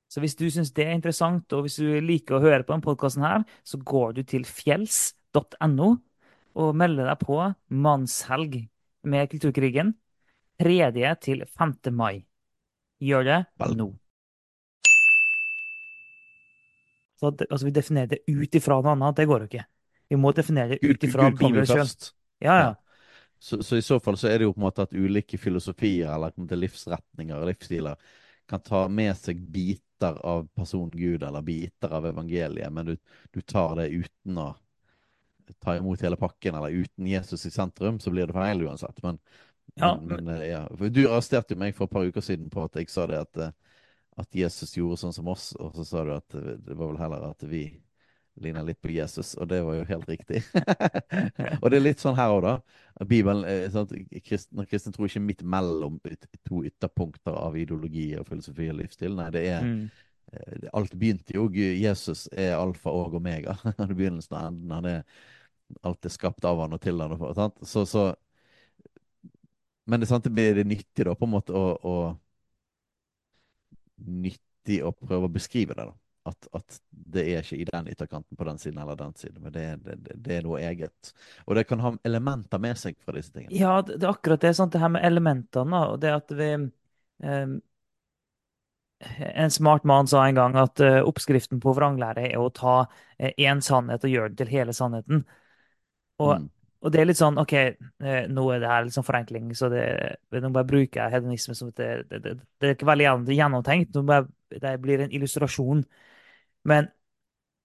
Så 0.08 0.22
hvis 0.24 0.38
du 0.40 0.46
syns 0.52 0.72
det 0.78 0.86
er 0.86 0.94
interessant, 0.96 1.52
og 1.54 1.66
hvis 1.66 1.82
du 1.82 1.98
liker 2.06 2.38
å 2.38 2.44
høre 2.44 2.64
på 2.64 2.76
denne 2.76 2.86
podkasten 2.86 3.48
så 3.66 3.80
går 3.82 4.20
du 4.20 4.22
til 4.24 4.46
fjells.no 4.48 5.96
og 6.58 6.74
melde 6.78 7.06
deg 7.06 7.22
på 7.22 7.38
mannshelg 7.70 8.60
med 9.08 9.30
Kulturkrigen 9.32 9.94
3. 10.62 10.92
til 11.22 11.46
5. 11.46 11.78
mai. 11.94 12.26
Gjør 13.04 13.28
det 13.28 13.40
nå. 13.78 13.92
Så 17.18 17.32
at, 17.32 17.42
altså, 17.50 17.66
vi 17.66 17.74
definerer 17.74 18.10
det 18.14 18.20
ut 18.28 18.56
ifra 18.58 18.80
noe 18.82 18.94
annet. 18.94 19.18
Det 19.18 19.26
går 19.30 19.46
jo 19.46 19.50
ikke. 19.52 19.66
Vi 20.10 20.20
må 20.22 20.34
definere 20.34 20.76
det 20.76 20.82
ut 20.86 21.04
ifra 21.04 21.30
Bibelen 21.34 21.66
sjøl. 21.70 21.90
Ja, 22.44 22.58
ja. 22.62 22.76
Så, 23.40 23.62
så, 23.64 23.78
i 23.78 23.86
så 23.86 24.00
fall 24.02 24.18
så 24.18 24.32
er 24.32 24.40
det 24.40 24.48
jo 24.48 24.54
på 24.56 24.62
en 24.62 24.66
måte 24.66 24.86
at 24.88 24.96
ulike 24.98 25.38
filosofier 25.38 26.10
eller 26.10 26.58
livsretninger 26.58 27.38
og 27.38 27.52
livsstiler 27.52 28.00
kan 28.50 28.64
ta 28.66 28.88
med 28.90 29.14
seg 29.20 29.44
biter 29.54 30.18
av 30.26 30.48
personen 30.58 30.90
Gud 30.94 31.26
eller 31.26 31.46
biter 31.46 31.94
av 31.94 32.08
evangeliet, 32.10 32.72
men 32.74 32.94
du, 32.94 32.96
du 33.34 33.42
tar 33.46 33.76
det 33.78 33.92
uten 33.94 34.42
å 34.42 34.48
ta 35.64 35.78
imot 35.78 36.02
hele 36.02 36.20
pakken, 36.20 36.56
eller 36.56 36.84
uten 36.84 37.08
Jesus 37.08 37.46
i 37.46 37.52
sentrum, 37.52 38.00
så 38.00 38.12
blir 38.12 38.28
det 38.28 38.36
feil 38.38 38.64
uansett. 38.68 39.02
Men, 39.04 39.20
ja. 39.76 39.94
men, 40.02 40.28
eh, 40.28 40.46
ja. 40.52 40.68
du 40.70 41.04
arresterte 41.08 41.56
jo 41.56 41.62
meg 41.62 41.76
for 41.78 41.88
et 41.88 41.96
par 41.96 42.08
uker 42.08 42.26
siden 42.26 42.52
på 42.54 42.68
at 42.68 42.80
jeg 42.80 42.92
sa 42.92 43.08
det 43.10 43.24
at, 43.26 43.42
eh, 43.48 43.82
at 44.18 44.40
Jesus 44.44 44.78
gjorde 44.78 45.02
sånn 45.02 45.16
som 45.16 45.28
oss, 45.34 45.52
og 45.60 45.76
så 45.78 45.86
sa 45.86 46.06
du 46.06 46.16
at 46.16 46.34
det 46.34 46.74
var 46.74 46.88
vel 46.90 47.02
heller 47.02 47.30
at 47.30 47.46
vi 47.48 47.68
ligner 48.38 48.66
litt 48.66 48.82
på 48.82 48.92
Jesus, 48.94 49.34
og 49.42 49.48
det 49.50 49.64
var 49.66 49.80
jo 49.80 49.86
helt 49.90 50.10
riktig. 50.10 50.44
og 51.62 51.72
det 51.72 51.78
er 51.78 51.84
litt 51.84 52.02
sånn 52.02 52.18
her 52.18 52.34
òg, 52.36 52.44
da. 52.46 53.06
Bibelen, 53.10 53.42
sånn 53.74 53.90
kristen, 54.26 54.62
kristen 54.70 54.94
tror 54.94 55.10
ikke 55.10 55.24
midt 55.26 55.42
mellom 55.42 55.98
to 56.46 56.62
ytterpunkter 56.66 57.34
av 57.34 57.58
ideologi 57.58 58.12
og 58.18 58.28
filosofi 58.30 58.70
og 58.70 58.78
livsstil. 58.82 59.18
Nei, 59.18 59.32
det 59.34 59.44
er 59.50 59.66
mm. 59.66 59.88
Alt 60.76 60.96
begynte 61.00 61.38
jo 61.38 61.48
Jesus 61.56 62.26
er 62.36 62.58
alfa 62.58 62.92
og 62.92 63.16
omega. 63.16 63.56
Begynnelsen 63.78 64.36
og 64.36 64.48
enden. 64.50 64.74
Han 64.76 64.90
er 64.90 65.04
alt 65.82 66.06
er 66.06 66.14
skapt 66.14 66.46
av 66.48 66.62
han 66.64 66.76
og 66.78 66.82
til 66.84 67.02
han. 67.02 67.16
Og, 67.18 67.36
sant? 67.36 67.62
Så, 67.68 67.86
så, 67.90 68.08
men 69.88 70.04
det, 70.04 70.10
sant, 70.10 70.28
det 70.28 70.48
er 70.52 70.64
nyttig 70.68 71.08
da, 71.08 71.16
på 71.16 71.28
en 71.28 71.36
måte 71.38 71.56
å, 71.56 71.68
å 71.76 71.98
Nyttig 73.98 74.84
å 74.86 74.92
prøve 74.94 75.26
å 75.26 75.32
beskrive 75.34 75.74
det. 75.74 75.88
da. 75.90 75.96
At, 76.28 76.48
at, 76.54 76.80
det 76.90 77.24
er 77.32 77.40
ikke 77.40 77.58
i 77.58 77.66
den 77.68 77.88
ytterkanten 77.94 78.38
på 78.38 78.46
den 78.46 78.60
siden 78.60 78.82
eller 78.84 78.98
den 79.00 79.14
siden, 79.16 79.40
men 79.42 79.54
det, 79.56 79.64
det, 79.86 79.96
det, 80.12 80.36
er 80.36 80.44
noe 80.46 80.60
eget. 80.60 81.14
Og 81.46 81.56
det 81.56 81.64
kan 81.70 81.82
ha 81.82 81.94
elementer 82.08 82.60
med 82.62 82.78
seg 82.80 82.98
fra 83.00 83.16
disse 83.16 83.32
tingene. 83.32 83.56
Ja, 83.56 83.80
det, 83.86 84.02
er 84.02 84.12
akkurat 84.12 84.44
det. 84.44 84.54
Sant? 84.58 84.76
Det 84.76 84.84
her 84.84 84.92
med 84.92 85.08
elementene. 85.08 85.82
og 85.94 86.02
det 86.04 86.14
at 86.18 86.36
vi 86.36 86.52
eh, 87.24 87.56
En 89.40 89.52
smart 89.54 89.88
mann 89.88 90.10
sa 90.10 90.26
en 90.28 90.36
gang 90.36 90.60
at 90.60 90.84
eh, 90.84 91.00
oppskriften 91.06 91.62
på 91.64 91.74
vranglære 91.78 92.28
er 92.32 92.38
å 92.42 92.52
ta 92.52 92.78
én 93.18 93.58
eh, 93.62 93.64
sannhet 93.64 94.04
og 94.04 94.14
gjøre 94.14 94.34
det 94.34 94.42
til 94.44 94.56
hele 94.58 94.76
sannheten. 94.76 95.24
Og, 96.24 96.34
mm. 96.42 96.48
og, 96.82 96.92
det 96.94 97.02
er 97.02 97.10
litt 97.10 97.20
sånn 97.20 97.40
OK, 97.42 97.54
eh, 97.58 98.28
nå 98.34 98.46
er 98.54 98.62
det 98.64 98.72
her 98.72 98.86
liksom 98.88 99.06
forenkling, 99.06 99.50
så 99.58 99.70
det, 99.74 99.86
nå 100.34 100.52
bare 100.56 100.70
bruker 100.70 101.04
jeg 101.04 101.16
hedonisme 101.18 101.56
som 101.58 101.72
det, 101.78 101.90
det, 102.10 102.22
det, 102.24 102.36
det, 102.42 102.70
er 102.70 102.78
ikke 102.78 102.90
veldig 102.90 103.38
gjennomtenkt. 103.38 104.00
Bare, 104.08 104.28
det 104.54 104.78
blir 104.84 105.04
en 105.04 105.14
illustrasjon. 105.14 105.84
Men 106.68 106.90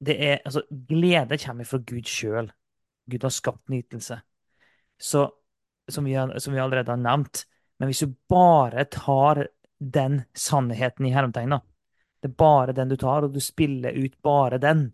det 0.02 0.18
er, 0.18 0.42
altså, 0.44 0.64
glede 0.70 1.38
kommer 1.38 1.68
fra 1.68 1.80
Gud 1.86 2.10
sjøl. 2.10 2.50
Gud 3.10 3.24
har 3.26 3.34
skapt 3.34 3.68
nytelse. 3.72 4.20
Så, 5.02 5.26
som 5.90 6.06
vi, 6.06 6.14
som 6.38 6.54
vi 6.54 6.60
allerede 6.62 6.92
har 6.92 7.00
nevnt. 7.00 7.44
Men 7.78 7.90
hvis 7.90 8.04
du 8.04 8.14
bare 8.30 8.84
tar 8.90 9.46
den 9.82 10.22
sannheten 10.38 11.06
i 11.06 11.14
hermetegna, 11.14 11.58
det 12.22 12.30
er 12.30 12.38
bare 12.38 12.74
den 12.76 12.92
du 12.92 12.96
tar, 12.96 13.26
og 13.26 13.34
du 13.34 13.40
spiller 13.42 13.96
ut 13.98 14.14
bare 14.22 14.60
den, 14.62 14.92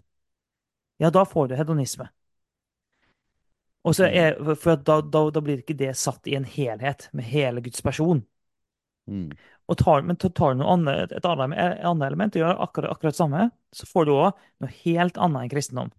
ja, 0.97 1.11
da 1.13 1.27
får 1.29 1.49
du 1.51 1.59
hedonisme. 1.59 2.09
Og 3.89 3.95
så 3.97 4.09
er, 4.13 4.37
for 4.61 4.81
da, 4.85 4.99
da, 5.01 5.23
da, 5.33 5.43
blir 5.45 5.63
ikke 5.63 5.77
det 5.79 5.95
satt 5.97 6.29
i 6.29 6.35
en 6.37 6.45
helhet 6.45 7.07
med 7.17 7.25
hele 7.25 7.63
Guds 7.65 7.81
person. 7.85 8.21
Mm. 9.09 9.31
Tar, 9.81 10.03
men 10.05 10.19
tar 10.21 10.57
du 10.57 10.65
annet, 10.65 11.13
et 11.17 11.25
annet, 11.25 11.55
et 11.57 11.87
annet 11.89 12.07
element 12.11 12.37
og 12.37 12.43
gjør 12.43 12.61
akkurat, 12.67 12.93
akkurat 12.93 13.17
samme, 13.17 13.47
så 13.73 13.89
får 13.89 14.09
du 14.09 14.13
òg 14.15 14.43
noe 14.61 14.75
helt 14.83 15.21
annet 15.21 15.47
enn 15.47 15.53
kristendom. 15.53 15.93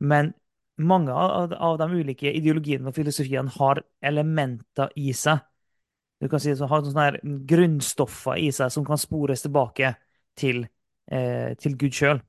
Men 0.00 0.32
mange 0.80 1.12
av, 1.12 1.52
av 1.52 1.78
de 1.80 1.88
ulike 2.00 2.32
ideologiene 2.32 2.88
og 2.88 2.96
filosofiene 2.96 3.52
har 3.58 3.82
elementer 4.04 4.92
i 4.96 5.12
seg. 5.16 5.44
Du 6.22 6.28
kan 6.32 6.40
si 6.40 6.54
så 6.56 6.68
har 6.70 6.84
sånne 6.86 7.36
grunnstoffer 7.48 8.40
i 8.40 8.48
seg 8.54 8.72
som 8.72 8.86
kan 8.86 9.00
spores 9.00 9.44
tilbake 9.44 9.94
til, 10.38 10.64
eh, 11.10 11.52
til 11.60 11.76
Gud 11.76 11.96
sjøl. 11.96 12.22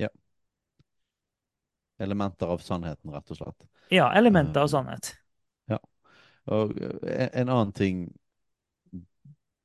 Ja. 0.00 0.08
Elementer 2.00 2.50
av 2.54 2.62
sannheten, 2.64 3.12
rett 3.12 3.34
og 3.34 3.40
slett. 3.40 3.73
Ja, 3.92 4.12
elementer 4.16 4.62
Eh, 4.64 4.68
sannhet. 4.68 5.14
ja. 5.68 5.78
Og 6.46 6.76
eh, 6.80 7.28
en 7.32 7.48
annen 7.48 7.72
ting 7.72 8.06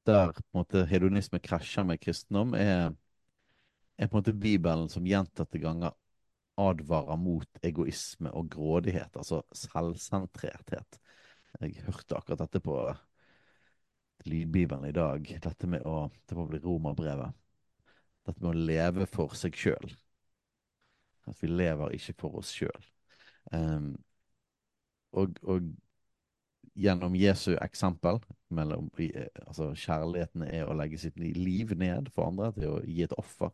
der 0.05 0.31
på 0.33 0.41
en 0.41 0.59
måte 0.61 0.85
hedonisme 0.89 1.39
krasjer 1.39 1.85
med 1.85 1.99
kristendom, 2.01 2.53
er, 2.53 2.95
er 3.97 4.07
på 4.07 4.17
en 4.17 4.21
måte 4.21 4.33
Bibelen 4.33 4.89
som 4.89 5.05
gjentatte 5.05 5.59
ganger 5.61 5.93
advarer 6.59 7.19
mot 7.19 7.61
egoisme 7.63 8.31
og 8.35 8.49
grådighet, 8.51 9.15
altså 9.15 9.43
selvsentrerthet. 9.55 10.99
Jeg 11.59 11.83
hørte 11.85 12.17
akkurat 12.17 12.41
dette 12.43 12.61
på 12.63 12.75
lydbibelen 14.27 14.89
i 14.89 14.95
dag, 14.95 15.23
dette 15.43 15.67
med 15.67 15.85
å 15.87 16.09
Det 16.27 16.37
må 16.37 16.45
bli 16.49 16.59
romerbrevet. 16.63 17.33
Dette 18.27 18.43
med 18.43 18.51
å 18.51 18.67
leve 18.67 19.07
for 19.09 19.33
seg 19.37 19.55
sjøl. 19.55 19.95
At 21.29 21.39
vi 21.41 21.49
lever 21.49 21.95
ikke 21.95 22.17
for 22.19 22.41
oss 22.41 22.51
sjøl. 22.53 22.85
Um, 23.53 23.95
og, 25.17 25.39
og 25.43 25.69
gjennom 26.79 27.15
Jesu 27.17 27.53
eksempel 27.61 28.19
mellom, 28.53 28.89
eh, 28.99 29.27
altså 29.47 29.71
Kjærligheten 29.75 30.45
er 30.47 30.67
å 30.67 30.75
legge 30.77 30.99
sitt 31.01 31.19
liv 31.19 31.73
ned 31.77 32.09
for 32.13 32.29
andre, 32.29 32.51
til 32.55 32.77
å 32.77 32.81
gi 32.85 33.03
et 33.05 33.15
offer. 33.19 33.51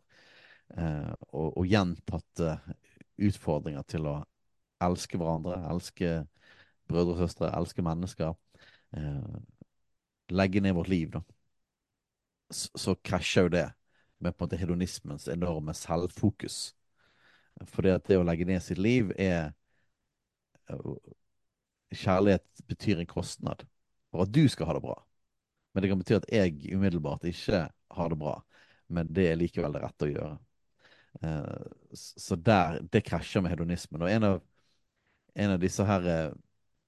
Eh, 0.77 1.11
og, 1.31 1.57
og 1.57 1.67
gjentatte 1.69 2.57
utfordringer 3.21 3.85
til 3.89 4.09
å 4.11 4.15
elske 4.85 5.17
hverandre, 5.17 5.57
elske 5.71 6.11
brødre 6.89 7.15
og 7.15 7.23
søstre, 7.23 7.53
elske 7.57 7.85
mennesker. 7.85 8.35
Eh, 8.97 9.39
legge 10.35 10.61
ned 10.61 10.75
vårt 10.77 10.91
liv, 10.91 11.09
da. 11.15 11.23
Så, 12.53 12.69
så 12.77 12.93
krasjer 13.01 13.47
jo 13.47 13.53
det 13.55 13.67
med 14.21 14.35
på 14.35 14.43
en 14.43 14.47
måte 14.47 14.59
hedonismens 14.59 15.27
enorme 15.31 15.73
selvfokus. 15.73 16.75
For 17.71 17.85
det 17.85 18.17
å 18.19 18.25
legge 18.27 18.45
ned 18.47 18.61
sitt 18.61 18.79
liv 18.81 19.11
er 19.17 19.53
Kjærlighet 21.93 22.65
betyr 22.69 23.01
en 23.01 23.09
kostnad 23.09 23.65
for 24.11 24.25
at 24.25 24.33
du 24.33 24.45
skal 24.49 24.69
ha 24.69 24.75
det 24.77 24.83
bra. 24.85 24.95
Men 25.73 25.83
det 25.83 25.91
kan 25.91 25.99
bety 26.01 26.15
at 26.17 26.27
jeg 26.31 26.73
umiddelbart 26.75 27.25
ikke 27.27 27.65
har 27.97 28.09
det 28.09 28.19
bra. 28.19 28.35
Men 28.87 29.09
det 29.11 29.27
er 29.29 29.39
likevel 29.39 29.75
det 29.75 29.83
rette 29.83 30.07
å 30.07 30.11
gjøre. 30.11 30.35
Eh, 31.21 31.65
så 31.95 32.37
der, 32.39 32.79
det 32.91 33.03
krasjer 33.07 33.43
med 33.43 33.53
hedonismen. 33.53 34.03
Og 34.05 34.11
en 34.11 34.27
av, 34.31 34.41
en 35.35 35.55
av 35.55 35.61
disse 35.61 35.85
her 35.87 36.09
eh, 36.11 36.31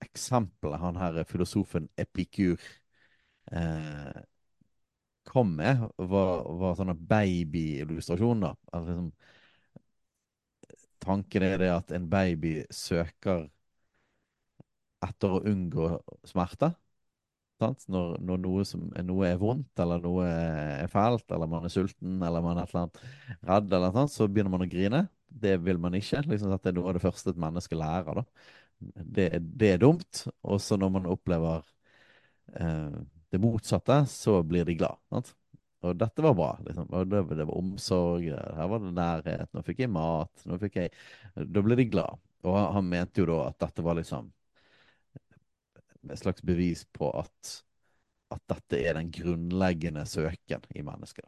eksemplene 0.06 0.80
han 0.82 1.00
her 1.02 1.22
eh, 1.22 1.28
filosofen 1.28 1.90
Epikur 2.00 2.62
eh, 3.52 4.22
kom 5.28 5.56
med, 5.60 5.84
var, 5.98 6.46
var 6.62 6.78
sånne 6.80 6.96
babyillustrasjoner. 6.96 8.56
Altså, 8.72 8.88
liksom, 8.88 9.12
tanken 11.04 11.44
er 11.44 11.60
det 11.62 11.72
at 11.74 11.92
en 11.96 12.08
baby 12.10 12.62
søker 12.72 13.48
etter 15.06 15.34
å 15.38 15.44
unngå 15.48 15.90
smerte. 16.28 16.72
Når, 17.58 18.20
når 18.22 18.42
noe, 18.44 18.64
som, 18.70 18.84
noe 19.08 19.30
er 19.32 19.40
vondt, 19.42 19.72
eller 19.82 20.02
noe 20.04 20.26
er 20.30 20.92
fælt, 20.94 21.26
eller 21.34 21.50
man 21.50 21.66
er 21.66 21.74
sulten, 21.74 22.20
eller 22.22 22.44
man 22.46 22.60
er 22.60 22.68
et 22.68 22.74
eller 22.74 22.84
annet 22.84 23.00
redd, 23.50 23.72
eller 23.72 23.88
noe 23.88 23.96
sånt, 23.96 24.14
så 24.14 24.28
begynner 24.30 24.54
man 24.54 24.66
å 24.68 24.70
grine. 24.70 25.08
Det 25.28 25.56
vil 25.66 25.82
man 25.82 25.98
ikke. 25.98 26.22
Liksom, 26.30 26.54
det 26.54 26.70
er 26.70 26.78
noe 26.78 26.92
av 26.92 27.00
det 27.00 27.04
første 27.04 27.34
et 27.34 27.42
menneske 27.42 27.80
lærer. 27.80 28.22
Det, 28.78 29.28
det 29.42 29.74
er 29.74 29.82
dumt. 29.82 30.24
Og 30.46 30.62
så 30.62 30.78
når 30.78 30.94
man 31.00 31.10
opplever 31.10 31.66
eh, 32.62 33.02
det 33.34 33.42
motsatte, 33.42 34.04
så 34.12 34.38
blir 34.46 34.68
de 34.70 34.78
glad. 34.78 35.02
Sant? 35.10 35.34
Og 35.86 35.98
dette 35.98 36.24
var 36.26 36.38
bra. 36.38 36.52
Liksom. 36.66 36.94
Det, 37.10 37.26
det 37.34 37.50
var 37.50 37.58
omsorg, 37.58 38.30
her 38.30 38.72
var 38.72 38.86
det 38.86 38.96
nærhet, 38.98 39.50
nå 39.54 39.66
fikk 39.66 39.84
jeg 39.86 39.94
mat. 39.94 40.46
nå 40.46 40.62
fikk 40.62 40.82
jeg... 40.84 40.94
Da 41.38 41.66
ble 41.66 41.78
de 41.80 41.90
glad. 41.90 42.22
Og 42.48 42.58
han 42.78 42.90
mente 42.90 43.22
jo 43.22 43.30
da 43.30 43.48
at 43.50 43.60
dette 43.66 43.86
var 43.86 43.98
liksom 43.98 44.30
et 46.12 46.22
slags 46.22 46.44
bevis 46.46 46.86
på 46.96 47.10
at, 47.20 47.54
at 48.34 48.44
dette 48.52 48.80
er 48.82 48.98
den 49.00 49.12
grunnleggende 49.14 50.06
søken 50.10 50.66
i 50.76 50.84
mennesket. 50.86 51.28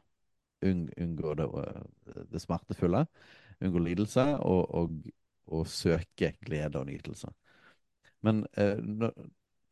Unng, 0.65 0.89
unngå 0.99 1.33
det, 1.39 1.47
øh, 1.47 2.23
det 2.31 2.41
smertefulle, 2.43 3.05
unngå 3.63 3.83
lidelse, 3.85 4.25
og, 4.43 4.75
og, 4.75 4.97
og 5.47 5.67
søke 5.67 6.33
glede 6.45 6.79
og 6.79 6.89
nytelse. 6.89 7.31
Men 8.21 8.43
eh, 8.57 8.75
det 8.75 9.11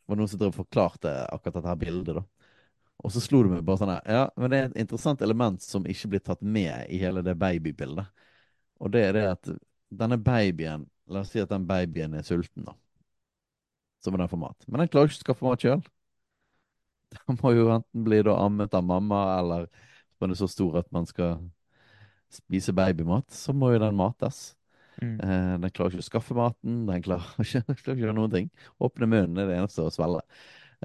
var 0.08 0.20
noen 0.20 0.32
som 0.32 0.40
drev 0.40 0.56
forklarte 0.56 1.12
akkurat 1.28 1.60
dette 1.60 1.72
her 1.74 1.82
bildet, 1.82 2.20
da. 2.22 2.24
Og 3.06 3.14
så 3.14 3.22
slo 3.22 3.44
det 3.46 3.52
meg 3.52 3.66
bare 3.66 3.78
sånn 3.78 3.92
her 3.94 4.08
Ja, 4.10 4.22
men 4.42 4.50
det 4.50 4.60
er 4.60 4.70
et 4.72 4.80
interessant 4.82 5.22
element 5.22 5.62
som 5.62 5.86
ikke 5.86 6.10
blir 6.16 6.24
tatt 6.26 6.42
med 6.42 6.88
i 6.90 6.98
hele 7.02 7.22
det 7.22 7.36
babybildet. 7.38 8.08
Og 8.82 8.94
det 8.94 9.04
er 9.06 9.14
det 9.18 9.26
at 9.36 9.52
denne 9.94 10.18
babyen 10.22 10.88
La 11.08 11.22
oss 11.24 11.30
si 11.32 11.40
at 11.40 11.52
den 11.54 11.64
babyen 11.64 12.18
er 12.20 12.26
sulten, 12.28 12.66
da. 12.68 12.74
Så 14.04 14.14
må 14.14 14.20
den 14.22 14.32
få 14.32 14.40
mat. 14.40 14.68
Men 14.68 14.84
den 14.84 14.92
klarer 14.92 15.10
ikke 15.10 15.22
å 15.22 15.26
skaffe 15.26 15.48
mat 15.48 15.64
sjøl. 15.64 15.82
Den 17.16 17.38
må 17.40 17.54
jo 17.56 17.70
enten 17.72 18.04
bli 18.04 18.18
da 18.28 18.34
ammet 18.44 18.74
av 18.76 18.84
mamma, 18.84 19.22
eller 19.38 19.70
hvis 19.70 20.20
man 20.20 20.34
er 20.34 20.40
så 20.42 20.50
stor 20.52 20.82
at 20.82 20.90
man 20.92 21.06
skal 21.08 21.38
spise 22.36 22.74
babymat, 22.76 23.32
så 23.32 23.56
må 23.56 23.72
jo 23.72 23.80
den 23.80 23.96
mates. 23.96 24.58
Mm. 25.00 25.14
Eh, 25.22 25.54
den 25.62 25.72
klarer 25.72 25.96
ikke 25.96 26.04
å 26.04 26.08
skaffe 26.10 26.36
maten, 26.38 26.82
den 26.90 27.04
klarer 27.06 27.30
ikke, 27.46 27.64
den 27.70 27.80
klarer 27.80 27.96
ikke 27.96 27.96
å 27.96 28.04
gjøre 28.04 28.18
noen 28.18 28.34
ting. 28.34 28.50
Åpne 28.84 29.10
munnen 29.10 29.42
er 29.42 29.50
det 29.50 29.60
eneste 29.62 29.86
å 29.86 29.94
svelge. 29.94 30.24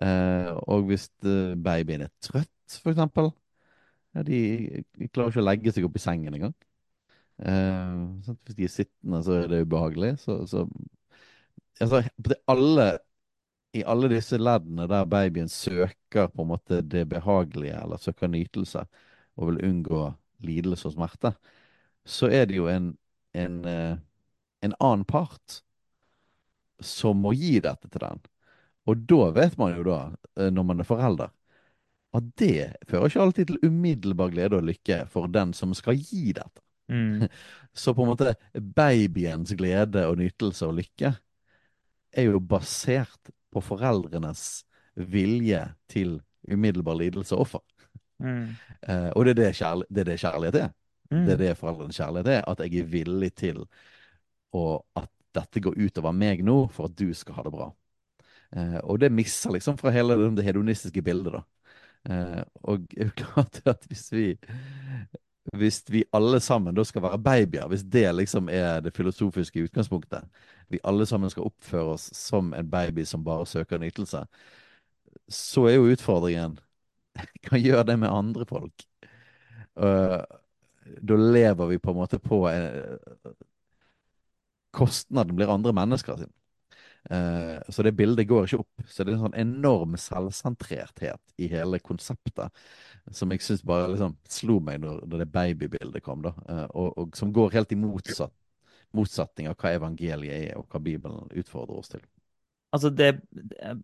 Eh, 0.00 0.50
og 0.72 0.88
hvis 0.88 1.08
eh, 1.26 1.54
babyen 1.60 2.06
er 2.06 2.12
trøtt, 2.24 2.78
for 2.78 2.94
eksempel, 2.94 3.32
ja, 4.14 4.24
de, 4.28 4.38
de 4.98 5.08
klarer 5.10 5.32
ikke 5.32 5.42
å 5.42 5.48
legge 5.48 5.74
seg 5.74 5.88
opp 5.88 5.96
i 5.98 6.02
sengen 6.02 6.36
engang. 6.36 6.54
Eh. 7.42 8.32
Hvis 8.46 8.58
de 8.58 8.68
er 8.68 8.72
sittende, 8.72 9.22
så 9.26 9.40
er 9.40 9.50
det 9.52 9.64
ubehagelig. 9.66 10.14
Så, 10.22 10.42
så 10.48 10.66
altså, 11.80 12.02
alle, 12.46 12.98
I 13.72 13.84
alle 13.84 14.10
disse 14.12 14.38
leddene 14.38 14.86
der 14.90 15.08
babyen 15.08 15.48
søker 15.48 16.28
på 16.28 16.44
en 16.44 16.52
måte 16.52 16.82
det 16.82 17.06
behagelige, 17.08 17.78
eller 17.82 18.00
søker 18.00 18.28
nytelse, 18.28 18.86
og 19.36 19.48
vil 19.50 19.62
unngå 19.68 20.06
lidelse 20.44 20.88
og 20.88 20.96
smerte, 20.96 21.34
så 22.04 22.28
er 22.28 22.48
det 22.50 22.58
jo 22.58 22.66
en, 22.68 22.92
en, 23.38 23.64
eh, 23.64 23.94
en 24.62 24.74
annen 24.80 25.04
part 25.08 25.62
som 26.82 27.22
må 27.22 27.32
gi 27.38 27.60
dette 27.62 27.88
til 27.88 28.02
den. 28.02 28.20
Og 28.90 29.04
da 29.08 29.30
vet 29.36 29.54
man 29.60 29.76
jo 29.76 29.86
da, 29.86 30.00
eh, 30.36 30.50
når 30.50 30.66
man 30.66 30.82
er 30.82 30.88
forelder, 30.88 31.30
at 32.12 32.28
det 32.36 32.74
fører 32.90 33.08
ikke 33.08 33.24
alltid 33.24 33.48
til 33.48 33.62
umiddelbar 33.64 34.32
glede 34.34 34.58
og 34.58 34.66
lykke 34.68 35.04
for 35.12 35.30
den 35.32 35.54
som 35.56 35.72
skal 35.76 35.96
gi 35.96 36.34
dette. 36.36 36.60
Mm. 36.92 37.28
Så 37.72 37.94
på 37.94 38.04
en 38.04 38.10
måte 38.12 38.34
babyens 38.76 39.54
glede 39.56 40.04
og 40.10 40.18
nytelse 40.20 40.66
og 40.68 40.76
lykke 40.82 41.14
er 42.12 42.28
jo 42.28 42.40
basert 42.40 43.32
på 43.52 43.62
foreldrenes 43.64 44.64
vilje 44.96 45.62
til 45.90 46.20
umiddelbar 46.50 46.98
lidelse 47.00 47.36
og 47.36 47.46
offer. 47.46 47.62
Mm. 48.22 48.54
Uh, 48.88 49.10
og 49.16 49.26
det 49.26 49.32
er 49.32 49.38
det, 49.40 49.86
det 49.88 50.04
er 50.04 50.10
det 50.10 50.18
kjærlighet 50.20 50.58
er. 50.60 50.72
Mm. 51.10 51.24
Det 51.26 51.32
er 51.34 51.40
det 51.42 51.56
foreldrenes 51.60 51.98
kjærlighet 52.00 52.32
er. 52.36 52.44
At 52.48 52.60
jeg 52.64 52.82
er 52.82 52.90
villig 52.92 53.32
til 53.38 53.62
å, 54.52 54.64
at 54.96 55.10
dette 55.34 55.62
går 55.64 55.78
utover 55.80 56.12
meg 56.16 56.42
nå 56.44 56.66
for 56.72 56.90
at 56.90 56.98
du 56.98 57.12
skal 57.16 57.38
ha 57.38 57.46
det 57.46 57.54
bra. 57.54 57.70
Uh, 58.52 58.78
og 58.84 59.00
det 59.00 59.12
misser 59.14 59.54
liksom 59.54 59.78
fra 59.80 59.92
hele 59.94 60.18
det 60.36 60.44
hedonistiske 60.44 61.04
bildet, 61.04 61.38
da. 61.38 61.42
Uh, 62.02 62.42
og 62.68 62.86
det 62.90 63.04
er 63.04 63.12
jo 63.12 63.18
klart 63.24 63.62
at 63.70 63.86
hvis 63.88 64.08
vi 64.12 64.26
hvis 65.59 65.82
vi 65.90 66.05
alle 66.14 66.40
sammen 66.40 66.74
da 66.74 66.84
skal 66.86 67.03
være 67.03 67.18
babyer, 67.18 67.68
hvis 67.68 67.82
det 67.82 68.07
liksom 68.14 68.49
er 68.49 68.80
det 68.80 68.95
filosofiske 68.95 69.64
utgangspunktet, 69.66 70.24
vi 70.70 70.80
alle 70.84 71.07
sammen 71.07 71.30
skal 71.30 71.49
oppføre 71.51 71.97
oss 71.97 72.11
som 72.16 72.53
en 72.55 72.70
baby 72.70 73.05
som 73.05 73.24
bare 73.24 73.47
søker 73.47 73.78
nytelse, 73.82 74.24
så 75.28 75.66
er 75.68 75.76
jo 75.76 75.90
utfordringen 75.93 76.59
Hva 77.45 77.59
gjør 77.61 77.82
det 77.84 77.99
med 78.01 78.09
andre 78.09 78.47
folk? 78.49 78.86
Uh, 79.76 80.22
da 81.03 81.16
lever 81.16 81.66
vi 81.66 81.78
på 81.78 81.93
en 81.93 81.99
måte 81.99 82.18
på 82.22 82.45
en, 82.49 82.99
Kostnaden 84.72 85.36
blir 85.36 85.53
andre 85.53 85.72
mennesker 85.76 86.16
sin. 86.16 86.32
Uh, 87.11 87.59
så 87.68 87.82
det 87.82 87.96
bildet 87.98 88.28
går 88.30 88.46
ikke 88.46 88.62
opp. 88.62 88.84
Så 88.86 89.03
det 89.03 89.12
er 89.12 89.16
en 89.16 89.24
sånn 89.26 89.40
enorm 89.42 89.96
selvsentrerthet 89.98 91.34
i 91.42 91.48
hele 91.50 91.80
konseptet 91.82 92.62
som 93.11 93.32
jeg 93.34 93.42
syns 93.42 93.64
bare 93.66 93.88
liksom 93.90 94.14
slo 94.30 94.61
meg 94.62 94.78
når, 94.82 95.00
når 95.11 95.24
det 95.24 95.32
babybildet 95.34 96.05
kom, 96.07 96.22
da. 96.22 96.34
Uh, 96.46 96.66
og, 96.70 96.92
og 97.03 97.18
som 97.18 97.32
går 97.34 97.57
helt 97.57 97.74
i 97.74 97.80
motsatt, 97.80 98.34
motsetning 98.94 99.48
av 99.50 99.57
hva 99.59 99.74
evangeliet 99.74 100.53
er, 100.53 100.55
og 100.61 100.68
hva 100.70 100.82
Bibelen 100.84 101.26
utfordrer 101.40 101.80
oss 101.80 101.90
til. 101.92 102.05
Altså, 102.72 102.92
det, 102.94 103.11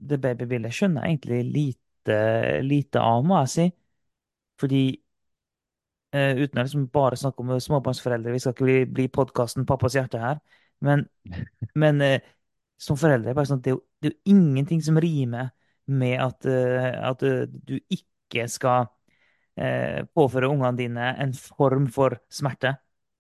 det 0.01 0.21
babybildet 0.23 0.73
skjønner 0.73 1.05
jeg 1.05 1.19
egentlig 1.19 1.43
lite, 1.53 2.23
lite 2.65 3.03
av, 3.03 3.27
må 3.27 3.43
jeg 3.43 3.53
si. 3.57 3.67
Fordi 4.63 4.83
uh, 6.15 6.35
uten 6.39 6.61
å 6.61 6.65
liksom 6.65 6.87
bare 6.95 7.19
snakke 7.19 7.45
om 7.45 7.53
småbarnsforeldre, 7.67 8.33
vi 8.33 8.43
skal 8.43 8.55
ikke 8.55 8.69
bli, 8.69 8.79
bli 9.01 9.11
podkasten 9.13 9.67
Pappas 9.69 9.99
hjerte 9.99 10.23
her, 10.23 10.41
men, 10.87 11.09
men 11.83 12.05
eh, 12.05 12.35
som 12.79 12.99
foreldre 12.99 13.35
bare 13.35 13.51
sånn, 13.51 13.63
det, 13.63 13.73
er 13.73 13.77
jo, 13.77 13.83
det 13.99 14.11
er 14.11 14.15
jo 14.15 14.35
ingenting 14.35 14.83
som 14.85 14.99
rimer 15.03 15.51
med 15.89 16.21
at, 16.23 16.47
eh, 16.49 16.91
at 17.09 17.25
eh, 17.27 17.47
du 17.49 17.79
ikke 17.91 18.47
skal 18.51 18.87
eh, 19.59 20.05
påføre 20.15 20.51
ungene 20.51 20.77
dine 20.79 21.15
en 21.23 21.33
form 21.35 21.89
for 21.93 22.19
smerte. 22.33 22.77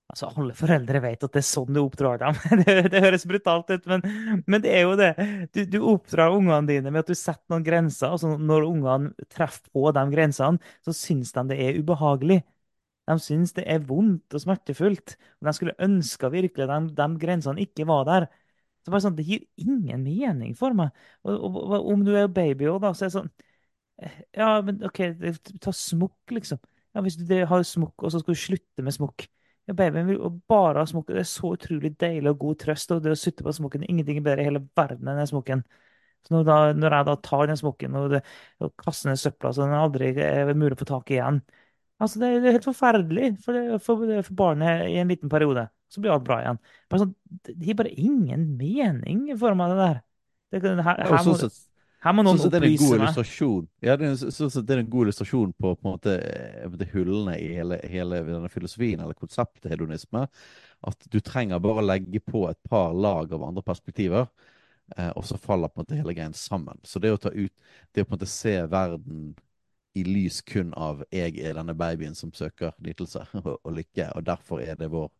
Altså, 0.08 0.30
Alle 0.40 0.54
foreldre 0.56 1.02
vet 1.04 1.24
at 1.26 1.34
det 1.34 1.40
er 1.42 1.44
sånn 1.44 1.74
du 1.76 1.82
oppdrar 1.82 2.20
dem. 2.22 2.36
Det, 2.64 2.76
det 2.92 3.02
høres 3.04 3.26
brutalt 3.28 3.68
ut, 3.74 3.88
men, 3.90 4.04
men, 4.46 4.62
det 4.64 4.72
er 4.72 4.86
jo 4.86 4.94
det. 4.96 5.10
Du, 5.52 5.60
du 5.68 5.78
oppdrar 5.92 6.32
ungene 6.32 6.64
dine 6.70 6.92
med 6.92 7.02
at 7.02 7.10
du 7.12 7.18
setter 7.18 7.44
noen 7.52 7.66
grenser. 7.66 8.14
og 8.14 8.40
Når 8.40 8.68
ungene 8.70 9.28
treffer 9.28 9.68
på 9.74 9.92
de 9.92 10.06
grensene, 10.14 10.72
så 10.86 10.96
syns 10.96 11.34
de 11.36 11.44
det 11.50 11.60
er 11.66 11.80
ubehagelig. 11.82 12.40
De 13.08 13.16
syns 13.20 13.52
det 13.56 13.64
er 13.68 13.84
vondt 13.84 14.36
og 14.36 14.44
smertefullt. 14.44 15.16
De 15.44 15.54
skulle 15.56 15.76
ønske 15.84 16.32
virkelig 16.32 16.68
at 16.68 16.72
de, 16.72 16.96
de 16.96 17.08
grensene 17.20 17.64
ikke 17.64 17.88
var 17.88 18.08
der. 18.08 18.28
Så 18.84 18.92
bare 18.92 19.04
sånn, 19.04 19.16
Det 19.18 19.26
gir 19.26 19.44
ingen 19.60 20.04
mening 20.04 20.54
for 20.58 20.76
meg. 20.76 20.94
Og, 21.24 21.34
og, 21.34 21.58
og 21.66 21.90
Om 21.94 22.04
du 22.06 22.14
er 22.16 22.30
baby 22.32 22.68
òg, 22.70 22.80
da, 22.84 22.92
så 22.96 23.06
er 23.06 23.12
det 23.12 23.16
sånn 23.18 23.32
Ja, 24.38 24.50
men 24.64 24.82
OK, 24.86 25.00
ta 25.64 25.74
smokk, 25.74 26.36
liksom. 26.36 26.60
Ja, 26.94 27.02
Hvis 27.04 27.18
du 27.20 27.34
har 27.50 27.66
smokk, 27.66 27.96
og 28.02 28.14
så 28.14 28.22
skal 28.22 28.36
du 28.36 28.40
slutte 28.40 28.86
med 28.86 28.96
smokk 28.96 29.26
ja, 29.68 29.74
Babyen 29.76 30.06
vil 30.08 30.22
bare 30.48 30.80
ha 30.80 30.88
smokk. 30.88 31.10
Det 31.12 31.20
er 31.20 31.28
så 31.28 31.52
utrolig 31.52 31.92
deilig 32.00 32.30
og 32.32 32.38
god 32.40 32.60
trøst. 32.62 32.94
Og 32.94 33.02
det 33.04 33.12
å 33.12 33.18
sutte 33.20 33.44
på 33.44 33.52
smokken 33.52 33.84
Ingenting 33.84 34.22
er 34.22 34.24
bedre 34.24 34.44
i 34.44 34.48
hele 34.48 34.62
verden 34.78 35.10
enn 35.10 35.20
den 35.20 35.28
smokken. 35.28 35.64
Så 36.26 36.34
når, 36.34 36.44
da, 36.48 36.56
når 36.76 36.96
jeg 36.96 37.06
da 37.08 37.16
tar 37.28 37.46
den 37.50 37.58
smokken 37.60 37.96
og, 37.98 38.10
det, 38.14 38.22
og 38.64 38.72
kaster 38.80 39.10
den 39.10 39.18
i 39.18 39.20
søpla 39.22 39.52
så 39.54 39.66
den 39.66 39.76
aldri 39.78 40.10
er 40.24 40.50
mulig 40.56 40.74
å 40.76 40.80
få 40.82 40.88
tak 40.88 41.12
i 41.12 41.18
igjen 41.18 41.42
Altså, 41.98 42.20
det, 42.22 42.28
er 42.30 42.54
helt 42.54 42.66
forferdelig 42.68 43.28
for, 43.42 43.56
for, 43.82 44.02
for, 44.22 44.34
barnet 44.38 44.84
i 44.86 45.00
en 45.00 45.08
liten 45.10 45.30
periode. 45.32 45.64
Så 45.88 46.02
blir 46.04 46.12
alt 46.12 46.26
bra 46.26 46.42
igjen. 46.42 46.60
Bare 46.90 47.04
sånn, 47.04 47.14
det 47.48 47.56
gir 47.64 47.78
bare 47.78 47.94
ingen 47.96 48.44
mening 48.60 49.24
for 49.40 49.56
meg, 49.58 49.72
det 49.72 49.80
der. 49.80 49.98
Det, 50.48 50.60
her, 50.84 51.00
her, 51.04 51.24
må, 51.28 51.34
her 52.04 52.14
må 52.16 52.24
noen 52.24 52.40
opplyse 52.40 52.98
meg. 53.00 53.16
Ja, 53.84 53.96
det 54.00 54.06
er, 54.08 54.14
så, 54.32 54.48
så 54.48 54.62
det 54.64 54.74
er 54.74 54.82
en 54.82 54.90
god 54.92 55.08
illustrasjon 55.08 55.50
på, 55.52 55.72
på 55.76 55.88
en 55.88 55.96
måte, 55.96 56.14
eh, 56.24 56.86
hullene 56.94 57.34
i 57.40 57.50
hele, 57.58 57.80
hele, 57.88 58.22
denne 58.28 58.52
filosofien 58.52 59.02
eller 59.04 59.18
konseptet 59.18 59.68
hedonisme. 59.72 60.24
At 60.88 61.10
du 61.12 61.18
trenger 61.24 61.60
bare 61.60 61.82
å 61.82 61.88
legge 61.88 62.22
på 62.24 62.46
et 62.48 62.60
par 62.68 62.96
lag 62.96 63.32
av 63.34 63.44
andre 63.48 63.64
perspektiver, 63.66 64.28
eh, 64.96 65.10
og 65.10 65.26
så 65.28 65.40
faller 65.40 65.72
på 65.72 65.80
en 65.80 65.86
måte 65.86 66.00
hele 66.00 66.16
greien 66.16 66.36
sammen. 66.36 66.80
Så 66.86 67.02
det 67.02 67.12
å 67.12 67.20
ta 67.20 67.34
ut, 67.34 67.52
det 67.92 68.04
å 68.04 68.08
på 68.08 68.14
en 68.14 68.20
måte 68.20 68.30
se 68.30 68.56
verden 68.72 69.34
i 69.98 70.04
lys 70.04 70.40
kun 70.46 70.72
av 70.74 71.02
'jeg 71.10 71.38
er 71.40 71.54
denne 71.54 71.74
babyen 71.74 72.14
som 72.14 72.32
søker 72.32 72.72
nytelse 72.78 73.26
og, 73.44 73.58
og 73.64 73.72
lykke', 73.72 74.12
og 74.14 74.24
derfor 74.26 74.60
er 74.60 74.76
det 74.78 74.90
vår, 74.92 75.10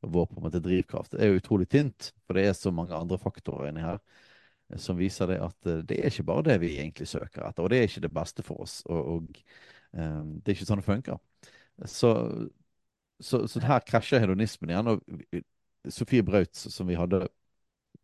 vår 0.00 0.26
på 0.26 0.36
en 0.36 0.46
måte 0.46 0.60
drivkraft. 0.64 1.12
Det 1.12 1.22
er 1.24 1.32
jo 1.32 1.40
utrolig 1.40 1.68
tynt, 1.68 2.12
for 2.26 2.38
det 2.38 2.46
er 2.48 2.56
så 2.56 2.72
mange 2.74 2.96
andre 2.96 3.18
faktorer 3.20 3.70
inni 3.70 3.84
her 3.84 3.98
eh, 3.98 4.78
som 4.80 4.98
viser 4.98 5.30
det 5.30 5.40
at 5.44 5.70
eh, 5.70 5.82
det 5.86 5.98
er 6.00 6.12
ikke 6.12 6.28
bare 6.30 6.46
det 6.50 6.60
vi 6.62 6.76
egentlig 6.78 7.08
søker 7.10 7.46
etter, 7.48 7.64
og 7.64 7.72
det 7.72 7.80
er 7.80 7.90
ikke 7.90 8.06
det 8.06 8.14
beste 8.20 8.46
for 8.46 8.64
oss. 8.64 8.80
Og, 8.86 9.00
og 9.14 9.42
um, 9.92 10.38
det 10.40 10.52
er 10.52 10.58
ikke 10.58 10.68
sånn 10.70 10.82
det 10.82 10.88
funker. 10.88 11.20
Så, 11.88 12.14
så, 13.20 13.44
så 13.48 13.64
her 13.64 13.84
krasjer 13.88 14.22
hedonismen 14.24 14.72
igjen. 14.72 14.94
Og 14.94 15.92
Sofie 15.92 16.24
Braut, 16.24 16.56
som 16.56 16.88
vi 16.88 16.98
hadde 16.98 17.24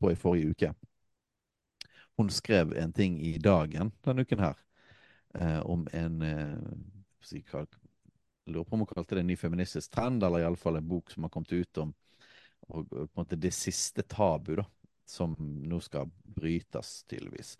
på 0.01 0.13
i 0.13 0.19
forrige 0.19 0.53
uke, 0.53 0.73
hun 2.17 2.31
skrev 2.33 2.73
en 2.81 2.95
ting 2.97 3.19
i 3.21 3.37
Dagen 3.41 3.93
denne 4.05 4.25
uken 4.25 4.41
her 4.41 4.63
om 5.69 5.83
en 5.93 6.23
eh, 6.25 6.57
lurer 8.47 8.65
på 8.65 8.77
om 8.77 8.85
hun 8.85 8.91
kalte 8.91 9.17
det 9.17 9.25
en 9.25 9.31
ny 9.31 9.37
feministisk 9.37 9.93
trend, 9.95 10.25
eller 10.25 10.45
iallfall 10.45 10.79
en 10.79 10.89
bok 10.89 11.11
som 11.11 11.27
har 11.27 11.33
kommet 11.35 11.53
ut 11.53 11.83
om 11.83 11.95
og, 12.69 12.89
på 12.89 13.03
en 13.03 13.15
måte 13.15 13.39
det 13.39 13.53
siste 13.55 14.03
tabu 14.03 14.57
da, 14.59 14.65
som 15.07 15.37
nå 15.39 15.79
skal 15.85 16.09
brytes, 16.25 17.05
tydeligvis. 17.07 17.55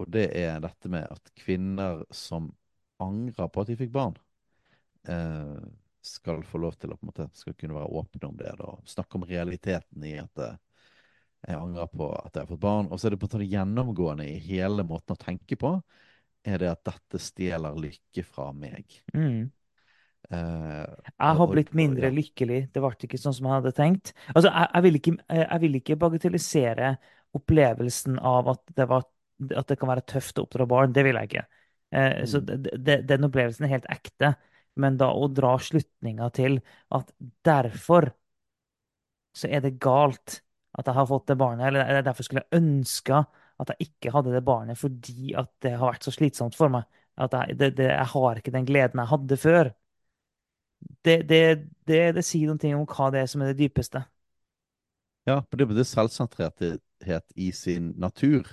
Og 0.00 0.10
det 0.10 0.26
er 0.40 0.58
dette 0.64 0.90
med 0.90 1.06
at 1.06 1.30
kvinner 1.38 2.02
som 2.10 2.48
angrer 3.02 3.50
på 3.52 3.62
at 3.62 3.70
de 3.70 3.76
fikk 3.78 3.92
barn, 3.94 4.16
eh, 5.08 5.58
skal 6.04 6.42
få 6.44 6.60
lov 6.60 6.74
til 6.76 6.92
å 6.92 6.98
på 6.98 7.06
en 7.06 7.12
måte, 7.12 7.28
skal 7.36 7.56
kunne 7.58 7.76
være 7.76 7.92
åpne 8.00 8.28
om 8.28 8.36
det. 8.36 8.54
da, 8.58 8.72
Snakke 8.90 9.20
om 9.20 9.28
realiteten 9.28 10.04
i 10.04 10.16
at 10.20 10.42
eh, 10.42 10.56
jeg 11.44 11.60
angrer 11.60 11.88
på 11.92 12.08
at 12.16 12.34
jeg 12.34 12.44
har 12.44 12.50
fått 12.50 12.64
barn. 12.64 12.90
Og 12.90 13.00
så 13.00 13.08
er 13.08 13.14
det 13.14 13.20
på 13.20 13.28
en 13.28 13.34
måte 13.34 13.52
gjennomgående 13.52 14.26
i 14.28 14.40
hele 14.42 14.84
måten 14.88 15.14
å 15.14 15.20
tenke 15.20 15.58
på 15.60 15.76
er 16.44 16.60
det 16.60 16.70
at 16.72 16.84
dette 16.84 17.20
stjeler 17.22 17.76
lykke 17.80 18.24
fra 18.28 18.50
meg. 18.56 18.98
Mm. 19.16 19.48
Uh, 20.32 20.84
jeg 21.10 21.38
har 21.38 21.50
blitt 21.50 21.74
mindre 21.76 22.10
lykkelig. 22.14 22.60
Det 22.72 22.82
ble 22.82 23.08
ikke 23.08 23.20
sånn 23.20 23.36
som 23.36 23.48
jeg 23.48 23.58
hadde 23.58 23.74
tenkt. 23.76 24.14
Altså, 24.32 24.48
jeg, 24.48 24.70
jeg, 24.70 24.84
vil 24.86 25.00
ikke, 25.00 25.16
jeg, 25.40 25.60
vil 25.64 25.76
ikke, 25.80 25.98
bagatellisere 26.00 26.94
opplevelsen 27.34 28.18
av 28.22 28.50
at 28.54 28.64
det, 28.78 28.88
var, 28.90 29.06
at 29.50 29.68
det, 29.70 29.78
kan 29.80 29.90
være 29.90 30.06
tøft 30.14 30.40
å 30.40 30.46
oppdra 30.46 30.66
barn. 30.70 30.94
Det 30.96 31.04
vil 31.06 31.20
jeg 31.20 31.32
ikke. 31.32 31.46
Mm. 31.94 32.26
Så 32.26 32.40
det, 32.42 32.96
den 33.06 33.26
opplevelsen 33.28 33.66
er 33.66 33.76
helt 33.76 33.90
ekte. 33.92 34.34
Men 34.80 34.96
da 34.98 35.12
å 35.14 35.28
dra 35.30 35.54
slutninga 35.62 36.30
til 36.34 36.58
at 36.94 37.12
derfor 37.46 38.10
så 39.34 39.50
er 39.50 39.62
det 39.64 39.76
galt 39.82 40.40
at 40.74 40.88
jeg 40.88 40.96
har 40.96 41.06
fått 41.06 41.30
det 41.30 41.38
barnet, 41.38 41.68
eller 41.68 42.02
derfor 42.02 42.26
skulle 42.26 42.42
jeg 42.44 42.58
ønske 42.62 43.20
at 43.62 43.70
jeg 43.70 43.88
ikke 43.88 44.10
hadde 44.14 44.34
det 44.34 44.42
barnet 44.46 44.78
fordi 44.78 45.34
at 45.38 45.50
det 45.62 45.76
har 45.76 45.92
vært 45.92 46.06
så 46.06 46.14
slitsomt 46.14 46.56
for 46.58 46.72
meg. 46.72 46.86
At 47.14 47.34
jeg, 47.36 47.58
det, 47.60 47.70
det, 47.78 47.90
jeg 47.92 48.10
har 48.10 48.40
ikke 48.40 48.54
den 48.54 48.66
gleden 48.66 49.02
jeg 49.02 49.12
hadde 49.12 49.38
før. 49.38 49.70
Det, 51.04 51.18
det, 51.28 52.24
sier 52.24 52.56
ting 52.60 52.76
om 52.76 52.86
hva 52.88 53.10
det 53.12 53.24
er 53.24 53.30
som 53.30 53.42
er 53.44 53.52
det 53.52 53.66
dypeste. 53.66 54.04
Ja, 55.28 55.40
for 55.40 55.60
det 55.60 55.68
er 55.72 55.88
selvsentrerthet 55.88 57.36
i 57.36 57.50
sin 57.56 57.92
natur. 58.00 58.48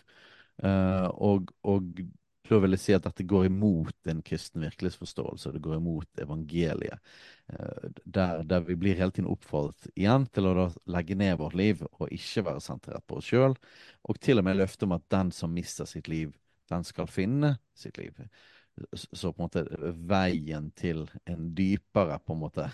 Uh, 0.61 1.07
og, 1.17 1.51
og 1.67 2.03
da 2.51 2.59
vil 2.59 2.75
jeg 2.75 2.83
si 2.83 2.93
at 2.95 3.05
dette 3.05 3.25
går 3.27 3.47
imot 3.47 4.09
en 4.11 4.21
kristen 4.25 4.63
virkelighetsforståelse. 4.65 5.53
Det 5.55 5.61
går 5.63 5.77
imot 5.77 6.19
evangeliet. 6.19 6.99
Eh, 7.47 7.89
der, 8.03 8.43
der, 8.43 8.65
vi 8.67 8.75
blir 8.75 8.97
hele 8.99 9.13
tiden 9.15 9.29
oppfordret 9.31 9.87
igjen 9.95 10.25
til 10.35 10.49
å 10.49 10.67
legge 10.91 11.15
ned 11.15 11.37
vårt 11.39 11.55
liv 11.55 11.85
og 11.87 12.11
ikke 12.11 12.43
være 12.49 12.63
sentrert 12.63 13.05
på 13.07 13.21
oss 13.21 13.29
sjøl. 13.31 13.55
Og 14.03 14.19
til 14.19 14.41
og 14.41 14.47
med 14.47 14.59
løftet 14.59 14.87
om 14.87 14.97
at 14.97 15.07
den 15.13 15.31
som 15.35 15.53
mister 15.55 15.87
sitt 15.87 16.11
liv, 16.11 16.33
den 16.71 16.83
skal 16.87 17.07
finne 17.11 17.55
sitt 17.77 17.99
liv. 18.01 18.19
Så 18.95 19.31
på 19.33 19.41
en 19.41 19.47
måte 19.49 19.65
veien 20.09 20.71
til 20.77 21.03
en 21.29 21.51
dypere 21.55 22.19
på 22.23 22.35
en 22.35 22.43
måte 22.45 22.67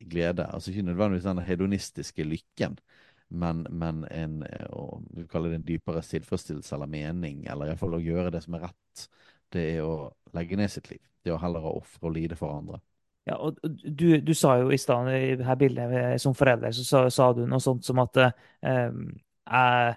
glede 0.00 0.46
Altså 0.46 0.70
ikke 0.70 0.82
nødvendigvis 0.82 1.24
den 1.24 1.38
hedonistiske 1.38 2.24
lykken, 2.24 2.78
men, 3.28 3.66
men 3.70 4.04
en, 4.10 4.40
å, 4.72 5.00
vi 5.14 5.26
kaller 5.30 5.52
det 5.52 5.60
en 5.60 5.66
dypere 5.68 6.02
tilfredsstillelse 6.04 6.74
eller 6.76 6.90
mening, 6.90 7.44
eller 7.50 7.70
iallfall 7.70 7.98
å 7.98 8.02
gjøre 8.02 8.32
det 8.34 8.42
som 8.44 8.56
er 8.56 8.66
rett, 8.68 9.04
det 9.54 9.64
er 9.76 9.86
å 9.86 10.10
legge 10.34 10.58
ned 10.58 10.72
sitt 10.72 10.90
liv. 10.90 11.02
Det 11.22 11.30
er 11.30 11.36
å 11.36 11.42
heller 11.42 11.68
ofre 11.68 12.08
og 12.08 12.16
lide 12.16 12.38
for 12.38 12.54
andre. 12.56 12.80
Ja, 13.24 13.38
og 13.40 13.56
du, 13.64 14.20
du 14.20 14.34
sa 14.36 14.58
jo 14.60 14.72
i 14.74 14.78
stad 14.80 15.08
i 15.14 15.36
dette 15.40 15.56
bildet 15.60 16.20
som 16.20 16.34
forelder, 16.36 16.74
så 16.76 16.84
sa, 16.84 17.04
sa, 17.12 17.30
du 17.32 17.46
noe 17.48 17.62
sånt 17.62 17.86
som 17.86 18.02
at 18.02 18.18
um, 18.20 19.06
jeg, 19.48 19.94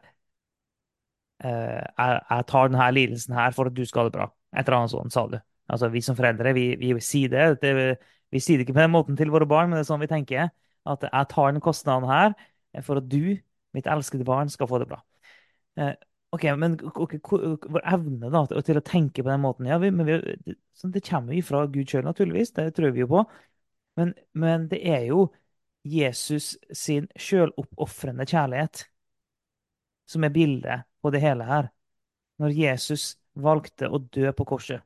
jeg, 1.43 1.89
jeg, 1.97 2.45
tar 2.53 2.71
denne 2.71 2.88
lidelsen 2.95 3.36
her 3.36 3.51
for 3.55 3.67
at 3.67 3.75
du 3.75 3.84
skal 3.86 4.05
ha 4.05 4.11
det 4.11 4.15
bra. 4.15 4.30
Et 4.58 4.66
eller 4.66 4.80
annet 4.82 4.93
sånt, 4.93 5.14
sa 5.14 5.28
du. 5.30 5.38
Altså, 5.68 5.89
Vi 5.93 6.01
som 6.01 6.16
foreldre 6.18 6.53
vi, 6.55 6.70
vi 6.80 6.93
sier 7.03 7.30
det, 7.30 7.62
det. 7.62 7.97
Vi 8.34 8.41
sier 8.43 8.60
det 8.60 8.66
ikke 8.66 8.76
på 8.76 8.84
den 8.84 8.91
måten 8.91 9.18
til 9.20 9.32
våre 9.32 9.47
barn, 9.47 9.70
men 9.70 9.78
det 9.78 9.86
er 9.86 9.91
sånn 9.91 10.03
vi 10.03 10.10
tenker. 10.12 10.49
At 10.88 11.03
jeg 11.08 11.30
tar 11.32 11.51
den 11.51 11.64
kostnaden 11.64 12.08
her 12.10 12.34
for 12.84 12.99
at 12.99 13.08
du, 13.10 13.38
mitt 13.76 13.88
elskede 13.89 14.26
barn, 14.28 14.51
skal 14.51 14.70
få 14.70 14.82
det 14.82 14.89
bra. 14.89 14.99
Eh, 15.80 15.93
ok, 16.36 16.45
men 16.60 16.78
okay, 16.88 17.20
Vår 17.24 17.84
evne 17.88 18.32
da, 18.34 18.43
til 18.66 18.80
å 18.80 18.86
tenke 18.86 19.24
på 19.24 19.32
den 19.32 19.43
måten 19.43 19.70
ja, 19.70 19.80
vi, 19.82 19.91
vi, 19.95 20.18
det, 20.45 20.58
det, 20.93 21.03
kommer 21.08 21.38
jo 21.38 21.45
fra 21.45 21.66
Gud 21.72 21.89
sjøl, 21.89 22.05
naturligvis. 22.08 22.53
Det 22.58 22.70
tror 22.78 22.93
vi 22.95 23.03
jo 23.05 23.12
på. 23.12 23.24
Men, 23.97 24.14
men 24.38 24.68
det 24.72 24.82
er 24.86 25.08
jo 25.10 25.30
Jesus 25.88 26.55
sin 26.76 27.08
sjøloppofrende 27.16 28.28
kjærlighet 28.28 28.84
som 30.08 30.24
er 30.24 30.34
bildet 30.36 30.88
på 31.01 31.12
det 31.14 31.22
hele 31.24 31.47
her. 31.47 31.72
Når 32.41 32.53
Jesus 32.55 33.16
valgte 33.43 33.89
å 33.89 34.01
dø 34.01 34.31
på 34.35 34.45
korset 34.47 34.83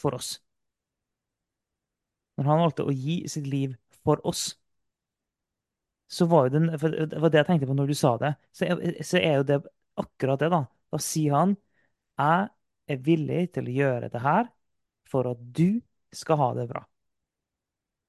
for 0.00 0.16
oss. 0.18 0.36
Når 2.36 2.48
han 2.50 2.62
valgte 2.64 2.84
å 2.86 2.94
gi 2.94 3.22
sitt 3.32 3.46
liv 3.48 3.76
for 4.04 4.20
oss 4.28 4.50
så 6.08 6.26
var 6.26 6.46
jo 6.46 6.58
den, 6.58 6.78
for 6.78 6.88
Det 6.90 7.20
var 7.20 7.30
det 7.30 7.40
jeg 7.40 7.46
tenkte 7.50 7.68
på 7.68 7.74
når 7.74 7.90
du 7.90 7.94
sa 7.98 8.16
det. 8.20 8.32
Så 8.54 8.66
er, 8.66 8.82
så 9.02 9.18
er 9.18 9.40
jo 9.40 9.46
det 9.48 9.60
akkurat 9.98 10.40
det, 10.40 10.50
da. 10.52 10.62
Da 10.92 11.00
sier 11.02 11.34
han 11.34 11.56
jeg 12.16 12.48
er 12.94 13.00
villig 13.04 13.42
til 13.56 13.66
å 13.68 13.74
gjøre 13.80 14.10
det 14.12 14.22
her 14.22 14.46
for 15.10 15.28
at 15.32 15.40
du 15.58 15.80
skal 16.14 16.38
ha 16.40 16.52
det 16.56 16.68
bra. 16.70 16.84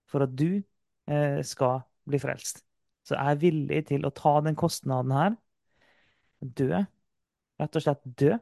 For 0.07 0.23
at 0.23 0.35
du 0.37 0.61
eh, 1.09 1.41
skal 1.43 1.81
bli 2.07 2.19
frelst. 2.21 2.61
Så 3.07 3.15
jeg 3.17 3.33
er 3.33 3.41
villig 3.41 3.81
til 3.89 4.05
å 4.07 4.13
ta 4.15 4.37
den 4.45 4.55
kostnaden 4.59 5.11
her. 5.15 5.35
Dø. 6.39 6.83
Rett 7.57 7.79
og 7.79 7.83
slett 7.83 8.05
dø. 8.05 8.37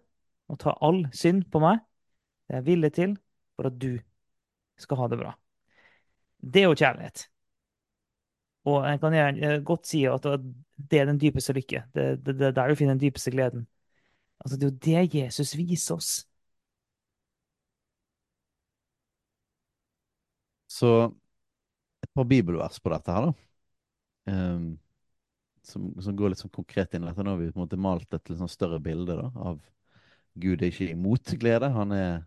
Og 0.52 0.60
ta 0.62 0.76
all 0.86 1.06
synd 1.16 1.48
på 1.52 1.62
meg. 1.64 1.82
Det 2.46 2.54
er 2.54 2.62
jeg 2.62 2.68
villig 2.70 2.92
til 2.94 3.16
for 3.56 3.70
at 3.72 3.80
du 3.82 3.96
skal 4.80 5.00
ha 5.00 5.08
det 5.12 5.20
bra. 5.22 5.32
Det 6.46 6.62
er 6.62 6.70
jo 6.70 6.78
kjærlighet. 6.78 7.26
Og 8.66 8.86
jeg 8.90 9.00
kan 9.02 9.16
eh, 9.16 9.60
godt 9.66 9.88
si 9.88 10.04
at 10.10 10.26
det 10.26 11.00
er 11.00 11.10
den 11.10 11.22
dypeste 11.22 11.54
lykke. 11.54 11.84
Det, 11.94 12.06
det, 12.26 12.38
det 12.40 12.48
er 12.50 12.56
der 12.58 12.70
du 12.70 12.76
finner 12.76 12.98
den 12.98 13.06
dypeste 13.08 13.32
gleden. 13.32 13.68
Altså, 14.40 14.58
det 14.58 14.66
er 14.66 14.72
jo 14.72 14.80
det 14.86 15.16
Jesus 15.16 15.58
viser 15.58 15.96
oss. 15.96 16.10
Så 20.68 20.90
et 22.04 22.10
par 22.14 22.26
bibelvers 22.28 22.80
på 22.80 22.92
dette 22.92 23.14
her, 23.14 23.30
da. 23.30 23.34
Um, 24.26 24.80
som, 25.66 25.94
som, 26.02 26.16
går 26.18 26.34
litt 26.34 26.42
sånn 26.42 26.54
konkret 26.54 26.94
inn 26.94 27.06
i 27.06 27.10
dette. 27.10 27.24
Nå 27.24 27.36
har 27.36 27.40
vi 27.42 27.52
på 27.52 27.60
en 27.60 27.66
måte 27.66 27.80
malt 27.80 28.14
et 28.14 28.30
litt 28.30 28.42
sånn 28.42 28.52
større 28.52 28.82
bilde 28.84 29.16
da, 29.18 29.30
av 29.34 29.62
Gud 30.36 30.62
er 30.62 30.72
ikke 30.72 30.90
imot 30.92 31.32
glede. 31.40 31.70
Han 31.72 31.94
er 31.96 32.26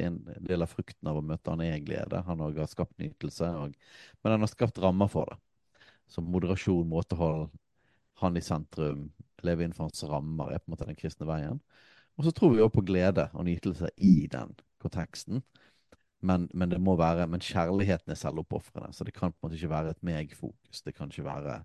en 0.00 0.20
del 0.40 0.64
av 0.64 0.72
frukten 0.72 1.10
av 1.10 1.18
å 1.20 1.24
møte 1.24 1.52
han 1.52 1.64
er 1.64 1.82
glede. 1.84 2.22
Han 2.28 2.40
har 2.40 2.70
skapt 2.70 2.96
nytelse, 3.02 3.50
men 3.52 4.32
han 4.32 4.44
har 4.44 4.52
skapt 4.52 4.80
rammer 4.80 5.10
for 5.12 5.28
det. 5.30 5.38
Så 6.08 6.22
moderasjon, 6.22 6.86
måtehold, 6.88 7.50
han 8.22 8.38
i 8.38 8.44
sentrum, 8.44 9.10
leve 9.44 9.66
innenfor 9.66 9.88
hans 9.88 10.04
rammer, 10.08 10.54
er 10.54 10.62
på 10.62 10.70
en 10.70 10.76
måte 10.76 10.88
den 10.88 10.98
kristne 10.98 11.28
veien. 11.28 11.60
Og 12.16 12.24
så 12.24 12.32
tror 12.32 12.54
vi 12.54 12.62
også 12.64 12.78
på 12.78 12.86
glede 12.88 13.26
og 13.34 13.44
nytelse 13.44 13.90
i 14.00 14.14
den 14.32 14.54
konteksten. 14.80 15.42
Men, 16.24 16.48
men, 16.54 16.70
det 16.72 16.80
må 16.80 16.96
være, 16.96 17.26
men 17.28 17.44
kjærligheten 17.44 18.14
er 18.14 18.18
selvoppofrende, 18.18 18.94
så 18.96 19.04
det 19.04 19.12
kan 19.14 19.34
på 19.34 19.36
en 19.42 19.48
måte 19.48 19.58
ikke 19.58 19.74
være 19.74 19.92
et 19.92 20.06
meg-fokus. 20.06 20.80
Det 20.86 20.96
kan 20.96 21.12
ikke 21.12 21.28
være 21.28 21.60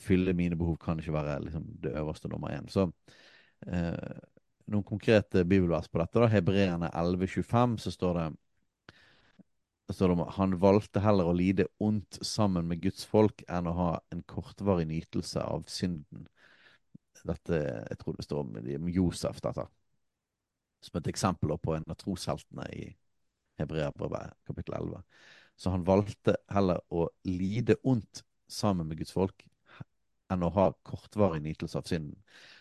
Fylle 0.00 0.32
mine 0.34 0.56
behov 0.56 0.78
kan 0.80 0.98
ikke 0.98 1.12
være 1.12 1.36
liksom, 1.44 1.66
det 1.84 1.92
øverste 2.00 2.28
nummer 2.28 2.48
én. 2.48 2.68
Så 2.72 2.88
eh, 3.72 4.18
noen 4.66 4.86
konkrete 4.86 5.44
bibelvers 5.44 5.88
på 5.88 6.00
dette. 6.02 6.20
da, 6.20 6.28
Hebreerne 6.30 6.90
11,25, 6.90 7.78
så 7.82 7.94
står 7.94 8.20
det 8.20 8.26
det 9.86 9.94
står 9.94 10.16
om 10.16 10.24
han 10.34 10.56
valgte 10.58 10.98
heller 10.98 11.28
å 11.30 11.34
lide 11.36 11.68
ondt 11.78 12.18
sammen 12.26 12.66
med 12.66 12.80
Guds 12.82 13.04
folk 13.06 13.44
enn 13.46 13.68
å 13.70 13.74
ha 13.76 13.90
en 14.10 14.24
kortvarig 14.26 14.88
nytelse 14.90 15.38
av 15.46 15.62
synden. 15.70 16.26
Dette, 17.22 17.60
Jeg 17.90 17.98
tror 17.98 18.16
det 18.16 18.24
står 18.26 18.40
om 18.42 18.88
Josef, 18.90 19.38
dette. 19.40 19.66
Som 20.82 20.98
et 20.98 21.06
eksempel 21.06 21.54
på 21.58 21.74
en 21.74 21.86
av 21.86 21.98
trosheltene 22.02 22.66
i 22.74 22.88
Hebreabrevet 23.58 24.34
kapittel 24.46 24.74
11. 24.74 25.02
Så 25.56 25.70
han 25.70 25.86
valgte 25.86 26.36
heller 26.50 26.82
å 26.90 27.08
lide 27.24 27.78
ondt 27.82 28.24
sammen 28.50 28.88
med 28.88 28.98
Guds 28.98 29.14
folk 29.14 29.46
enn 30.30 30.42
å 30.42 30.50
ha 30.50 30.72
kortvarig 30.82 31.40
nytelse 31.42 31.78
av 31.78 31.86
synden. 31.86 32.18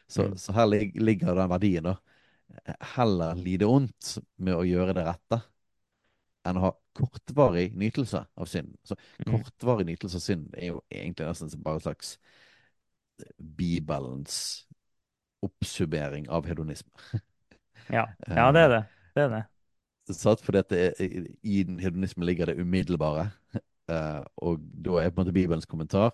Så, 0.07 0.27
mm. 0.27 0.37
så 0.37 0.53
her 0.53 0.69
ligger 0.69 1.33
den 1.35 1.49
verdien, 1.49 1.89
da. 1.89 1.95
Heller 2.95 3.37
lide 3.39 3.67
ondt 3.67 4.17
med 4.37 4.55
å 4.55 4.65
gjøre 4.67 4.93
det 4.95 5.05
rette 5.07 5.41
enn 6.45 6.59
å 6.59 6.67
ha 6.67 6.71
kortvarig 6.95 7.71
nytelse 7.77 8.21
av 8.37 8.49
synden. 8.49 8.77
Så 8.85 8.97
mm. 9.25 9.31
kortvarig 9.31 9.87
nytelse 9.89 10.19
av 10.19 10.23
synd 10.23 10.53
er 10.53 10.75
jo 10.75 10.83
egentlig 10.93 11.27
nesten 11.27 11.63
bare 11.65 11.81
en 11.81 11.85
slags 11.87 12.11
eh, 13.21 13.31
Bibelens 13.57 14.37
oppsummering 15.45 16.29
av 16.29 16.45
hedonisme. 16.49 16.93
ja. 17.97 18.05
ja, 18.29 18.47
det 18.53 18.65
er 18.67 18.71
det. 18.75 18.83
Det 19.15 19.25
er 19.25 19.33
det. 19.33 19.43
Satt 20.13 20.43
fordi 20.45 20.61
at 20.61 20.69
det 20.69 20.83
I 21.41 21.63
hedonisme 21.81 22.25
ligger 22.27 22.51
det 22.51 22.59
umiddelbare. 22.61 23.31
Uh, 23.89 24.21
og 24.41 24.61
da 24.61 25.01
er 25.01 25.11
på 25.13 25.19
en 25.19 25.25
måte 25.25 25.33
Bibelens 25.33 25.67
kommentar 25.69 26.13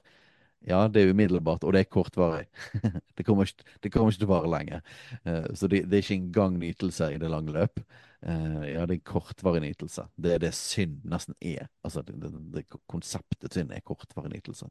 ja, 0.68 0.88
det 0.88 1.02
er 1.02 1.12
umiddelbart, 1.12 1.64
og 1.66 1.74
det 1.74 1.82
er 1.82 1.90
kortvarig. 1.90 2.46
det, 3.18 3.26
kommer 3.26 3.50
ikke, 3.50 3.66
det, 3.84 3.92
kommer 3.92 4.12
ikke, 4.12 4.22
til 4.22 4.30
å 4.30 4.34
vare 4.36 4.52
lenge. 4.52 4.82
Uh, 5.26 5.48
så 5.58 5.70
det, 5.72 5.84
det, 5.90 5.98
er 5.98 6.06
ikke 6.06 6.18
engang 6.20 6.60
nytelse 6.62 7.12
i 7.16 7.20
det 7.22 7.32
lange 7.34 7.56
løp. 7.56 7.82
Uh, 8.22 8.62
ja, 8.70 8.86
det 8.86 9.00
er 9.00 9.08
kortvarig 9.10 9.64
nytelse. 9.64 10.06
Det 10.22 10.36
er 10.36 10.44
det 10.44 10.54
synd 10.58 11.02
nesten 11.10 11.38
er. 11.42 11.66
Altså, 11.82 12.06
det, 12.06 12.34
det 12.54 12.68
Konseptet 12.92 13.58
synd 13.58 13.74
er 13.74 13.82
kortvarig 13.86 14.36
nytelse. 14.36 14.70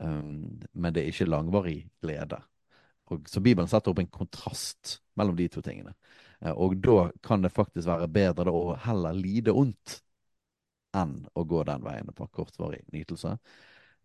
Um, 0.00 0.62
men 0.72 0.96
det 0.96 1.04
er 1.04 1.12
ikke 1.12 1.28
langvarig 1.28 1.82
glede. 2.00 2.40
Og, 3.12 3.28
så 3.28 3.44
Bibelen 3.44 3.68
setter 3.68 3.92
opp 3.92 4.00
en 4.00 4.12
kontrast 4.12 4.98
mellom 5.18 5.36
de 5.36 5.48
to 5.52 5.60
tingene. 5.64 5.92
Uh, 6.40 6.54
og 6.56 6.80
da 6.80 7.10
kan 7.24 7.44
det 7.44 7.52
faktisk 7.52 7.90
være 7.90 8.08
bedre 8.16 8.54
å 8.54 8.78
heller 8.80 9.16
lide 9.16 9.52
ondt 9.52 10.00
enn 10.96 11.18
å 11.36 11.44
gå 11.44 11.66
den 11.68 11.84
veien 11.84 12.16
på 12.16 12.32
kortvarig 12.32 12.80
nytelse. 12.96 13.36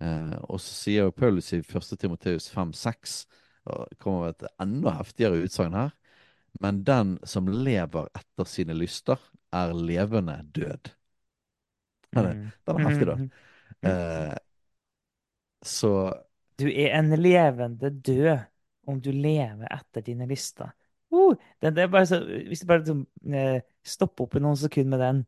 Eh, 0.01 0.35
og 0.49 0.61
så 0.61 0.73
sier 0.73 1.07
jo 1.07 1.15
Paulus 1.15 1.51
i 1.53 1.61
1. 1.61 1.93
Timoteus 1.99 2.49
5-6, 2.53 3.23
og 3.69 3.93
kommer 4.01 4.25
med 4.25 4.35
et 4.35 4.49
enda 4.63 4.97
heftigere 4.97 5.43
utsagn 5.45 5.77
her, 5.77 5.93
men 6.61 6.83
den 6.85 7.15
som 7.27 7.47
lever 7.47 8.09
etter 8.17 8.49
sine 8.49 8.75
lyster, 8.77 9.21
er 9.53 9.73
levende 9.77 10.39
død. 10.55 10.91
Den 12.13 12.25
er, 12.25 12.33
mm. 12.33 12.47
den 12.67 12.79
er 12.79 12.89
heftig, 12.89 13.07
da. 13.09 13.15
Mm. 13.17 13.29
Eh, 13.89 14.37
så 15.63 15.93
Du 16.59 16.67
er 16.69 16.97
en 16.99 17.13
levende 17.17 17.89
død 17.89 18.37
om 18.87 18.99
du 19.01 19.11
lever 19.11 19.67
etter 19.71 20.03
dine 20.05 20.27
lyster. 20.29 20.73
Uh, 21.13 21.35
det, 21.61 21.75
det, 21.77 22.07
så, 22.07 22.19
hvis 22.47 22.59
du 22.59 22.67
bare 22.67 22.81
liksom, 22.81 23.03
eh, 23.33 23.61
stopper 23.85 24.25
opp 24.25 24.35
i 24.35 24.41
noen 24.41 24.57
sekunder 24.57 24.97
med 24.97 25.03
den, 25.05 25.21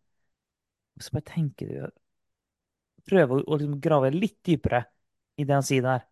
så 1.00 1.14
bare 1.14 1.28
tenker 1.30 1.70
du 1.70 1.90
prøve 3.08 3.38
å, 3.38 3.44
å 3.46 3.60
liksom 3.60 3.80
grave 3.82 4.12
litt 4.14 4.40
dypere 4.46 4.84
i 5.38 5.46
det 5.46 5.56
han 5.56 5.66
sier 5.66 5.86
der. 5.86 6.06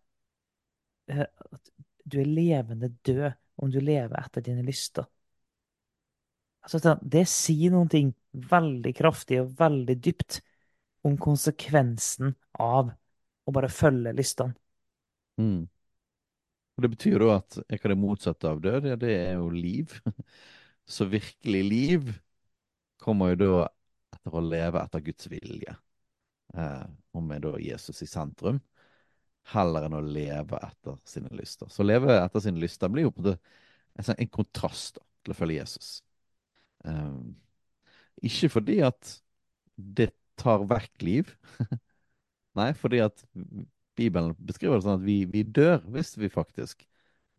Eh, 1.10 1.24
at 1.24 1.72
du 2.04 2.20
er 2.20 2.30
levende 2.30 2.92
død 3.06 3.30
om 3.62 3.70
du 3.72 3.80
lever 3.80 4.16
etter 4.20 4.44
dine 4.44 4.64
lyster. 4.66 5.06
Altså, 6.64 6.96
det 7.02 7.26
sier 7.28 7.72
noen 7.74 7.90
ting 7.92 8.10
veldig 8.50 8.94
kraftig 8.96 9.42
og 9.42 9.52
veldig 9.58 9.96
dypt 10.00 10.40
om 11.04 11.18
konsekvensen 11.20 12.32
av 12.60 12.90
å 13.44 13.52
bare 13.52 13.68
følge 13.68 14.14
lystene. 14.16 14.56
Mm. 15.40 15.66
Det 16.80 16.90
betyr 16.90 17.20
da 17.22 17.36
at 17.36 17.58
hva 17.60 17.90
det 17.92 17.98
motsatte 18.00 18.50
av 18.50 18.62
død? 18.64 18.88
Ja, 18.90 18.96
det 18.98 19.12
er 19.12 19.36
jo 19.36 19.50
liv. 19.52 19.92
Så 20.94 21.06
virkelig 21.08 21.62
liv 21.68 22.12
kommer 23.00 23.34
jo 23.34 23.40
da 23.42 23.66
etter 24.16 24.36
å 24.36 24.42
leve 24.44 24.82
etter 24.82 25.04
Guds 25.04 25.28
vilje 25.30 25.76
eh, 26.56 26.86
og 27.14 27.26
med 27.26 27.44
da 27.44 27.54
Jesus 27.62 28.02
i 28.04 28.08
sentrum, 28.10 28.60
heller 29.52 29.86
enn 29.86 29.98
å 29.98 30.02
leve 30.04 30.58
etter 30.64 30.96
sine 31.08 31.32
lyster. 31.36 31.68
Så 31.70 31.84
å 31.84 31.88
leve 31.88 32.16
etter 32.16 32.44
sine 32.44 32.60
lyster 32.62 32.92
blir 32.92 33.08
jo 33.08 33.14
på 33.14 33.26
en, 33.28 33.38
sånn, 34.00 34.18
en 34.18 34.32
kontrast 34.32 34.98
da, 34.98 35.04
til 35.24 35.34
å 35.34 35.38
følge 35.38 35.58
Jesus. 35.60 35.90
Um, 36.84 37.34
ikke 38.24 38.50
fordi 38.52 38.78
at 38.86 39.18
det 39.76 40.10
tar 40.40 40.64
vekk 40.70 41.04
liv. 41.04 41.34
Nei, 42.58 42.70
fordi 42.78 43.02
at 43.04 43.24
Bibelen 43.98 44.34
beskriver 44.38 44.78
det 44.78 44.86
sånn 44.86 45.00
at 45.00 45.06
vi, 45.06 45.22
vi, 45.30 45.44
dør 45.44 45.82
hvis 45.94 46.14
vi 46.18 46.30
faktisk 46.32 46.86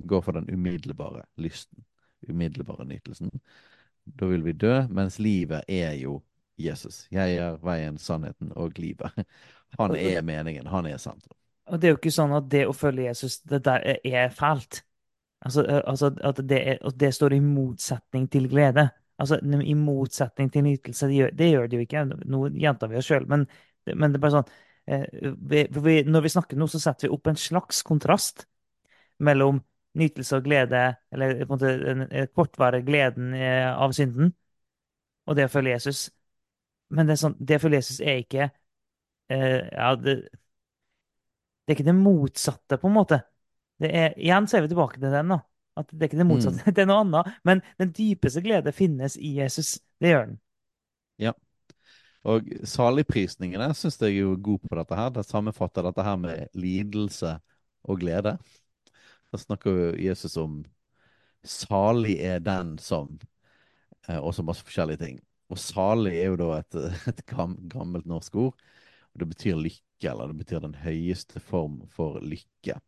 går 0.05 0.23
for 0.25 0.37
den 0.37 0.49
umiddelbare 0.51 1.23
lysten, 1.41 1.85
umiddelbare 2.27 2.87
nytelsen. 2.87 3.31
Da 4.05 4.27
vil 4.29 4.43
vi 4.45 4.53
dø, 4.53 4.73
mens 4.93 5.17
livet 5.23 5.65
er 5.71 5.95
jo 5.97 6.19
Jesus. 6.57 7.05
Jeg 7.11 7.37
er 7.41 7.57
veien, 7.63 7.97
sannheten 7.99 8.51
og 8.55 8.79
livet. 8.79 9.11
Han 9.79 9.95
er 9.95 10.21
meningen. 10.23 10.67
Han 10.71 10.87
er 10.87 10.97
sentrum. 11.01 11.35
Og 11.65 11.81
det 11.81 11.87
er 11.87 11.95
jo 11.95 11.99
ikke 11.99 12.13
sånn 12.13 12.35
at 12.37 12.49
det 12.51 12.65
å 12.69 12.75
følge 12.77 13.07
Jesus, 13.07 13.39
det 13.49 13.63
der 13.65 13.81
er 14.05 14.29
fælt. 14.33 14.83
Altså, 15.45 15.65
altså 15.81 16.11
at 16.25 16.39
det, 16.47 16.59
er, 16.61 16.79
det, 16.95 17.11
står 17.13 17.35
i 17.35 17.41
motsetning 17.43 18.27
til 18.31 18.47
glede. 18.49 18.87
Altså 19.21 19.39
i 19.41 19.75
motsetning 19.77 20.51
til 20.53 20.65
nytelse. 20.65 21.09
Det 21.09 21.19
gjør 21.19 21.35
det, 21.37 21.49
gjør 21.51 21.69
det 21.69 21.77
jo 21.77 21.85
ikke. 21.87 22.03
Nå 22.23 22.41
gjentar 22.61 22.91
vi 22.91 22.99
oss 22.99 23.09
sjøl, 23.09 23.27
men, 23.29 23.47
men, 23.91 24.13
det 24.13 24.19
er 24.19 24.25
bare 24.25 24.39
sånn 24.39 24.53
vi, 24.85 25.63
vi, 25.73 25.95
Når 26.05 26.25
vi 26.25 26.33
snakker 26.33 26.59
nå, 26.59 26.67
så 26.69 26.81
setter 26.81 27.07
vi 27.07 27.15
opp 27.15 27.31
en 27.31 27.39
slags 27.39 27.81
kontrast 27.85 28.45
mellom 29.25 29.63
nytelse 29.97 30.37
og 30.37 30.45
glede, 30.45 30.81
eller 31.13 31.39
på 31.39 31.45
en 31.45 31.53
måte 31.53 31.71
den 31.79 32.27
kortvarige 32.35 32.85
gleden 32.85 33.31
av 33.33 33.93
synden, 33.95 34.33
og 35.25 35.37
det 35.37 35.47
å 35.47 35.53
følge 35.53 35.77
Jesus. 35.77 36.09
Men 36.95 37.07
det, 37.09 37.15
er 37.15 37.21
sånn, 37.21 37.37
det 37.39 37.59
for 37.61 37.73
Jesus 37.75 37.99
er 37.99 38.21
ikke 38.23 38.47
eh, 38.47 39.61
ja, 39.67 39.91
det, 39.99 40.15
det, 40.31 41.67
er 41.67 41.75
ikke 41.75 41.87
det 41.89 41.97
motsatte, 41.97 42.79
på 42.79 42.89
en 42.89 42.95
måte. 42.95 43.19
Det 43.81 43.91
er, 43.91 44.15
igjen 44.21 44.47
så 44.47 44.59
er 44.59 44.65
vi 44.65 44.71
tilbake 44.71 45.01
til 45.01 45.11
den. 45.11 45.33
da. 45.35 45.41
At 45.75 45.91
Det 45.91 45.99
er 45.99 46.09
ikke 46.09 46.21
det 46.21 46.29
motsatte, 46.29 46.63
mm. 46.63 46.73
det 46.77 46.83
er 46.83 46.89
noe 46.91 47.01
annet. 47.03 47.33
Men 47.47 47.63
den 47.81 47.91
dypeste 47.95 48.43
glede 48.45 48.75
finnes 48.75 49.17
i 49.19 49.35
Jesus. 49.41 49.75
Det 49.99 50.13
gjør 50.13 50.29
den. 50.29 50.37
Ja. 51.21 51.35
Og 52.25 52.47
saligprisningene 52.65 53.67
syns 53.77 53.99
jeg 54.01 54.23
er 54.23 54.39
god 54.41 54.63
på 54.63 54.77
dette 54.79 54.97
her. 54.97 55.11
Det 55.13 55.25
sammenfatter 55.27 55.85
dette 55.85 56.05
her 56.05 56.15
med 56.21 56.47
lidelse 56.57 57.35
og 57.85 57.99
glede. 58.01 58.37
Da 59.29 59.41
snakker 59.41 59.97
Jesus 59.99 60.37
om 60.41 60.63
salig 61.45 62.17
er 62.25 62.39
den 62.41 62.77
som 62.81 63.19
eh, 64.07 64.17
Og 64.17 64.33
så 64.33 64.43
masse 64.43 64.65
forskjellige 64.65 65.03
ting. 65.03 65.19
Og 65.53 65.59
salig 65.61 66.15
er 66.19 66.31
jo 66.31 66.37
da 66.41 66.49
et, 66.59 66.77
et 67.11 67.21
gammelt 67.29 68.07
norsk 68.09 68.35
ord. 68.47 68.65
Og 69.13 69.21
det 69.23 69.29
betyr 69.31 69.59
lykke, 69.61 70.09
eller 70.11 70.31
det 70.31 70.39
betyr 70.43 70.63
den 70.65 70.75
høyeste 70.83 71.41
form 71.43 71.81
for 71.93 72.19
lykke. 72.23 72.79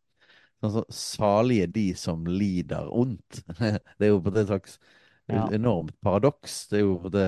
Altså, 0.65 0.83
salige 0.93 1.67
de 1.67 1.85
som 1.95 2.25
lider 2.25 2.89
ondt. 2.93 3.43
Det 3.99 4.07
er 4.07 4.13
jo 4.13 4.21
på 4.25 4.33
det 4.35 4.47
slags 4.49 4.79
Ja. 5.29 5.47
enormt 5.51 5.91
paradoks. 6.01 6.67
Det 6.71 6.77
er 6.79 6.85
jo 6.85 6.97
på 7.03 7.09
det 7.11 7.25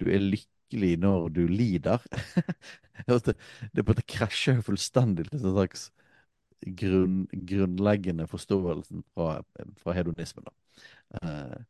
du 0.00 0.06
er 0.08 0.22
lykkelig 0.22 0.94
når 0.98 1.28
du 1.36 1.46
lider. 1.46 1.98
Det, 3.08 3.34
det 3.74 3.84
på 3.84 3.92
det 3.92 4.06
krasjer 4.08 4.56
jo 4.56 4.62
fullstendig 4.70 5.26
til 5.28 5.40
en 5.42 5.52
slags 5.56 5.88
grunn, 6.80 7.24
grunnleggende 7.32 8.26
forståelsen 8.30 9.02
fra, 9.14 9.42
fra 9.82 9.92
hedonismen. 9.96 10.46
Da. 10.46 10.54
Eh, 11.22 11.64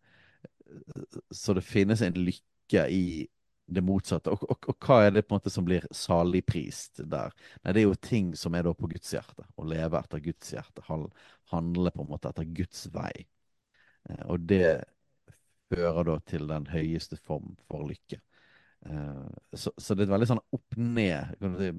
så 1.30 1.55
det 1.55 1.62
finnes 1.66 2.02
en 2.02 2.14
lykke 2.14 2.42
i 2.73 3.27
det 3.67 3.83
motsatte. 3.85 4.33
Og, 4.33 4.45
og, 4.49 4.69
og, 4.69 4.77
hva 4.85 5.01
er 5.07 5.15
det 5.15 5.25
på 5.25 5.35
en 5.35 5.41
måte 5.41 5.53
som 5.53 5.67
blir 5.67 5.87
saligprist 5.95 7.03
der? 7.11 7.35
Nei, 7.62 7.73
Det 7.73 7.83
er 7.83 7.87
jo 7.89 8.01
ting 8.01 8.35
som 8.39 8.55
er 8.55 8.67
da 8.67 8.75
på 8.77 8.91
Guds 8.91 9.12
hjerte. 9.15 9.47
Å 9.57 9.69
leve 9.69 10.01
etter 10.01 10.23
Guds 10.25 10.53
hjerte. 10.55 10.85
Handle 11.53 11.95
på 11.95 12.05
en 12.05 12.11
måte 12.11 12.31
etter 12.31 12.49
Guds 12.57 12.87
vei. 12.95 13.12
Eh, 14.09 14.25
og 14.29 14.47
det 14.49 14.85
fører 15.73 16.11
da 16.11 16.19
til 16.29 16.49
den 16.51 16.69
høyeste 16.71 17.19
form 17.21 17.55
for 17.69 17.87
lykke. 17.89 18.21
Eh, 18.87 19.29
så, 19.57 19.73
så 19.79 19.95
det 19.95 20.05
er 20.05 20.11
et 20.11 20.17
veldig 20.17 20.33
sånn 20.35 20.45
opp-ned 20.55 21.47
si, 21.61 21.71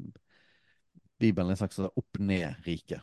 Bibelen 1.22 1.48
er 1.48 1.56
en 1.56 1.60
slags 1.62 1.78
sånn 1.80 1.94
opp-ned-rike. 1.94 2.98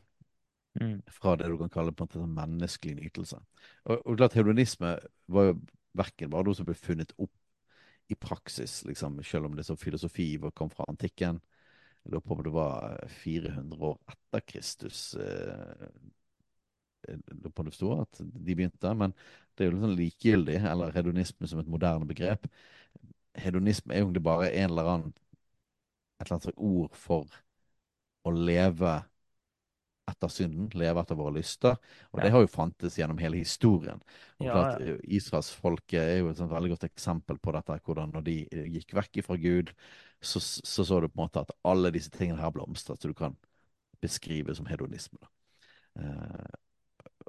Mm. 0.80 0.99
Fra 1.12 1.37
det 1.37 1.49
du 1.53 1.55
kan 1.61 1.70
kalle 1.72 1.93
på 1.93 2.03
en 2.03 2.09
måte 2.09 2.20
sånn 2.20 2.35
menneskelig 2.37 2.97
nytelse. 2.99 3.39
Og, 3.87 4.03
og 4.03 4.18
klart 4.18 4.37
Hedonisme 4.37 4.97
var 5.33 5.49
jo 5.49 5.55
verken 5.97 6.33
bare 6.33 6.49
noe 6.49 6.57
som 6.57 6.68
ble 6.68 6.76
funnet 6.76 7.12
opp 7.20 7.33
i 8.12 8.18
praksis, 8.18 8.82
liksom, 8.88 9.20
selv 9.24 9.48
om 9.48 9.56
det 9.56 9.64
som 9.66 9.78
filosofi 9.80 10.34
kom 10.54 10.70
fra 10.70 10.86
antikken. 10.88 11.40
Jeg 12.02 12.12
lurer 12.12 12.24
på 12.26 12.34
om 12.36 12.42
det 12.46 12.54
var 12.54 13.08
400 13.22 13.86
år 13.92 13.98
etter 14.12 14.44
Kristus. 14.52 15.14
Eh, 15.14 15.86
lurer 17.08 17.54
på 17.54 17.66
det 17.66 17.74
sto 17.76 17.92
at 18.00 18.20
de 18.20 18.54
begynte, 18.54 18.94
men 18.98 19.14
det 19.54 19.64
er 19.64 19.70
jo 19.70 19.74
litt 19.76 19.86
sånn 19.86 19.98
likegyldig, 19.98 20.58
eller 20.72 20.94
hedonisme 20.96 21.48
som 21.50 21.62
et 21.62 21.70
moderne 21.70 22.08
begrep. 22.08 22.48
Hedonisme 23.38 23.94
er 23.94 24.04
jo 24.04 24.24
bare 24.24 24.50
en 24.50 24.70
eller 24.70 24.90
annen 24.94 25.14
et 26.22 26.26
eller 26.28 26.38
annet 26.38 26.58
ord 26.62 26.94
for 26.96 27.40
å 28.22 28.32
leve 28.34 28.92
etter 30.12 30.30
synden, 30.32 30.70
leve 30.78 31.02
etter 31.02 31.18
våre 31.18 31.34
lyster. 31.38 31.76
Og 32.12 32.20
ja. 32.20 32.26
det 32.26 32.32
har 32.34 32.44
jo 32.44 32.52
fantes 32.52 32.98
gjennom 33.00 33.20
hele 33.22 33.42
historien. 33.42 34.00
Og 34.40 34.46
ja, 34.46 34.54
klart, 34.54 34.86
ja. 34.86 34.96
Israelsfolket 35.18 36.00
er 36.02 36.22
jo 36.22 36.30
et 36.32 36.40
sånt 36.40 36.52
veldig 36.52 36.74
godt 36.74 36.88
eksempel 36.90 37.40
på 37.42 37.54
dette, 37.56 37.78
hvordan 37.86 38.14
når 38.16 38.26
de 38.28 38.36
gikk 38.76 38.96
vekk 39.00 39.22
fra 39.26 39.38
Gud, 39.40 39.74
så, 40.22 40.40
så, 40.40 40.84
så 40.84 41.00
du 41.02 41.08
på 41.08 41.18
en 41.18 41.24
måte 41.24 41.42
at 41.42 41.54
alle 41.66 41.90
disse 41.94 42.12
tingene 42.14 42.40
her 42.42 42.54
blomstret, 42.54 43.02
så 43.02 43.10
du 43.10 43.16
kan 43.18 43.34
beskrive 44.02 44.54
som 44.54 44.66
hedonisme. 44.70 45.20
Eh, 45.98 46.58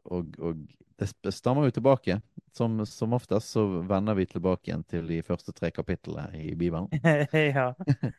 og, 0.03 0.39
og, 0.39 0.63
det 0.99 1.33
stammer 1.33 1.67
jo 1.67 1.73
tilbake. 1.73 2.19
Som, 2.53 2.77
som, 2.85 3.15
oftest 3.17 3.55
så 3.55 3.63
vender 3.89 4.13
vi 4.13 4.27
tilbake 4.29 4.69
igjen 4.69 4.83
til 4.85 5.07
de 5.09 5.17
første 5.25 5.51
tre 5.55 5.71
kapitlene 5.73 6.27
i 6.37 6.53
Bibelen. 6.55 6.85
ja. 7.57 7.71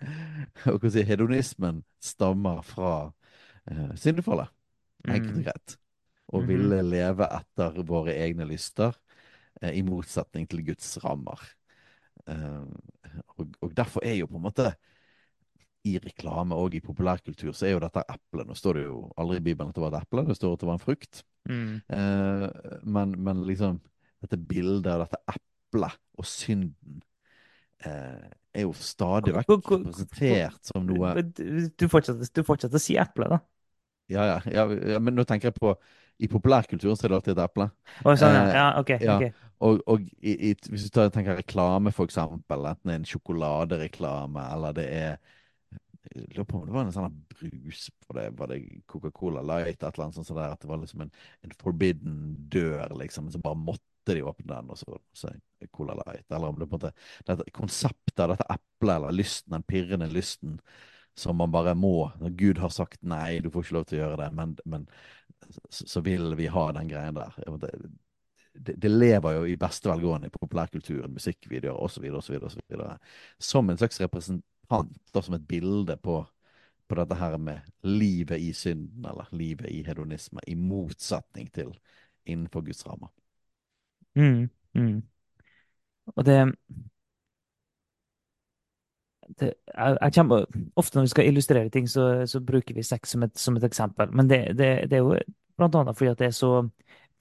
og 0.73 0.81
hvordan 0.83 1.07
hedonismen 1.07 1.85
stammer 2.03 2.65
fra 2.67 3.13
uh, 3.71 3.93
syndefallet. 3.99 4.53
Enkelt 5.05 5.35
og 5.35 5.37
mm. 5.37 5.45
greit. 5.45 5.77
Og 6.29 6.43
-hmm. 6.43 6.47
ville 6.47 6.83
leve 6.83 7.29
etter 7.29 7.83
våre 7.83 8.15
egne 8.15 8.45
lyster, 8.45 8.97
uh, 9.63 9.77
i 9.77 9.83
motsetning 9.83 10.49
til 10.49 10.67
Guds 10.67 11.05
rammer. 11.05 11.41
Uh, 12.27 12.67
og, 13.39 13.47
og, 13.61 13.77
derfor 13.77 14.01
er 14.05 14.15
jo 14.15 14.27
på 14.27 14.37
en 14.37 14.43
måte 14.43 14.75
i 15.85 15.99
reklame 15.99 16.55
og 16.55 16.75
i 16.75 16.81
populærkultur 16.81 17.53
så 17.53 17.67
er 17.67 17.71
jo 17.71 17.79
dette 17.79 18.03
eplet. 18.09 18.47
Nå 18.47 18.55
står 18.55 18.73
det 18.73 18.85
jo 18.85 19.13
aldri 19.17 19.37
i 19.37 19.41
Bibelen 19.41 19.69
at 19.69 19.75
det 19.75 19.83
var 19.83 19.93
et 19.93 20.03
eple, 20.03 20.27
det 20.27 20.37
står 20.37 20.53
at 20.53 20.61
det 20.61 20.67
var 20.67 20.75
en 20.75 20.79
frukt. 20.79 21.25
Mm. 21.47 21.81
men, 22.83 23.23
men, 23.23 23.47
liksom 23.47 23.81
dette 24.23 24.37
bildet 24.37 24.87
av 24.87 25.01
dette 25.01 25.19
eplet 25.29 25.93
og 26.17 26.25
synden 26.25 27.03
er 28.55 28.63
jo 28.63 28.73
stadig 28.73 29.35
vekk 29.35 29.51
representert 29.51 30.65
som 30.65 30.87
noe 30.87 31.13
Du 31.77 31.89
fortsetter, 31.89 32.31
du 32.33 32.43
fortsetter 32.43 32.81
å 32.81 32.81
si 32.81 32.97
eple, 32.97 33.29
da. 33.29 33.41
Ja, 34.13 34.25
ja, 34.29 34.39
ja, 34.53 34.65
ja, 34.95 34.99
men 35.01 35.17
nå 35.17 35.25
tenker 35.29 35.49
jeg 35.49 35.57
på 35.57 35.73
I 36.21 36.29
populærkulturen 36.29 36.99
så 36.99 37.07
er 37.07 37.13
det 37.13 37.19
alltid 37.21 37.39
et 37.39 37.45
eple. 37.47 37.69
Oh, 38.05 38.13
sånn, 38.19 38.35
ja. 38.37 38.43
ja, 38.53 38.67
ok. 38.81 38.93
Ja, 39.01 39.17
okay. 39.17 39.33
Og, 39.65 39.81
og 39.89 40.03
i, 40.21 40.35
i, 40.51 40.53
hvis 40.69 40.89
du 40.89 40.93
tar, 40.93 41.09
tenker 41.15 41.39
reklame, 41.39 41.93
for 41.95 42.11
eksempel, 42.11 42.67
enten 42.69 42.91
det 42.91 42.95
er 42.95 43.01
en 43.01 43.09
sjokoladereklame 43.09 44.45
eller 44.55 44.77
det 44.77 44.91
er 44.93 45.17
jeg 46.15 46.37
lurer 46.37 46.47
på 46.47 46.59
om 46.59 46.67
det 46.69 46.75
var 46.75 46.85
en 46.85 46.95
sånn 46.95 47.15
brus 47.33 47.87
på 48.05 48.15
det, 48.19 48.27
var 48.39 48.51
det 48.53 48.61
Coca-Cola 48.91 49.43
Light, 49.47 49.79
et 49.79 49.87
eller 49.89 50.07
annet 50.07 50.19
sånt 50.19 50.31
der, 50.37 50.53
at 50.53 50.61
det 50.63 50.69
var 50.71 50.81
liksom 50.83 51.05
en, 51.05 51.13
en 51.47 51.55
forbidden 51.59 52.19
dør, 52.53 52.93
liksom, 53.01 53.31
så 53.33 53.41
bare 53.43 53.59
måtte 53.59 54.15
de 54.15 54.25
åpne 54.27 54.51
den, 54.51 54.73
og 54.75 54.79
så, 54.79 54.99
så 55.17 55.33
Cola 55.73 55.97
Light. 56.03 56.27
Eller 56.29 56.51
om 56.51 56.59
det 56.61 56.69
på 56.69 56.77
en 56.77 56.83
måte 56.83 56.93
dette 57.27 57.55
konseptet 57.57 58.21
dette 58.21 58.49
eplet, 58.53 58.99
eller 58.99 59.17
lysten, 59.17 59.57
den 59.57 59.65
pirrende 59.67 60.11
lysten, 60.13 60.59
som 61.15 61.37
man 61.37 61.53
bare 61.53 61.75
må 61.75 62.11
Når 62.21 62.31
Gud 62.31 62.59
har 62.59 62.73
sagt 62.75 63.03
nei, 63.03 63.39
du 63.41 63.51
får 63.51 63.65
ikke 63.65 63.77
lov 63.77 63.85
til 63.89 63.99
å 63.99 64.03
gjøre 64.03 64.21
det, 64.25 64.31
men, 64.35 64.57
men 64.65 64.87
så, 65.69 66.01
vil 66.01 66.35
vi 66.35 66.47
ha 66.47 66.65
den 66.73 66.89
greien 66.89 67.15
der. 67.15 67.37
Det, 68.55 68.75
det, 68.79 68.89
lever 68.89 69.37
jo 69.37 69.47
i 69.47 69.57
beste 69.61 69.91
velgående 69.91 70.31
i 70.31 70.35
populærkulturen, 70.35 71.13
musikkvideoer 71.15 71.81
osv. 71.85 72.07
osv. 72.15 72.61
Som 73.39 73.71
en 73.71 73.79
slags 73.79 74.01
representant, 74.01 74.95
da, 75.13 75.23
som 75.23 75.37
et 75.37 75.47
bilde 75.49 75.97
på, 76.03 76.21
på 76.89 76.99
dette 77.01 77.19
her 77.19 77.37
med 77.39 77.67
livet 77.83 78.41
i 78.41 78.53
synden, 78.57 79.05
eller 79.11 79.31
livet 79.35 79.71
i 79.71 79.83
hedonisme, 79.87 80.43
i 80.47 80.57
motsetning 80.59 81.51
til 81.55 81.75
innenfor 82.25 82.65
Guds 82.65 82.87
rammer. 82.87 83.13
Mm, 84.15 84.49
mm. 84.79 85.03
Og 86.15 86.25
det 86.25 86.39
det, 89.41 89.51
jeg, 89.69 89.97
jeg 90.01 90.15
kommer, 90.15 90.45
ofte 90.77 90.99
når 90.99 91.07
vi 91.07 91.13
skal 91.13 91.29
illustrere 91.29 91.73
ting, 91.73 91.89
så, 91.91 92.27
så 92.27 92.41
bruker 92.45 92.77
vi 92.77 92.85
sex 92.87 93.15
som 93.15 93.25
et, 93.27 93.35
som 93.39 93.57
et 93.57 93.67
eksempel. 93.67 94.13
Men 94.13 94.31
det, 94.31 94.41
det, 94.59 94.71
det, 94.91 94.99
er 94.99 95.05
jo 95.05 95.19
blant 95.59 95.77
annet 95.79 95.99
fordi 95.99 96.13
at 96.13 96.23
det 96.23 96.31
er 96.31 96.37
så 96.37 96.57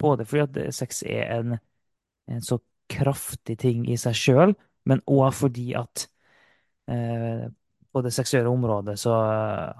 Både 0.01 0.25
fordi 0.25 0.41
at 0.41 0.73
sex 0.73 1.03
er 1.05 1.35
en, 1.35 1.51
en 2.27 2.41
så 2.41 2.57
kraftig 2.89 3.55
ting 3.61 3.83
i 3.87 3.95
seg 4.01 4.15
sjøl, 4.17 4.55
men 4.89 5.03
òg 5.07 5.29
fordi 5.37 5.67
at 5.77 6.07
eh, 6.89 7.45
på 7.93 8.01
det 8.01 8.11
seksuelle 8.15 8.49
området 8.49 8.97
så 8.99 9.13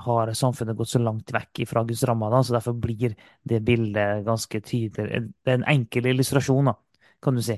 har 0.05 0.32
samfunnet 0.38 0.78
gått 0.78 0.91
så 0.93 1.01
langt 1.01 1.34
vekk 1.34 1.63
fra 1.67 1.82
Guds 1.89 2.05
rammer, 2.07 2.36
så 2.45 2.55
derfor 2.55 2.78
blir 2.78 3.15
det 3.49 3.63
bildet 3.65 4.21
ganske 4.28 4.61
tydelig. 4.61 5.24
Det 5.34 5.51
er 5.51 5.59
en 5.59 5.67
enkel 5.74 6.11
illustrasjon, 6.13 6.69
da, 6.69 6.78
kan 7.26 7.36
du 7.36 7.41
si. 7.43 7.57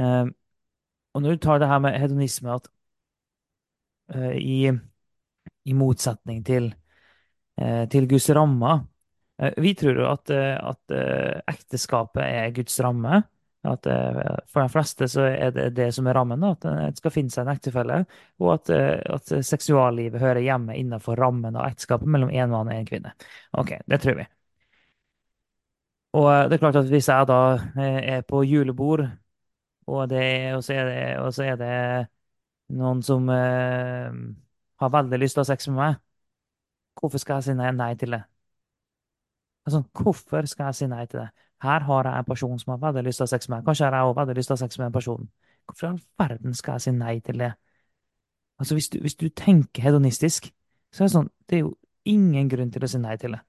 Eh, 0.00 0.24
og 1.14 1.22
når 1.22 1.36
du 1.36 1.44
tar 1.44 1.60
det 1.60 1.68
her 1.68 1.84
med 1.84 2.00
hedonisme, 2.00 2.56
at 2.56 2.72
i, 4.16 4.70
i 5.68 5.74
motsetning 5.74 6.44
til, 6.44 6.70
eh, 7.60 7.88
til 7.88 8.08
Guds 8.08 8.30
rammer. 8.30 8.84
Eh, 9.42 9.52
vi 9.62 9.74
tror 9.78 10.00
jo 10.00 10.06
at, 10.10 10.30
at, 10.30 10.96
ekteskapet 11.48 12.22
er 12.24 12.54
Guds 12.56 12.80
ramme. 12.80 13.22
At 13.68 13.84
For 14.48 14.62
de 14.62 14.70
fleste 14.70 15.08
så 15.10 15.24
er 15.26 15.50
det 15.52 15.64
det 15.76 15.88
som 15.92 16.06
er 16.06 16.14
rammen, 16.16 16.44
at 16.46 16.62
det 16.62 17.00
skal 17.00 17.12
finne 17.12 17.32
seg 17.34 17.42
en 17.42 17.52
ektefelle. 17.52 17.98
Og 18.40 18.52
at, 18.54 18.70
at 18.70 19.32
seksuallivet 19.44 20.22
hører 20.22 20.40
hjemme 20.46 20.76
innenfor 20.78 21.18
rammen 21.18 21.58
av 21.58 21.66
ekteskapet 21.66 22.08
mellom 22.08 22.30
en 22.30 22.54
mann 22.54 22.70
og 22.70 22.74
en 22.76 22.88
kvinne. 22.88 23.12
Ok, 23.58 23.74
det 23.90 23.98
tror 24.04 24.20
vi. 24.22 24.28
Og 26.16 26.28
det 26.48 26.56
er 26.56 26.62
klart 26.62 26.78
at 26.80 26.88
hvis 26.88 27.10
jeg 27.10 27.28
da 27.28 27.40
er 27.82 28.22
på 28.30 28.40
julebord, 28.46 29.04
og, 29.88 30.08
det, 30.10 30.54
og, 30.54 30.64
så, 30.64 30.72
er 30.78 30.84
det, 30.88 31.02
og 31.18 31.34
så 31.34 31.42
er 31.50 31.56
det 31.60 31.74
noen 32.68 33.02
som 33.02 33.28
eh, 33.32 34.10
har 34.80 34.90
veldig 34.94 35.20
lyst 35.20 35.36
til 35.36 35.42
å 35.42 35.46
ha 35.46 35.50
sex 35.52 35.68
med 35.70 35.78
meg, 35.78 36.00
hvorfor 36.98 37.22
skal 37.22 37.38
jeg 37.38 37.48
si 37.48 37.56
nei, 37.58 37.70
nei 37.76 37.92
til 37.98 38.16
det? 38.16 38.22
Altså, 39.68 39.82
hvorfor 40.00 40.48
skal 40.48 40.70
jeg 40.70 40.78
si 40.78 40.88
nei 40.90 41.04
til 41.06 41.22
det? 41.22 41.28
Her 41.62 41.80
har 41.88 42.06
jeg 42.06 42.18
en 42.18 42.28
person 42.28 42.58
som 42.58 42.72
har 42.72 42.84
veldig 42.84 43.02
lyst 43.08 43.20
til 43.20 43.26
å 43.26 43.28
ha 43.28 43.32
sex 43.34 43.48
med 43.48 43.56
meg. 43.56 43.64
Kanskje 43.66 43.88
har 43.88 43.96
jeg 43.96 44.10
også 44.10 44.20
veldig 44.20 44.36
lyst 44.38 44.48
til 44.48 44.54
å 44.54 44.56
ha 44.56 44.62
sex 44.62 44.78
med 44.78 44.86
en 44.86 44.94
person. 44.94 45.26
Hvorfor 45.66 45.86
i 45.86 45.90
all 45.90 45.98
verden 46.22 46.54
skal 46.54 46.78
jeg 46.78 46.84
si 46.84 46.92
nei 46.96 47.18
til 47.26 47.42
det? 47.42 47.50
Altså, 48.58 48.74
hvis 48.78 48.88
du, 48.92 49.00
hvis 49.02 49.18
du 49.18 49.28
tenker 49.28 49.82
hedonistisk, 49.82 50.48
så 50.92 51.04
er 51.04 51.08
det 51.08 51.14
sånn 51.14 51.28
Det 51.48 51.58
er 51.58 51.66
jo 51.66 51.74
ingen 52.08 52.48
grunn 52.48 52.70
til 52.72 52.84
å 52.84 52.90
si 52.90 53.00
nei 53.02 53.16
til 53.20 53.36
det. 53.36 53.42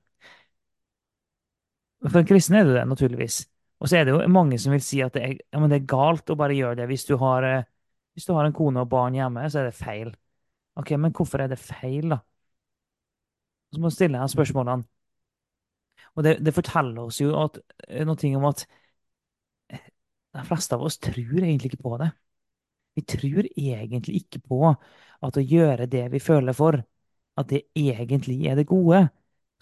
For 2.07 2.22
en 2.22 2.28
kristen 2.28 2.55
er 2.55 2.67
det 2.67 2.76
det, 2.78 2.86
naturligvis. 2.88 3.41
Og 3.80 3.89
så 3.89 3.99
er 3.99 4.05
det 4.05 4.13
jo 4.13 4.28
mange 4.32 4.59
som 4.59 4.74
vil 4.76 4.84
si 4.84 5.01
at 5.03 5.15
det 5.15 5.24
er, 5.24 5.36
ja, 5.39 5.67
det 5.72 5.80
er 5.80 5.88
galt 5.88 6.32
å 6.32 6.38
bare 6.39 6.55
gjøre 6.57 6.82
det 6.82 6.88
hvis 6.89 7.05
du 7.07 7.15
har 7.22 7.47
eh, 7.47 7.67
hvis 8.14 8.28
du 8.28 8.34
har 8.36 8.47
en 8.47 8.55
kone 8.55 8.84
og 8.84 8.89
barn 8.91 9.16
hjemme, 9.18 9.45
så 9.49 9.62
er 9.62 9.70
det 9.70 9.78
feil. 9.78 10.14
Ok, 10.80 10.91
Men 10.97 11.14
hvorfor 11.16 11.43
er 11.43 11.51
det 11.51 11.60
feil, 11.60 12.10
da? 12.10 12.20
Så 13.74 13.82
må 13.82 13.89
du 13.89 13.95
stille 13.95 14.18
deg 14.18 14.32
spørsmålene. 14.32 14.88
Og 16.18 16.24
det, 16.26 16.38
det, 16.45 16.53
forteller 16.55 17.05
oss 17.05 17.20
jo 17.22 17.34
at, 17.38 17.60
eh, 17.88 18.05
noe 18.07 18.32
om 18.39 18.47
at 18.49 18.64
eh, 19.70 19.89
de 20.36 20.45
fleste 20.47 20.76
av 20.76 20.86
oss 20.88 20.97
tror 21.01 21.43
egentlig 21.43 21.74
ikke 21.74 21.84
på 21.86 21.97
det. 22.01 22.10
Vi 22.97 23.05
tror 23.07 23.45
egentlig 23.45 24.24
ikke 24.24 24.41
på 24.49 24.62
at 24.70 25.38
å 25.38 25.43
gjøre 25.43 25.88
det 25.91 26.07
vi 26.14 26.22
føler 26.24 26.55
for, 26.57 26.80
at 27.39 27.51
det 27.51 27.68
egentlig 27.78 28.41
er 28.49 28.57
det 28.60 28.68
gode. 28.68 29.05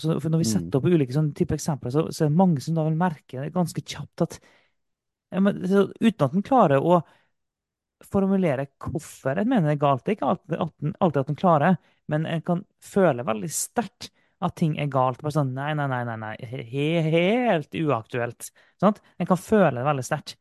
Så 0.01 0.15
når 0.17 0.41
vi 0.41 0.47
setter 0.47 0.69
mm. 0.69 0.79
opp 0.79 0.87
ulike 0.87 1.13
sånne 1.13 1.33
type 1.37 1.57
eksempler, 1.57 1.93
så, 1.93 2.05
så, 2.13 2.23
er 2.23 2.31
det 2.31 2.39
mange 2.39 2.61
som 2.63 2.77
da 2.77 2.85
vil 2.87 2.97
merke 2.97 3.49
ganske 3.53 3.81
kjapt 3.81 4.25
at 4.27 4.39
ja, 5.33 5.41
men, 5.43 5.59
så, 5.67 5.87
uten 5.99 6.25
at 6.25 6.35
en 6.37 6.45
klarer 6.45 6.81
å 6.85 7.01
formulere 8.05 8.67
hvorfor 8.81 9.39
en 9.41 9.49
mener 9.49 9.71
det 9.71 9.77
er 9.77 9.81
galt. 9.81 10.03
Det 10.05 10.13
er 10.13 10.17
ikke 10.17 10.31
alltid, 10.33 10.93
alltid, 10.99 11.21
at 11.21 11.31
en 11.31 11.39
klarer, 11.39 11.77
men 12.11 12.27
en 12.29 12.43
kan 12.45 12.63
føle 12.83 13.25
veldig 13.27 13.49
sterkt 13.51 14.11
at 14.43 14.57
ting 14.59 14.75
er 14.77 14.89
galt. 14.93 15.23
Bare 15.23 15.33
sånn 15.33 15.55
nei, 15.55 15.71
nei, 15.77 15.87
nei, 15.89 16.03
nei, 16.05 16.17
nei. 16.21 16.33
He 16.45 16.87
helt 17.07 17.73
uaktuelt. 17.77 18.51
Sant? 18.81 19.01
En 19.17 19.29
kan 19.29 19.39
føle 19.41 19.79
det 19.79 19.87
veldig 19.87 20.05
sterkt. 20.05 20.37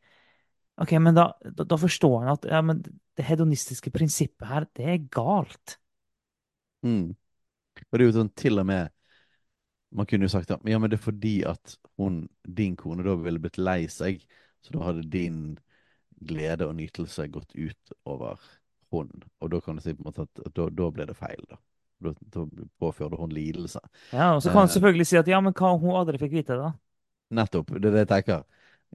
Ok, 0.76 0.92
men 1.00 1.16
da, 1.16 1.30
da, 1.40 1.64
da 1.64 1.78
forstår 1.80 2.18
en 2.20 2.32
at 2.34 2.44
ja, 2.50 2.60
det 3.16 3.24
hedonistiske 3.24 3.92
prinsippet 3.94 4.48
her, 4.50 4.66
det 4.76 4.90
er 4.92 5.06
galt. 5.08 5.78
Mm. 6.84 7.14
Og 7.86 7.96
det 7.96 8.04
er 8.04 8.10
jo 8.10 8.16
sånn 8.18 8.36
til 8.36 8.60
og 8.60 8.68
med 8.68 8.92
Man 9.96 10.06
kunne 10.08 10.26
jo 10.26 10.32
sagt 10.32 10.50
at 10.52 10.64
ja, 10.68 10.76
men 10.82 10.90
det 10.92 10.98
er 10.98 11.04
fordi 11.06 11.38
at 11.48 11.76
hun, 11.96 12.26
din 12.44 12.74
kone 12.76 13.04
da 13.06 13.14
ville 13.16 13.40
blitt 13.40 13.56
lei 13.56 13.86
seg, 13.88 14.18
så 14.60 14.74
da 14.74 14.82
hadde 14.88 15.06
din 15.08 15.38
glede 16.20 16.66
og 16.68 16.76
nytelse 16.78 17.26
gått 17.32 17.52
ut 17.56 17.92
over 18.06 18.38
hun. 18.92 19.10
Og 19.42 19.50
da 19.52 19.60
kan 19.60 19.76
du 19.76 19.82
si 19.84 19.94
på 19.94 20.02
en 20.04 20.10
måte 20.10 20.26
at, 20.26 20.52
da, 20.54 20.68
da 20.70 20.90
ble 20.94 21.06
det 21.06 21.16
feil, 21.18 21.42
da. 21.50 21.58
Da, 22.04 22.12
da 22.34 22.44
påførte 22.80 23.16
hun 23.16 23.30
lidelse. 23.32 23.80
Ja, 24.12 24.34
Og 24.36 24.42
så 24.44 24.50
kan 24.52 24.66
en 24.66 24.68
Eh, 24.68 24.74
selvfølgelig 24.76 25.06
si 25.08 25.16
at 25.16 25.28
ja, 25.28 25.40
men 25.40 25.54
hva 25.56 25.72
om 25.74 25.80
hun 25.80 25.96
aldri 25.96 26.18
fikk 26.20 26.32
vite 26.32 26.52
det, 26.56 26.60
da? 26.60 26.72
nettopp. 27.36 27.72
Det 27.80 27.88
er 27.88 27.94
det 27.96 28.02
jeg 28.04 28.10
tenker. 28.12 28.44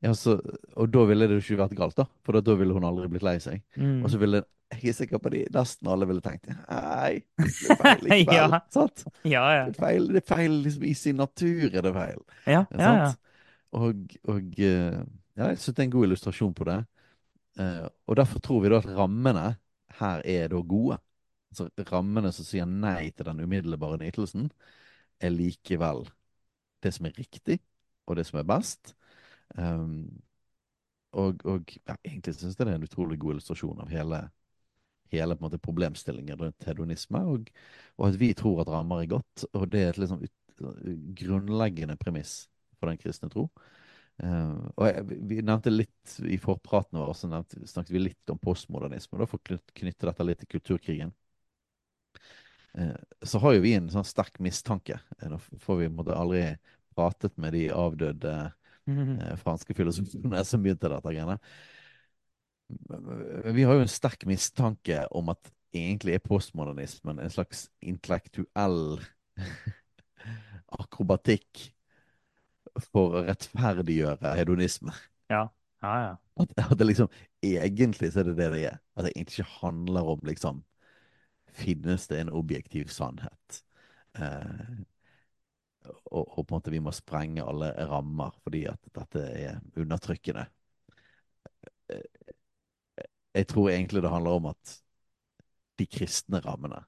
Ja, 0.02 0.14
så, 0.16 0.38
og 0.80 0.90
da 0.94 1.02
ville 1.10 1.28
det 1.28 1.36
jo 1.36 1.42
ikke 1.44 1.64
vært 1.66 1.76
galt, 1.78 1.98
da. 1.98 2.06
For 2.24 2.40
da 2.40 2.54
ville 2.56 2.74
hun 2.74 2.86
aldri 2.88 3.10
blitt 3.12 3.26
lei 3.28 3.38
seg. 3.44 3.62
Og 3.76 3.82
Mm. 3.84 4.10
så 4.10 4.18
ville 4.22 4.44
jeg 4.72 4.88
er 4.88 4.94
sikker 4.96 5.20
på 5.20 5.30
de 5.34 5.42
nesten 5.52 5.88
alle 5.92 6.06
ville 6.08 6.22
tenkt 6.24 6.48
Nei, 6.48 7.26
det 7.36 7.50
er 7.74 7.82
feil 7.82 8.06
likevel. 8.08 8.54
Ja. 8.56 8.60
Sant? 8.72 9.04
Ja, 9.28 9.42
ja. 9.52 9.66
Det 9.68 9.76
er 9.76 9.82
feil, 9.84 10.08
det 10.08 10.22
er 10.22 10.28
feil 10.36 10.52
liksom, 10.64 10.86
i 10.88 10.94
sin 10.96 11.18
natur, 11.20 11.66
er 11.76 11.82
det 11.84 11.92
feil. 11.98 12.22
Ja, 12.46 12.62
Ja, 12.72 12.80
ja, 12.80 12.94
ja. 13.02 13.10
Og, 13.74 14.16
og 14.32 14.60
eh, 14.60 15.02
ja, 15.36 15.50
jeg 15.52 15.58
syns 15.60 15.76
det 15.76 15.80
er 15.84 15.90
en 15.90 15.92
god 15.98 16.08
illustrasjon 16.08 16.54
på 16.56 16.66
det. 16.70 16.78
Eh, 17.60 17.88
og 18.08 18.18
derfor 18.20 18.40
tror 18.40 18.62
vi 18.64 18.72
da 18.72 18.80
at 18.80 18.90
rammene 18.96 19.46
her 20.00 20.24
er 20.26 20.52
da 20.52 20.62
gode. 20.62 20.98
Altså 21.52 21.68
rammene 21.92 22.32
som 22.32 22.48
sier 22.48 22.68
nei 22.70 23.12
til 23.12 23.28
den 23.28 23.44
umiddelbare 23.44 24.00
nytelsen, 24.00 24.50
er 25.20 25.34
likevel 25.34 26.06
det 26.82 26.94
som 26.96 27.08
er 27.10 27.18
riktig, 27.20 27.60
og 28.08 28.18
det 28.18 28.26
som 28.28 28.40
er 28.40 28.48
best. 28.48 28.94
Um, 29.58 30.22
og 31.12 31.44
og 31.46 31.74
ja, 31.76 31.96
egentlig 32.08 32.36
syns 32.38 32.56
jeg 32.56 32.66
det 32.68 32.74
er 32.74 32.80
en 32.80 32.88
utrolig 32.88 33.20
god 33.20 33.36
illustrasjon 33.36 33.82
av 33.84 33.92
hele, 33.92 34.22
hele 35.12 35.36
måte, 35.42 35.60
problemstillingen 35.60 36.40
rundt 36.40 36.68
hedonisme, 36.68 37.20
og, 37.28 37.52
og 37.98 38.08
at 38.08 38.20
vi 38.22 38.32
tror 38.38 38.64
at 38.64 38.72
rammer 38.72 39.04
er 39.04 39.12
godt. 39.18 39.46
Og 39.54 39.68
det 39.72 39.84
er 39.84 39.90
et 39.92 40.02
liksom 40.02 40.24
ut, 40.24 40.38
grunnleggende 41.20 41.98
premiss 42.00 42.46
for 42.80 42.90
den 42.90 43.00
kristne 43.02 43.30
tro. 43.30 43.50
Eh, 44.22 44.54
og 44.78 44.86
jeg, 44.86 45.06
vi- 45.30 45.42
nevnte 45.42 45.74
litt 45.74 46.16
i 46.30 46.38
forpraten 46.42 47.00
vår, 47.00 47.14
så 47.18 47.30
nevnte, 47.32 47.62
snakket 47.68 47.96
vi 47.96 48.04
litt 48.04 48.30
om 48.34 48.40
postmodernisme. 48.42 49.16
og 49.18 49.24
Da 49.24 49.30
for 49.30 49.42
å 49.42 49.60
knytte, 49.74 50.06
dette 50.06 50.28
litt 50.28 50.44
til 50.44 50.52
kulturkrigen. 50.60 51.14
Uh, 52.78 52.96
så 53.28 53.40
har 53.44 53.58
jo 53.58 53.64
vi 53.66 53.74
en 53.76 53.90
sånn 53.92 54.08
sterk 54.08 54.38
mistanke. 54.40 55.00
Eh, 55.20 55.28
Nå 55.32 55.42
får 55.60 55.82
vi 55.82 55.90
måtte 55.92 56.16
aldri 56.16 56.46
pratet 56.96 57.36
med 57.38 57.54
de 57.58 57.66
avdøde 57.74 58.36
eh, 58.88 59.36
franske 59.42 59.76
filosofene 59.76 60.44
som 60.48 60.64
begynte 60.64 60.92
dette 60.92 61.12
greiene. 61.12 61.40
Vi 63.52 63.66
har 63.68 63.76
jo 63.76 63.84
en 63.84 63.92
sterk 63.92 64.24
mistanke 64.30 65.02
om 65.12 65.34
at 65.34 65.52
egentlig 65.76 66.16
er 66.16 66.24
postmodernismen 66.24 67.20
en 67.20 67.32
slags 67.32 67.66
intellektuell 67.84 69.02
akrobatikk 70.82 71.72
for 72.92 73.18
å 73.20 73.24
rettferdiggjøre 73.28 74.36
hedonisme. 74.38 74.94
Ja, 75.32 75.48
ja, 75.84 75.94
ja. 76.06 76.12
At, 76.42 76.54
at 76.58 76.78
det 76.80 76.88
liksom 76.88 77.10
egentlig 77.44 78.12
så 78.14 78.22
er 78.22 78.30
det 78.32 78.38
det 78.38 78.50
det 78.54 78.62
er. 78.70 78.78
At 78.96 79.06
det 79.06 79.14
egentlig 79.16 79.40
ikke 79.42 79.60
handler 79.62 80.14
om 80.16 80.20
liksom 80.28 80.64
Finnes 81.52 82.06
det 82.08 82.22
en 82.22 82.30
objektiv 82.32 82.88
sannhet? 82.88 83.58
Eh, 84.16 84.70
og, 85.84 86.24
og 86.38 86.46
på 86.48 86.54
en 86.54 86.56
måte 86.62 86.72
vi 86.72 86.80
må 86.80 86.94
sprenge 86.96 87.44
alle 87.44 87.74
rammer 87.90 88.32
fordi 88.46 88.62
at 88.72 88.80
dette 88.96 89.24
er 89.36 89.58
undertrykkende. 89.76 90.46
Eh, 91.92 92.08
Jeg 93.36 93.48
tror 93.48 93.70
egentlig 93.72 94.02
det 94.04 94.12
handler 94.12 94.32
om 94.40 94.46
at 94.52 94.78
de 95.80 95.86
kristne 95.88 96.40
rammene, 96.44 96.82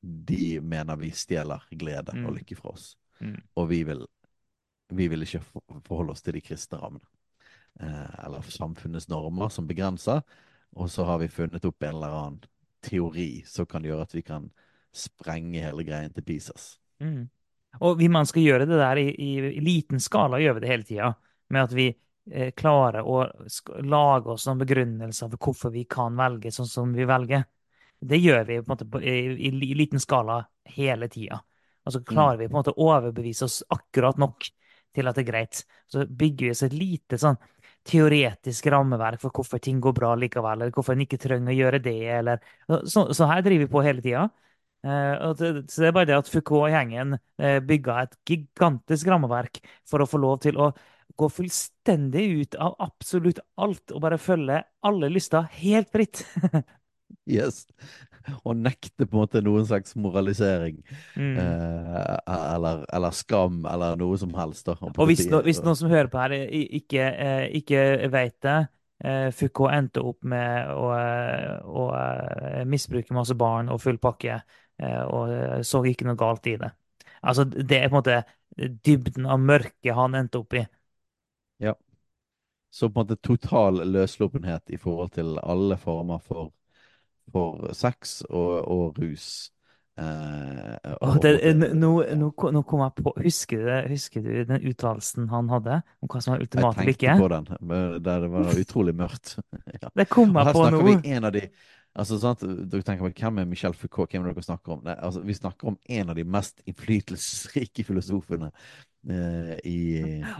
de 0.00 0.60
mener 0.60 0.96
vi 1.00 1.10
stjeler 1.16 1.64
glede 1.70 2.12
og 2.12 2.32
Mm. 2.32 2.34
lykke 2.38 2.56
fra 2.56 2.72
oss. 2.74 2.96
Mm. 3.20 3.40
Og 3.56 3.68
vi 3.70 3.82
vil, 3.84 4.06
vi 4.88 5.08
vil 5.08 5.24
ikke 5.24 5.42
forholde 5.86 6.12
oss 6.12 6.24
til 6.24 6.36
de 6.36 6.42
kristne 6.44 6.80
rammene. 6.80 7.06
Eh, 7.80 8.24
eller 8.26 8.42
samfunnets 8.42 9.08
normer 9.08 9.48
som 9.48 9.66
begrenser. 9.66 10.22
Og 10.74 10.90
så 10.90 11.04
har 11.04 11.18
vi 11.22 11.30
funnet 11.30 11.64
opp 11.64 11.82
en 11.82 11.96
eller 11.96 12.18
annen 12.18 12.44
teori 12.84 13.42
som 13.46 13.66
kan 13.66 13.84
gjøre 13.84 14.04
at 14.04 14.14
vi 14.14 14.22
kan 14.26 14.50
sprenge 14.94 15.62
hele 15.64 15.86
greien 15.86 16.12
til 16.14 16.26
pieces. 16.26 16.74
Mm. 17.02 17.26
Og 17.82 17.98
vi 17.98 18.08
man 18.12 18.26
skal 18.26 18.44
gjøre 18.44 18.66
det 18.70 18.78
der 18.78 19.00
i, 19.02 19.08
i, 19.10 19.30
i 19.58 19.62
liten 19.62 20.02
skala, 20.02 20.38
gjør 20.38 20.58
vi 20.58 20.64
det 20.64 20.70
hele 20.70 20.86
tida. 20.86 21.12
Med 21.50 21.66
at 21.66 21.74
vi 21.74 21.88
eh, 22.30 22.52
klarer 22.54 23.06
å 23.06 23.24
lage 23.82 24.34
oss 24.36 24.46
noen 24.46 24.62
begrunnelser 24.62 25.32
for 25.32 25.48
hvorfor 25.48 25.74
vi 25.74 25.86
kan 25.90 26.14
velge 26.18 26.52
sånn 26.54 26.70
som 26.70 26.94
vi 26.94 27.06
velger. 27.08 27.46
Det 28.04 28.20
gjør 28.20 28.44
vi 28.46 28.60
på 28.60 28.68
en 28.68 28.74
måte 28.74 28.86
på, 28.90 29.00
i, 29.02 29.16
i, 29.48 29.74
liten 29.74 30.02
skala 30.02 30.42
hele 30.76 31.08
tida. 31.10 31.40
Og 31.84 31.94
så 31.94 32.00
klarer 32.06 32.38
vi 32.38 32.48
på 32.48 32.54
en 32.54 32.60
måte 32.60 32.74
å 32.74 32.86
overbevise 32.90 33.48
oss 33.48 33.62
akkurat 33.72 34.20
nok 34.20 34.46
til 34.94 35.08
at 35.10 35.18
det 35.18 35.24
er 35.24 35.30
greit. 35.32 35.64
Så 35.90 36.06
bygger 36.08 36.46
vi 36.48 36.52
oss 36.54 36.64
et 36.66 36.76
lite 36.76 37.18
sånn 37.20 37.38
teoretisk 37.84 38.66
rammeverk 38.72 39.20
for 39.20 39.34
hvorfor 39.34 39.60
ting 39.62 39.80
går 39.84 39.92
bra 39.96 40.14
likevel, 40.16 40.62
eller 40.62 40.72
hvorfor 40.74 40.96
en 40.96 41.04
ikke 41.04 41.20
trenger 41.20 41.52
å 41.52 41.58
gjøre 41.58 41.82
det, 41.84 41.98
eller 42.18 42.40
Så, 42.88 43.10
så 43.12 43.28
her 43.28 43.44
driver 43.44 43.66
vi 43.66 43.72
på 43.74 43.82
hele 43.84 44.04
tida. 44.04 44.28
Eh, 44.84 45.34
så 45.36 45.82
det 45.82 45.88
er 45.88 45.94
bare 45.96 46.08
det 46.10 46.16
at 46.18 46.28
Foucault 46.32 46.66
og 46.68 46.72
gjengen 46.74 47.16
eh, 47.40 47.60
bygga 47.64 48.02
et 48.04 48.16
gigantisk 48.28 49.08
rammeverk 49.12 49.60
for 49.88 50.04
å 50.04 50.08
få 50.08 50.20
lov 50.20 50.40
til 50.44 50.60
å 50.60 50.70
gå 51.20 51.28
fullstendig 51.30 52.24
ut 52.40 52.56
av 52.60 52.74
absolutt 52.82 53.40
alt 53.60 53.92
og 53.94 54.02
bare 54.04 54.18
følge 54.20 54.62
alle 54.84 55.12
lyster 55.12 55.50
helt 55.60 55.92
fritt. 55.94 56.24
Yes. 57.26 57.64
Og 58.46 58.56
nekte 58.56 59.04
på 59.06 59.16
en 59.16 59.22
måte 59.24 59.42
noen 59.44 59.66
slags 59.68 59.96
moralisering. 60.00 60.78
Mm. 61.16 61.34
Eh, 61.40 62.14
eller, 62.34 62.84
eller 62.92 63.16
skam, 63.16 63.64
eller 63.70 63.98
noe 64.00 64.18
som 64.20 64.32
helst. 64.38 64.66
da. 64.68 64.76
Og 64.80 65.10
hvis, 65.10 65.26
no, 65.30 65.42
hvis 65.44 65.60
noen 65.64 65.78
som 65.78 65.92
hører 65.92 66.10
på 66.12 66.22
her, 66.22 66.36
ikke, 66.80 67.04
eh, 67.04 67.44
ikke 67.60 67.82
vet 68.12 68.38
det 68.44 68.58
eh, 69.04 69.28
Foucault 69.34 69.74
endte 69.74 70.04
opp 70.04 70.24
med 70.30 70.70
å, 70.72 70.88
eh, 70.96 71.58
å 71.64 72.64
misbruke 72.70 73.16
masse 73.16 73.36
barn 73.38 73.72
og 73.72 73.82
full 73.82 74.00
pakke, 74.02 74.40
og 74.74 75.62
så 75.62 75.84
ikke 75.86 76.08
noe 76.08 76.18
galt 76.18 76.48
i 76.50 76.56
det. 76.58 76.72
Altså, 77.22 77.44
det 77.46 77.76
er 77.78 77.86
på 77.86 77.94
en 77.94 78.00
måte 78.00 78.16
dybden 78.84 79.28
av 79.30 79.38
mørket 79.38 79.94
han 79.94 80.16
endte 80.18 80.40
opp 80.40 80.56
i. 80.58 80.64
Ja. 81.62 81.76
Så 82.74 82.88
på 82.90 82.98
en 82.98 83.04
måte 83.04 83.16
total 83.22 83.78
løssluppenhet 83.86 84.74
i 84.74 84.78
forhold 84.82 85.14
til 85.14 85.38
alle 85.38 85.78
former 85.78 86.18
for, 86.18 86.50
for 87.32 87.72
sex 87.76 88.22
og, 88.30 88.68
og 88.70 88.98
rus. 89.00 89.50
Eh, 89.94 90.94
og, 91.06 91.20
det, 91.22 91.52
nå, 91.54 91.90
nå, 92.18 92.28
nå 92.34 92.62
kom 92.66 92.80
jeg 92.82 92.94
på 92.98 93.12
Husker 93.22 93.60
du, 93.62 93.68
husker 93.92 94.24
du 94.24 94.32
den 94.48 94.64
uttalelsen 94.66 95.28
han 95.30 95.52
hadde 95.52 95.76
om 96.02 96.10
hva 96.10 96.22
som 96.24 96.34
var 96.34 96.42
ultimat 96.42 96.80
lykke? 96.80 97.06
Jeg 97.06 97.20
tenkte 97.20 97.22
på 97.22 97.28
den, 97.30 98.02
der 98.02 98.24
det 98.24 98.30
var 98.32 98.58
utrolig 98.58 98.94
mørkt. 98.98 99.36
ja. 99.82 99.92
Det 99.94 100.08
kom 100.10 100.34
på 100.34 100.42
jeg 100.42 100.50
her 100.50 100.58
snakker 100.58 100.80
nå. 100.80 100.88
vi 100.88 101.14
en 101.14 101.28
av 101.30 101.34
de 101.36 101.44
altså 101.94 102.18
sant, 102.18 102.42
Dere 102.42 102.82
tenker 102.82 103.14
Hvem 103.14 103.38
er 103.38 103.46
Michel 103.46 103.76
Foucault? 103.78 104.10
Hvem 104.10 104.24
er 104.24 104.34
dere 104.34 104.46
snakker 104.48 104.74
om? 104.74 104.80
Nei, 104.82 104.96
altså, 104.98 105.22
vi 105.22 105.38
snakker 105.38 105.70
om 105.70 105.78
en 106.00 106.10
av 106.10 106.18
de 106.18 106.24
mest 106.26 106.58
innflytelsesrike 106.66 107.86
filosofene 107.86 108.50
eh, 108.50 109.54
i 109.62 109.78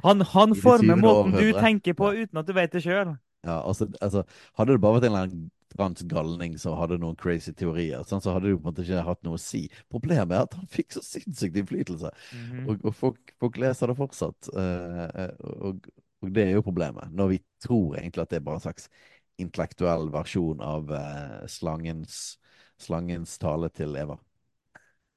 Han, 0.02 0.26
han 0.34 0.56
i 0.56 0.58
former 0.66 0.98
måten 0.98 1.38
du 1.38 1.54
tenker 1.60 1.94
på 1.94 2.10
uten 2.16 2.42
at 2.42 2.50
du 2.50 2.56
vet 2.58 2.74
det 2.74 2.82
sjøl. 2.82 3.14
Ja, 3.44 3.60
altså, 3.60 3.88
altså, 4.00 4.24
hadde 4.58 4.76
det 4.76 4.82
bare 4.82 4.98
vært 4.98 5.06
en 5.08 5.12
eller 5.12 5.26
annen 5.28 5.50
fransk 5.74 6.06
galning 6.10 6.54
som 6.60 6.76
hadde 6.78 7.00
noen 7.02 7.16
crazy 7.18 7.52
teorier, 7.56 8.04
sånn, 8.06 8.22
så 8.22 8.34
hadde 8.34 8.46
det 8.46 8.54
jo 8.54 8.60
på 8.60 8.68
en 8.68 8.70
måte 8.70 8.84
ikke 8.84 9.06
hatt 9.08 9.24
noe 9.26 9.38
å 9.38 9.42
si. 9.42 9.64
Problemet 9.92 10.36
er 10.36 10.46
at 10.46 10.54
han 10.58 10.70
fikk 10.70 10.94
så 10.94 11.02
sinnssykt 11.04 11.58
innflytelse, 11.60 12.12
og, 12.64 12.76
og 12.78 12.94
folk, 12.94 13.34
folk 13.42 13.58
leser 13.62 13.90
det 13.90 13.98
fortsatt. 13.98 14.52
Uh, 14.54 15.34
og, 15.70 15.88
og 16.22 16.30
det 16.36 16.46
er 16.46 16.54
jo 16.54 16.66
problemet, 16.66 17.10
når 17.12 17.34
vi 17.34 17.40
tror 17.64 17.98
egentlig 17.98 18.24
at 18.24 18.32
det 18.32 18.40
er 18.40 18.46
bare 18.46 18.62
en 18.62 18.66
slags 18.68 18.86
intellektuell 19.42 20.12
versjon 20.14 20.62
av 20.62 20.94
uh, 20.94 21.42
slangens, 21.50 22.20
slangens 22.80 23.34
tale 23.42 23.70
til 23.74 23.98
Eva. 23.98 24.20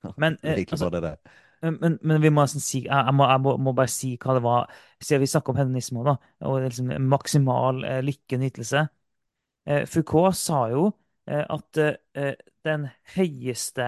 Men, 0.22 0.40
eh, 0.42 0.66
altså, 0.66 0.90
det 0.94 1.06
det. 1.06 1.18
Men, 1.62 1.78
men, 1.82 1.98
men 2.06 2.22
vi 2.22 2.30
må 2.34 2.44
nesten 2.46 2.62
si, 2.64 2.84
jeg, 2.86 3.14
må, 3.18 3.26
jeg 3.30 3.42
må, 3.42 3.56
må 3.66 3.74
bare 3.78 3.92
si 3.92 4.12
hva 4.22 4.36
det 4.38 4.44
var. 4.46 4.74
Siden 5.02 5.24
vi 5.24 5.30
snakker 5.32 5.54
om 5.54 5.60
hedonisme 5.62 6.04
da, 6.06 6.16
og 6.46 6.60
liksom 6.66 6.92
maksimal 7.10 7.82
eh, 7.88 8.02
lykke 8.06 8.38
og 8.38 8.44
nytelse. 8.44 8.84
Eh, 9.68 9.84
Foucault 9.90 10.38
sa 10.40 10.62
jo 10.74 10.86
eh, 11.30 11.44
at 11.44 11.82
eh, 11.84 12.36
den 12.68 12.88
høyeste 13.16 13.88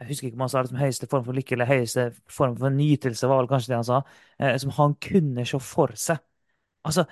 Jeg 0.00 0.08
husker 0.08 0.28
ikke 0.28 0.38
om 0.38 0.44
han 0.46 0.50
sa 0.52 0.62
det 0.64 0.70
som 0.70 0.78
høyeste 0.80 1.08
form 1.12 1.24
for 1.26 1.36
lykke 1.36 1.56
eller 1.56 1.68
høyeste 1.68 2.06
form 2.32 2.54
for 2.56 2.72
nytelse, 2.72 3.28
var 3.28 3.42
vel 3.42 3.50
kanskje 3.50 3.72
det 3.72 3.78
han 3.80 3.88
sa, 3.88 3.98
eh, 4.40 4.54
som 4.62 4.72
han 4.78 4.94
kunne 5.02 5.44
se 5.48 5.60
for 5.60 5.92
seg. 5.98 6.22
Altså, 6.88 7.04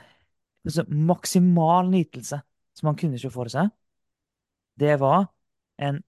altså, 0.65 0.85
maksimal 0.89 1.91
nytelse 1.93 2.41
som 2.79 2.89
han 2.89 2.97
kunne 2.97 3.21
se 3.21 3.31
for 3.35 3.51
seg, 3.53 3.69
det 4.81 5.01
var 5.01 5.27
en 5.79 6.01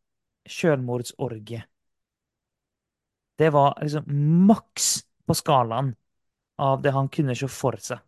selvmordsorgie. 0.49 1.63
Det 3.41 3.49
var 3.55 3.79
liksom 3.81 4.07
maks 4.47 4.93
på 5.27 5.37
skalaen 5.39 5.95
av 6.61 6.83
det 6.85 6.93
han 6.93 7.09
kunne 7.09 7.37
se 7.39 7.49
for 7.49 7.79
seg. 7.81 8.03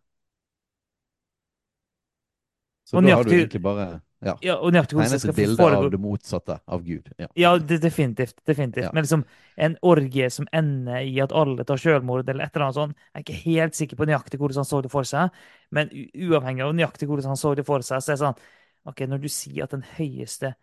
Så 2.85 2.99
Og 2.99 3.07
da 3.07 3.15
har 3.17 3.25
du 3.25 3.33
egentlig 3.33 3.63
bare 3.65 3.87
ja, 4.23 4.35
Ja, 4.45 4.55
og 4.61 4.75
nøyaktig 4.75 4.95
hvordan 4.95 5.15
det 5.15 5.21
skal 5.23 5.35
bilde 5.35 5.67
av 5.67 5.87
det 5.91 5.99
motsatte 5.99 6.59
av 6.67 6.83
Gud. 6.87 7.09
Ja. 7.19 7.27
Ja, 7.35 7.53
det, 7.59 7.81
definitivt. 7.83 8.37
definitivt. 8.47 8.85
Ja. 8.85 8.91
Men 8.95 9.07
liksom 9.07 9.25
en 9.57 9.77
orgie 9.83 10.29
som 10.31 10.47
ender 10.53 11.01
i 11.03 11.17
at 11.25 11.33
alle 11.35 11.65
tar 11.67 11.81
selvmord, 11.81 12.29
eller 12.29 12.45
et 12.45 12.55
eller 12.55 12.69
annet 12.69 12.79
sånt. 12.79 13.01
Jeg 13.09 13.19
er 13.19 13.25
ikke 13.25 13.41
helt 13.47 13.79
sikker 13.79 13.99
på 13.99 14.07
nøyaktig 14.11 14.39
hvordan 14.39 14.61
han 14.63 14.69
så 14.69 14.83
det 14.85 14.93
for 14.93 15.09
seg, 15.09 15.41
men 15.75 15.91
uavhengig 16.13 16.67
av 16.67 16.77
nøyaktig 16.77 17.09
hvordan 17.11 17.33
han 17.33 17.41
så 17.41 17.55
det 17.59 17.67
for 17.67 17.83
seg, 17.87 18.05
så 18.05 18.13
er 18.13 18.21
det 18.21 18.25
sånn 18.27 18.45
OK, 18.93 19.03
når 19.09 19.25
du 19.25 19.29
sier 19.31 19.65
at 19.65 19.75
den 19.75 19.85
høyeste 19.97 20.55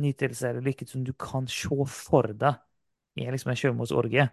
nytelse 0.00 0.50
eller 0.50 0.64
lykke 0.64 0.88
som 0.88 1.04
du 1.06 1.14
kan 1.16 1.48
se 1.48 1.88
for 1.88 2.34
deg, 2.36 2.60
er 3.16 3.32
liksom 3.32 3.52
en 3.52 3.60
selvmordsorgie, 3.60 4.28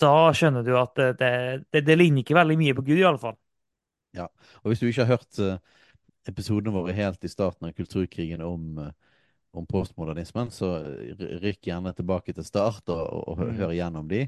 da 0.00 0.12
skjønner 0.34 0.64
du 0.64 0.72
at 0.78 0.96
det, 0.96 1.26
det, 1.72 1.82
det, 1.84 1.96
ligner 1.98 2.22
ikke 2.22 2.36
veldig 2.38 2.56
mye 2.60 2.76
på 2.76 2.84
Gud, 2.86 2.98
i 2.98 3.06
alle 3.06 3.20
fall. 3.20 3.36
Ja, 4.16 4.28
Og 4.62 4.70
hvis 4.70 4.80
du 4.80 4.86
ikke 4.88 5.04
har 5.04 5.18
hørt 5.18 5.40
eh, 5.42 5.58
episodene 6.30 6.74
våre 6.74 6.94
helt 6.96 7.24
i 7.24 7.30
starten 7.30 7.68
av 7.68 7.74
kulturkrigen 7.76 8.44
om, 8.44 8.78
eh, 8.80 9.18
om 9.56 9.66
postmodernismen, 9.68 10.50
så 10.54 10.78
rykk 11.42 11.68
gjerne 11.68 11.92
tilbake 11.96 12.32
til 12.36 12.46
start 12.46 12.88
og, 12.88 13.02
og, 13.04 13.26
og 13.28 13.42
Mm. 13.44 13.56
hør 13.58 13.74
igjennom 13.74 14.08
de, 14.08 14.22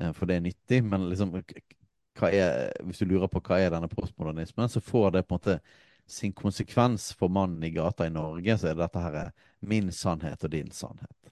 eh, 0.00 0.12
for 0.12 0.26
det 0.26 0.36
er 0.36 0.46
nyttig. 0.46 0.84
Men 0.84 1.08
liksom, 1.10 1.34
er, 2.22 2.70
hvis 2.84 3.02
du 3.02 3.10
lurer 3.10 3.26
på 3.28 3.42
hva 3.42 3.58
er 3.58 3.74
denne 3.74 3.90
postmodernismen, 3.90 4.68
så 4.68 4.80
får 4.80 5.10
det 5.10 5.26
på 5.26 5.34
en 5.34 5.40
måte 5.40 5.58
sin 6.06 6.32
konsekvens 6.32 7.12
for 7.16 7.28
mannen 7.28 7.62
i 7.64 7.70
gata 7.70 8.06
i 8.06 8.12
Norge, 8.12 8.58
så 8.58 8.70
er 8.70 8.78
dette 8.78 9.00
her 9.00 9.32
min 9.60 9.90
sannhet 9.92 10.44
og 10.44 10.50
din 10.52 10.70
sannhet. 10.70 11.23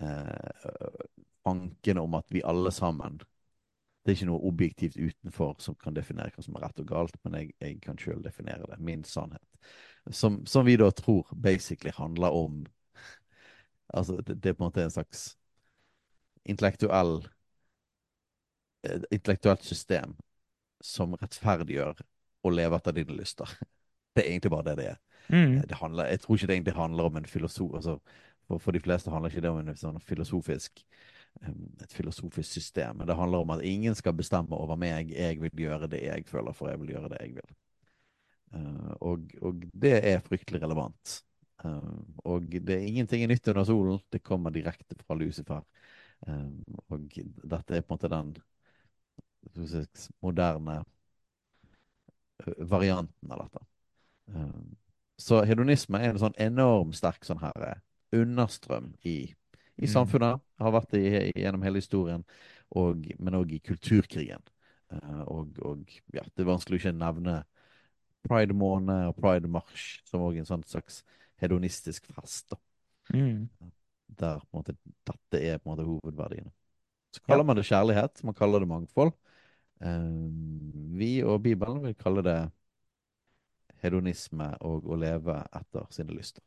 Eh, 0.00 0.98
tanken 1.46 1.98
om 1.98 2.14
at 2.18 2.26
vi 2.34 2.42
alle 2.44 2.72
sammen 2.74 3.20
det 4.06 4.12
er 4.12 4.18
ikke 4.20 4.26
noe 4.28 4.46
objektivt 4.46 4.96
utenfor 4.96 5.56
som 5.58 5.74
kan 5.82 5.94
definere 5.96 6.30
hva 6.30 6.42
som 6.44 6.54
er 6.54 6.62
rett 6.62 6.78
og 6.78 6.86
galt, 6.86 7.16
men 7.26 7.40
jeg, 7.40 7.48
jeg 7.58 7.80
kan 7.82 7.96
sjøl 7.98 8.20
definere 8.22 8.68
det. 8.70 8.76
Min 8.78 9.02
sannhet. 9.02 9.42
Som, 10.14 10.44
som 10.46 10.62
vi 10.68 10.76
da 10.78 10.92
tror 10.94 11.26
basically 11.34 11.90
handler 11.96 12.30
om 12.30 12.64
Altså, 13.94 14.16
det, 14.16 14.42
det 14.42 14.50
er 14.50 14.54
på 14.58 14.64
en 14.64 14.66
måte 14.66 14.82
en 14.82 14.90
slags 14.90 15.36
intellektuell 16.44 17.20
eh, 18.82 19.02
Intellektuelt 19.14 19.62
system 19.62 20.16
som 20.82 21.14
rettferdiggjør 21.14 22.02
å 22.42 22.50
leve 22.50 22.78
etter 22.78 22.96
dine 22.98 23.14
lyster. 23.18 23.50
Det 24.16 24.24
er 24.24 24.30
egentlig 24.30 24.50
bare 24.54 24.64
det 24.64 24.74
det 24.78 24.84
er. 24.88 24.98
Mm. 25.28 25.56
Det 25.68 25.76
handler, 25.76 26.06
jeg 26.08 26.20
tror 26.22 26.36
ikke 26.36 26.46
det 26.48 26.54
egentlig 26.54 26.72
handler 26.72 27.08
om 27.10 27.16
en 27.18 27.26
filosof 27.28 27.74
altså, 27.76 27.98
for, 28.46 28.62
for 28.62 28.76
de 28.76 28.82
fleste 28.82 29.12
handler 29.12 29.32
ikke 29.32 29.44
det 29.44 29.52
om 29.52 29.60
en 29.62 29.78
sånn 29.78 30.00
filosofisk 30.06 30.84
et 31.82 31.92
filosofisk 31.92 32.52
system. 32.52 32.96
Men 32.96 33.06
det 33.06 33.16
handler 33.16 33.38
om 33.38 33.50
at 33.50 33.64
ingen 33.64 33.94
skal 33.94 34.16
bestemme 34.16 34.56
over 34.56 34.76
meg. 34.80 35.10
Jeg 35.12 35.40
vil 35.40 35.64
gjøre 35.66 35.88
det 35.90 36.02
jeg 36.04 36.26
føler 36.28 36.56
for, 36.56 36.70
jeg 36.70 36.80
vil 36.80 36.94
gjøre 36.94 37.12
det 37.12 37.22
jeg 37.22 37.36
vil. 37.36 37.54
Uh, 38.56 38.92
og, 39.00 39.30
og 39.42 39.64
det 39.74 39.96
er 39.98 40.24
fryktelig 40.24 40.62
relevant. 40.62 41.20
Uh, 41.64 42.02
og 42.24 42.48
det 42.50 42.76
er 42.76 42.86
ingenting 42.88 43.24
er 43.24 43.32
nytt 43.32 43.48
under 43.52 43.64
solen. 43.68 44.00
Det 44.12 44.22
kommer 44.24 44.54
direkte 44.54 44.96
fra 45.02 45.16
Lucifer. 45.18 45.62
Um, 46.26 46.62
og 46.88 47.10
dette 47.44 47.76
er 47.76 47.84
på 47.84 47.92
en 47.92 47.98
måte 47.98 48.12
den 48.12 48.36
moderne 50.24 50.80
varianten 52.68 53.32
av 53.32 53.44
dette. 53.44 53.60
Så 55.22 55.38
hedonisme 55.48 56.00
er 56.02 56.10
en 56.10 56.18
sånn 56.20 56.34
enormt 56.42 56.96
sterk 56.98 57.24
sånn 57.24 57.40
her 57.40 57.62
eh, 57.64 57.78
understrøm 58.12 58.94
i, 59.04 59.34
i 59.76 59.86
Mm. 59.86 59.92
samfunnet. 59.92 60.40
Har 60.58 60.72
vært 60.72 60.90
det 60.90 61.32
gjennom 61.36 61.62
hele 61.62 61.78
historien, 61.82 62.24
og, 62.70 63.06
men 63.18 63.34
òg 63.34 63.52
i 63.52 63.58
kulturkrigen. 63.60 64.42
Eh, 64.92 65.20
og, 65.26 65.58
og 65.62 65.84
ja, 66.14 66.22
det 66.22 66.44
er 66.44 66.48
vanskelig 66.48 66.78
å 66.78 66.80
ikke 66.80 66.92
nevne 66.98 67.44
Pride-måned 68.26 69.08
og 69.10 69.16
Pride-marsj 69.20 70.00
som 70.08 70.20
òg 70.26 70.38
en 70.40 70.48
sånn 70.48 70.64
slags 70.66 71.02
hedonistisk 71.42 72.06
fest. 72.14 72.50
da, 72.50 72.56
Mm. 73.14 73.48
Der 74.16 74.38
på 74.40 74.46
en 74.56 74.58
måte, 74.62 74.76
dette 75.06 75.38
er 75.42 75.58
på 75.58 75.68
en 75.70 75.76
måte 75.76 75.84
hovedverdiene. 75.86 76.50
Så 77.12 77.20
kaller 77.26 77.44
man 77.44 77.56
det 77.56 77.64
kjærlighet, 77.68 78.24
man 78.24 78.34
kaller 78.34 78.60
det 78.60 78.68
mangfold. 78.68 79.12
Eh, 79.80 80.08
vi 80.98 81.22
og 81.22 81.42
Bibelen 81.42 81.82
vil 81.84 81.94
kalle 81.94 82.22
det 82.22 82.50
hedonisme 83.82 84.48
og 84.64 84.86
å 84.88 84.96
leve 84.98 85.36
etter 85.54 85.86
sine 85.94 86.14
lyster. 86.16 86.42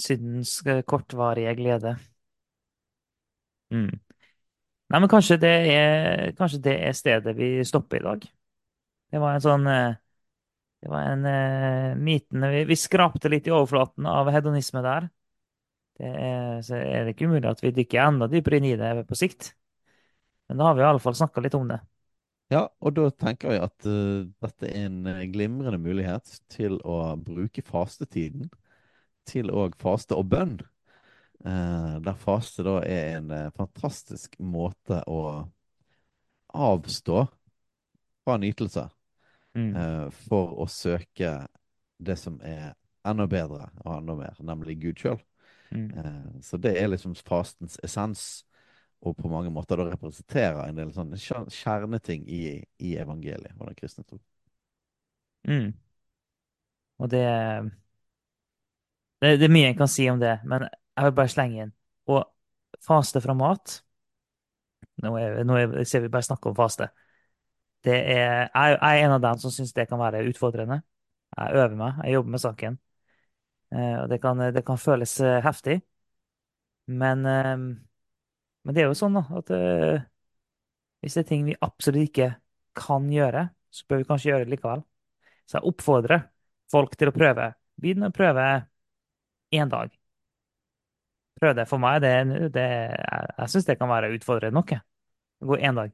Syndens 0.00 0.58
eh, 0.66 0.82
kortvarige 0.82 1.54
glede. 1.58 1.96
Mm. 3.72 3.90
Nei, 4.86 5.00
men 5.00 5.10
kanskje 5.10 5.38
det 5.42 5.52
er, 5.72 6.32
kanskje 6.38 6.62
det 6.68 6.74
er 6.86 6.94
stedet 6.94 7.34
vi 7.38 7.50
stopper 7.66 7.98
i 7.98 8.04
dag. 8.04 8.26
Det 9.10 9.22
var 9.22 9.34
en 9.34 9.44
sånn 9.44 9.66
eh, 9.70 9.96
Det 10.84 10.90
var 10.92 11.06
en 11.08 11.24
uh, 11.24 11.94
myten 11.98 12.44
vi, 12.52 12.60
vi 12.68 12.76
skrapte 12.78 13.30
litt 13.32 13.48
i 13.48 13.52
overflaten 13.54 14.06
av 14.06 14.28
hedonisme 14.30 14.82
der. 14.84 15.08
Det 15.96 16.10
er, 16.12 16.60
så 16.62 16.76
er 16.76 17.06
det 17.06 17.14
ikke 17.14 17.30
umulig 17.30 17.48
at 17.48 17.62
vi 17.64 17.72
dykker 17.74 18.02
enda 18.04 18.28
dypere 18.30 18.60
inn 18.60 18.68
i 18.68 18.76
det 18.78 18.90
på 19.08 19.16
sikt. 19.18 19.54
Men 20.46 20.60
da 20.60 20.68
har 20.68 20.76
vi 20.76 20.84
i 20.84 20.86
alle 20.86 21.02
fall 21.02 21.16
snakka 21.16 21.42
litt 21.42 21.56
om 21.58 21.64
det. 21.72 21.80
Ja, 22.52 22.66
og 22.78 22.94
da 22.94 23.08
tenker 23.10 23.56
jeg 23.56 23.64
at 23.64 23.88
uh, 23.88 24.28
dette 24.44 24.68
er 24.68 24.86
en 24.86 25.00
eh, 25.10 25.24
glimrende 25.32 25.80
mulighet 25.82 26.36
til 26.52 26.76
å 26.86 27.16
bruke 27.18 27.64
fastetiden 27.66 28.52
til 29.26 29.50
å 29.52 29.68
faste 29.80 30.16
og 30.18 30.28
bønn. 30.32 30.58
Eh, 31.46 31.94
der 32.02 32.18
faste 32.20 32.64
da 32.66 32.78
er 32.86 33.18
en 33.18 33.30
eh, 33.34 33.50
fantastisk 33.56 34.38
måte 34.40 35.02
å 35.06 35.46
avstå 36.56 37.26
fra 38.24 38.38
nytelse 38.40 38.88
Mm. 39.56 39.76
eh, 39.76 40.10
for 40.10 40.52
å 40.60 40.66
søke 40.68 41.46
det 41.98 42.18
som 42.20 42.36
er 42.44 42.74
enda 43.06 43.24
bedre 43.30 43.70
og 43.84 43.94
enda 43.94 44.16
mer, 44.18 44.36
nemlig 44.44 44.76
Gud 44.82 45.00
sjøl. 45.00 45.16
Mm. 45.70 45.86
Eh, 45.96 46.40
så 46.44 46.60
det 46.60 46.74
er 46.76 46.90
liksom 46.92 47.14
fastens 47.24 47.78
essens, 47.84 48.44
og 49.00 49.16
på 49.16 49.30
mange 49.32 49.50
måter 49.52 49.80
da 49.80 49.88
representerer 49.88 50.66
en 50.66 50.76
del 50.76 50.92
sånne 50.92 51.16
kjerneting 51.52 52.24
i, 52.28 52.42
i 52.80 52.94
evangeliet 53.00 53.56
og 53.58 53.70
den 53.70 53.78
kristne 53.78 54.04
tro. 54.04 54.20
Mm. 55.48 55.72
Og 56.98 57.10
det, 57.12 57.24
det 59.20 59.36
Det 59.40 59.48
er 59.48 59.52
mye 59.52 59.70
en 59.70 59.78
kan 59.78 59.90
si 59.90 60.08
om 60.10 60.20
det, 60.20 60.38
men 60.44 60.66
jeg 60.68 61.04
vil 61.04 61.16
bare 61.16 61.32
slenge 61.32 61.62
inn. 61.62 61.74
Å 62.06 62.22
faste 62.86 63.20
fra 63.24 63.34
mat 63.34 63.80
Nå, 65.02 65.10
er, 65.20 65.42
nå 65.44 65.56
er, 65.60 65.72
ser 65.84 66.00
vi 66.04 66.08
bare 66.12 66.24
snakke 66.24 66.48
om 66.48 66.56
faste. 66.56 66.88
Er, 67.84 67.92
jeg, 67.92 68.48
jeg 68.50 68.78
er 68.80 69.02
en 69.04 69.14
av 69.18 69.20
dem 69.22 69.40
som 69.42 69.52
syns 69.52 69.74
det 69.76 69.84
kan 69.90 70.00
være 70.00 70.24
utfordrende. 70.30 70.80
Jeg 71.36 71.52
øver 71.60 71.76
meg, 71.76 71.98
jeg 72.04 72.16
jobber 72.16 72.32
med 72.32 72.42
saken. 72.42 72.78
Eh, 73.74 73.96
og 74.02 74.08
det 74.10 74.20
kan, 74.22 74.40
det 74.54 74.64
kan 74.66 74.78
føles 74.80 75.18
eh, 75.20 75.40
heftig. 75.44 75.80
Men, 76.86 77.26
eh, 77.26 77.56
men 78.64 78.74
det 78.74 78.82
er 78.82 78.88
jo 78.90 78.98
sånn 78.98 79.18
da, 79.18 79.24
at 79.38 79.52
hvis 81.02 81.16
det 81.16 81.22
er 81.22 81.28
ting 81.28 81.44
vi 81.46 81.56
absolutt 81.62 82.08
ikke 82.08 82.30
kan 82.76 83.06
gjøre, 83.12 83.46
så 83.70 83.84
bør 83.88 84.00
vi 84.00 84.08
kanskje 84.08 84.30
gjøre 84.30 84.46
det 84.46 84.54
likevel. 84.56 84.82
Så 85.46 85.58
jeg 85.58 85.70
oppfordrer 85.70 86.24
folk 86.72 86.96
til 86.98 87.10
å 87.12 87.14
prøve. 87.14 87.50
Begynn 87.78 88.08
å 88.08 88.14
prøve 88.14 88.46
én 89.50 89.70
dag. 89.70 89.92
Prøv 91.40 91.54
det. 91.56 91.66
For 91.68 91.82
meg, 91.82 92.00
det, 92.04 92.12
det, 92.54 92.66
jeg, 92.96 93.30
jeg 93.38 93.52
syns 93.52 93.68
det 93.68 93.78
kan 93.80 93.92
være 93.92 94.12
utfordrende 94.16 94.56
nok. 94.56 94.72
Gå 95.46 95.58
én 95.60 95.76
dag. 95.76 95.92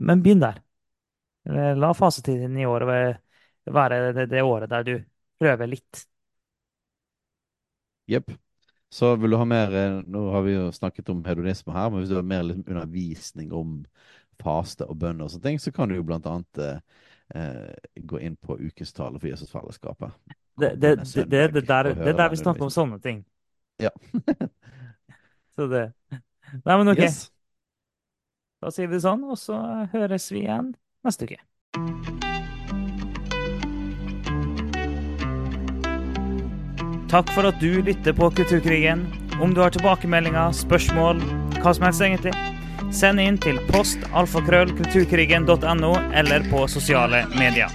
Men 0.00 0.22
begynn 0.24 0.42
der. 0.42 0.60
La 1.80 1.94
fasetiden 1.96 2.58
i 2.58 2.66
år 2.68 2.84
være 3.70 4.12
det, 4.12 4.26
det 4.30 4.42
året 4.42 4.70
der 4.70 4.84
du 4.86 4.94
prøver 5.40 5.70
litt. 5.70 6.04
Jepp. 8.10 8.32
Så 8.90 9.16
vil 9.16 9.30
du 9.30 9.36
ha 9.38 9.44
mer 9.46 9.74
eh, 9.74 10.00
Nå 10.06 10.24
har 10.34 10.42
vi 10.42 10.56
jo 10.56 10.70
snakket 10.74 11.08
om 11.12 11.22
hedonisme 11.24 11.72
her, 11.72 11.90
men 11.90 12.02
hvis 12.02 12.10
du 12.10 12.16
har 12.18 12.26
mer 12.26 12.42
liksom 12.42 12.66
undervisning 12.66 13.52
om 13.54 13.76
faste 14.42 14.86
og 14.88 14.98
bønner 14.98 15.26
og 15.26 15.30
sånne 15.30 15.46
ting, 15.46 15.60
så 15.62 15.70
kan 15.72 15.90
du 15.90 15.94
jo 15.94 16.06
blant 16.06 16.26
annet 16.26 16.62
eh, 16.64 16.80
eh, 17.38 18.02
gå 18.10 18.18
inn 18.26 18.34
på 18.40 18.58
ukestallet 18.58 19.22
for 19.22 19.30
Jesusfellesskapet. 19.30 20.34
Det, 20.58 20.74
det, 20.76 20.96
det, 21.14 21.26
det, 21.54 21.62
der, 21.68 21.92
det 21.94 22.08
er 22.12 22.16
der 22.18 22.32
vi 22.32 22.40
snakker 22.40 22.66
om 22.66 22.72
sånne 22.72 22.98
ting. 23.00 23.22
Ja. 23.80 23.92
Så 25.54 25.66
det 25.70 25.90
Nei, 26.50 26.74
men 26.74 26.88
OK. 26.90 26.98
Yes. 26.98 27.28
Da 28.60 28.72
sier 28.74 28.90
vi 28.90 28.98
det 28.98 29.04
sånn, 29.04 29.22
og 29.24 29.38
så 29.40 29.56
høres 29.92 30.26
vi 30.34 30.42
igjen 30.42 30.72
neste 31.06 31.28
uke. 31.30 31.38
Takk 37.10 37.30
for 37.34 37.48
at 37.48 37.62
du 37.62 37.80
lytter 37.86 38.14
på 38.14 38.28
Kulturkrigen. 38.34 39.06
Om 39.40 39.54
du 39.54 39.62
har 39.62 39.72
tilbakemeldinger, 39.74 40.52
spørsmål, 40.54 41.22
hva 41.62 41.72
som 41.74 41.86
helst 41.88 42.04
egentlig, 42.04 42.34
send 42.94 43.22
inn 43.22 43.38
til 43.40 43.58
post 43.70 44.02
alfakrøll 44.12 44.74
kulturkrigen.no 44.78 45.94
eller 46.20 46.46
på 46.52 46.66
sosiale 46.70 47.24
medier. 47.38 47.72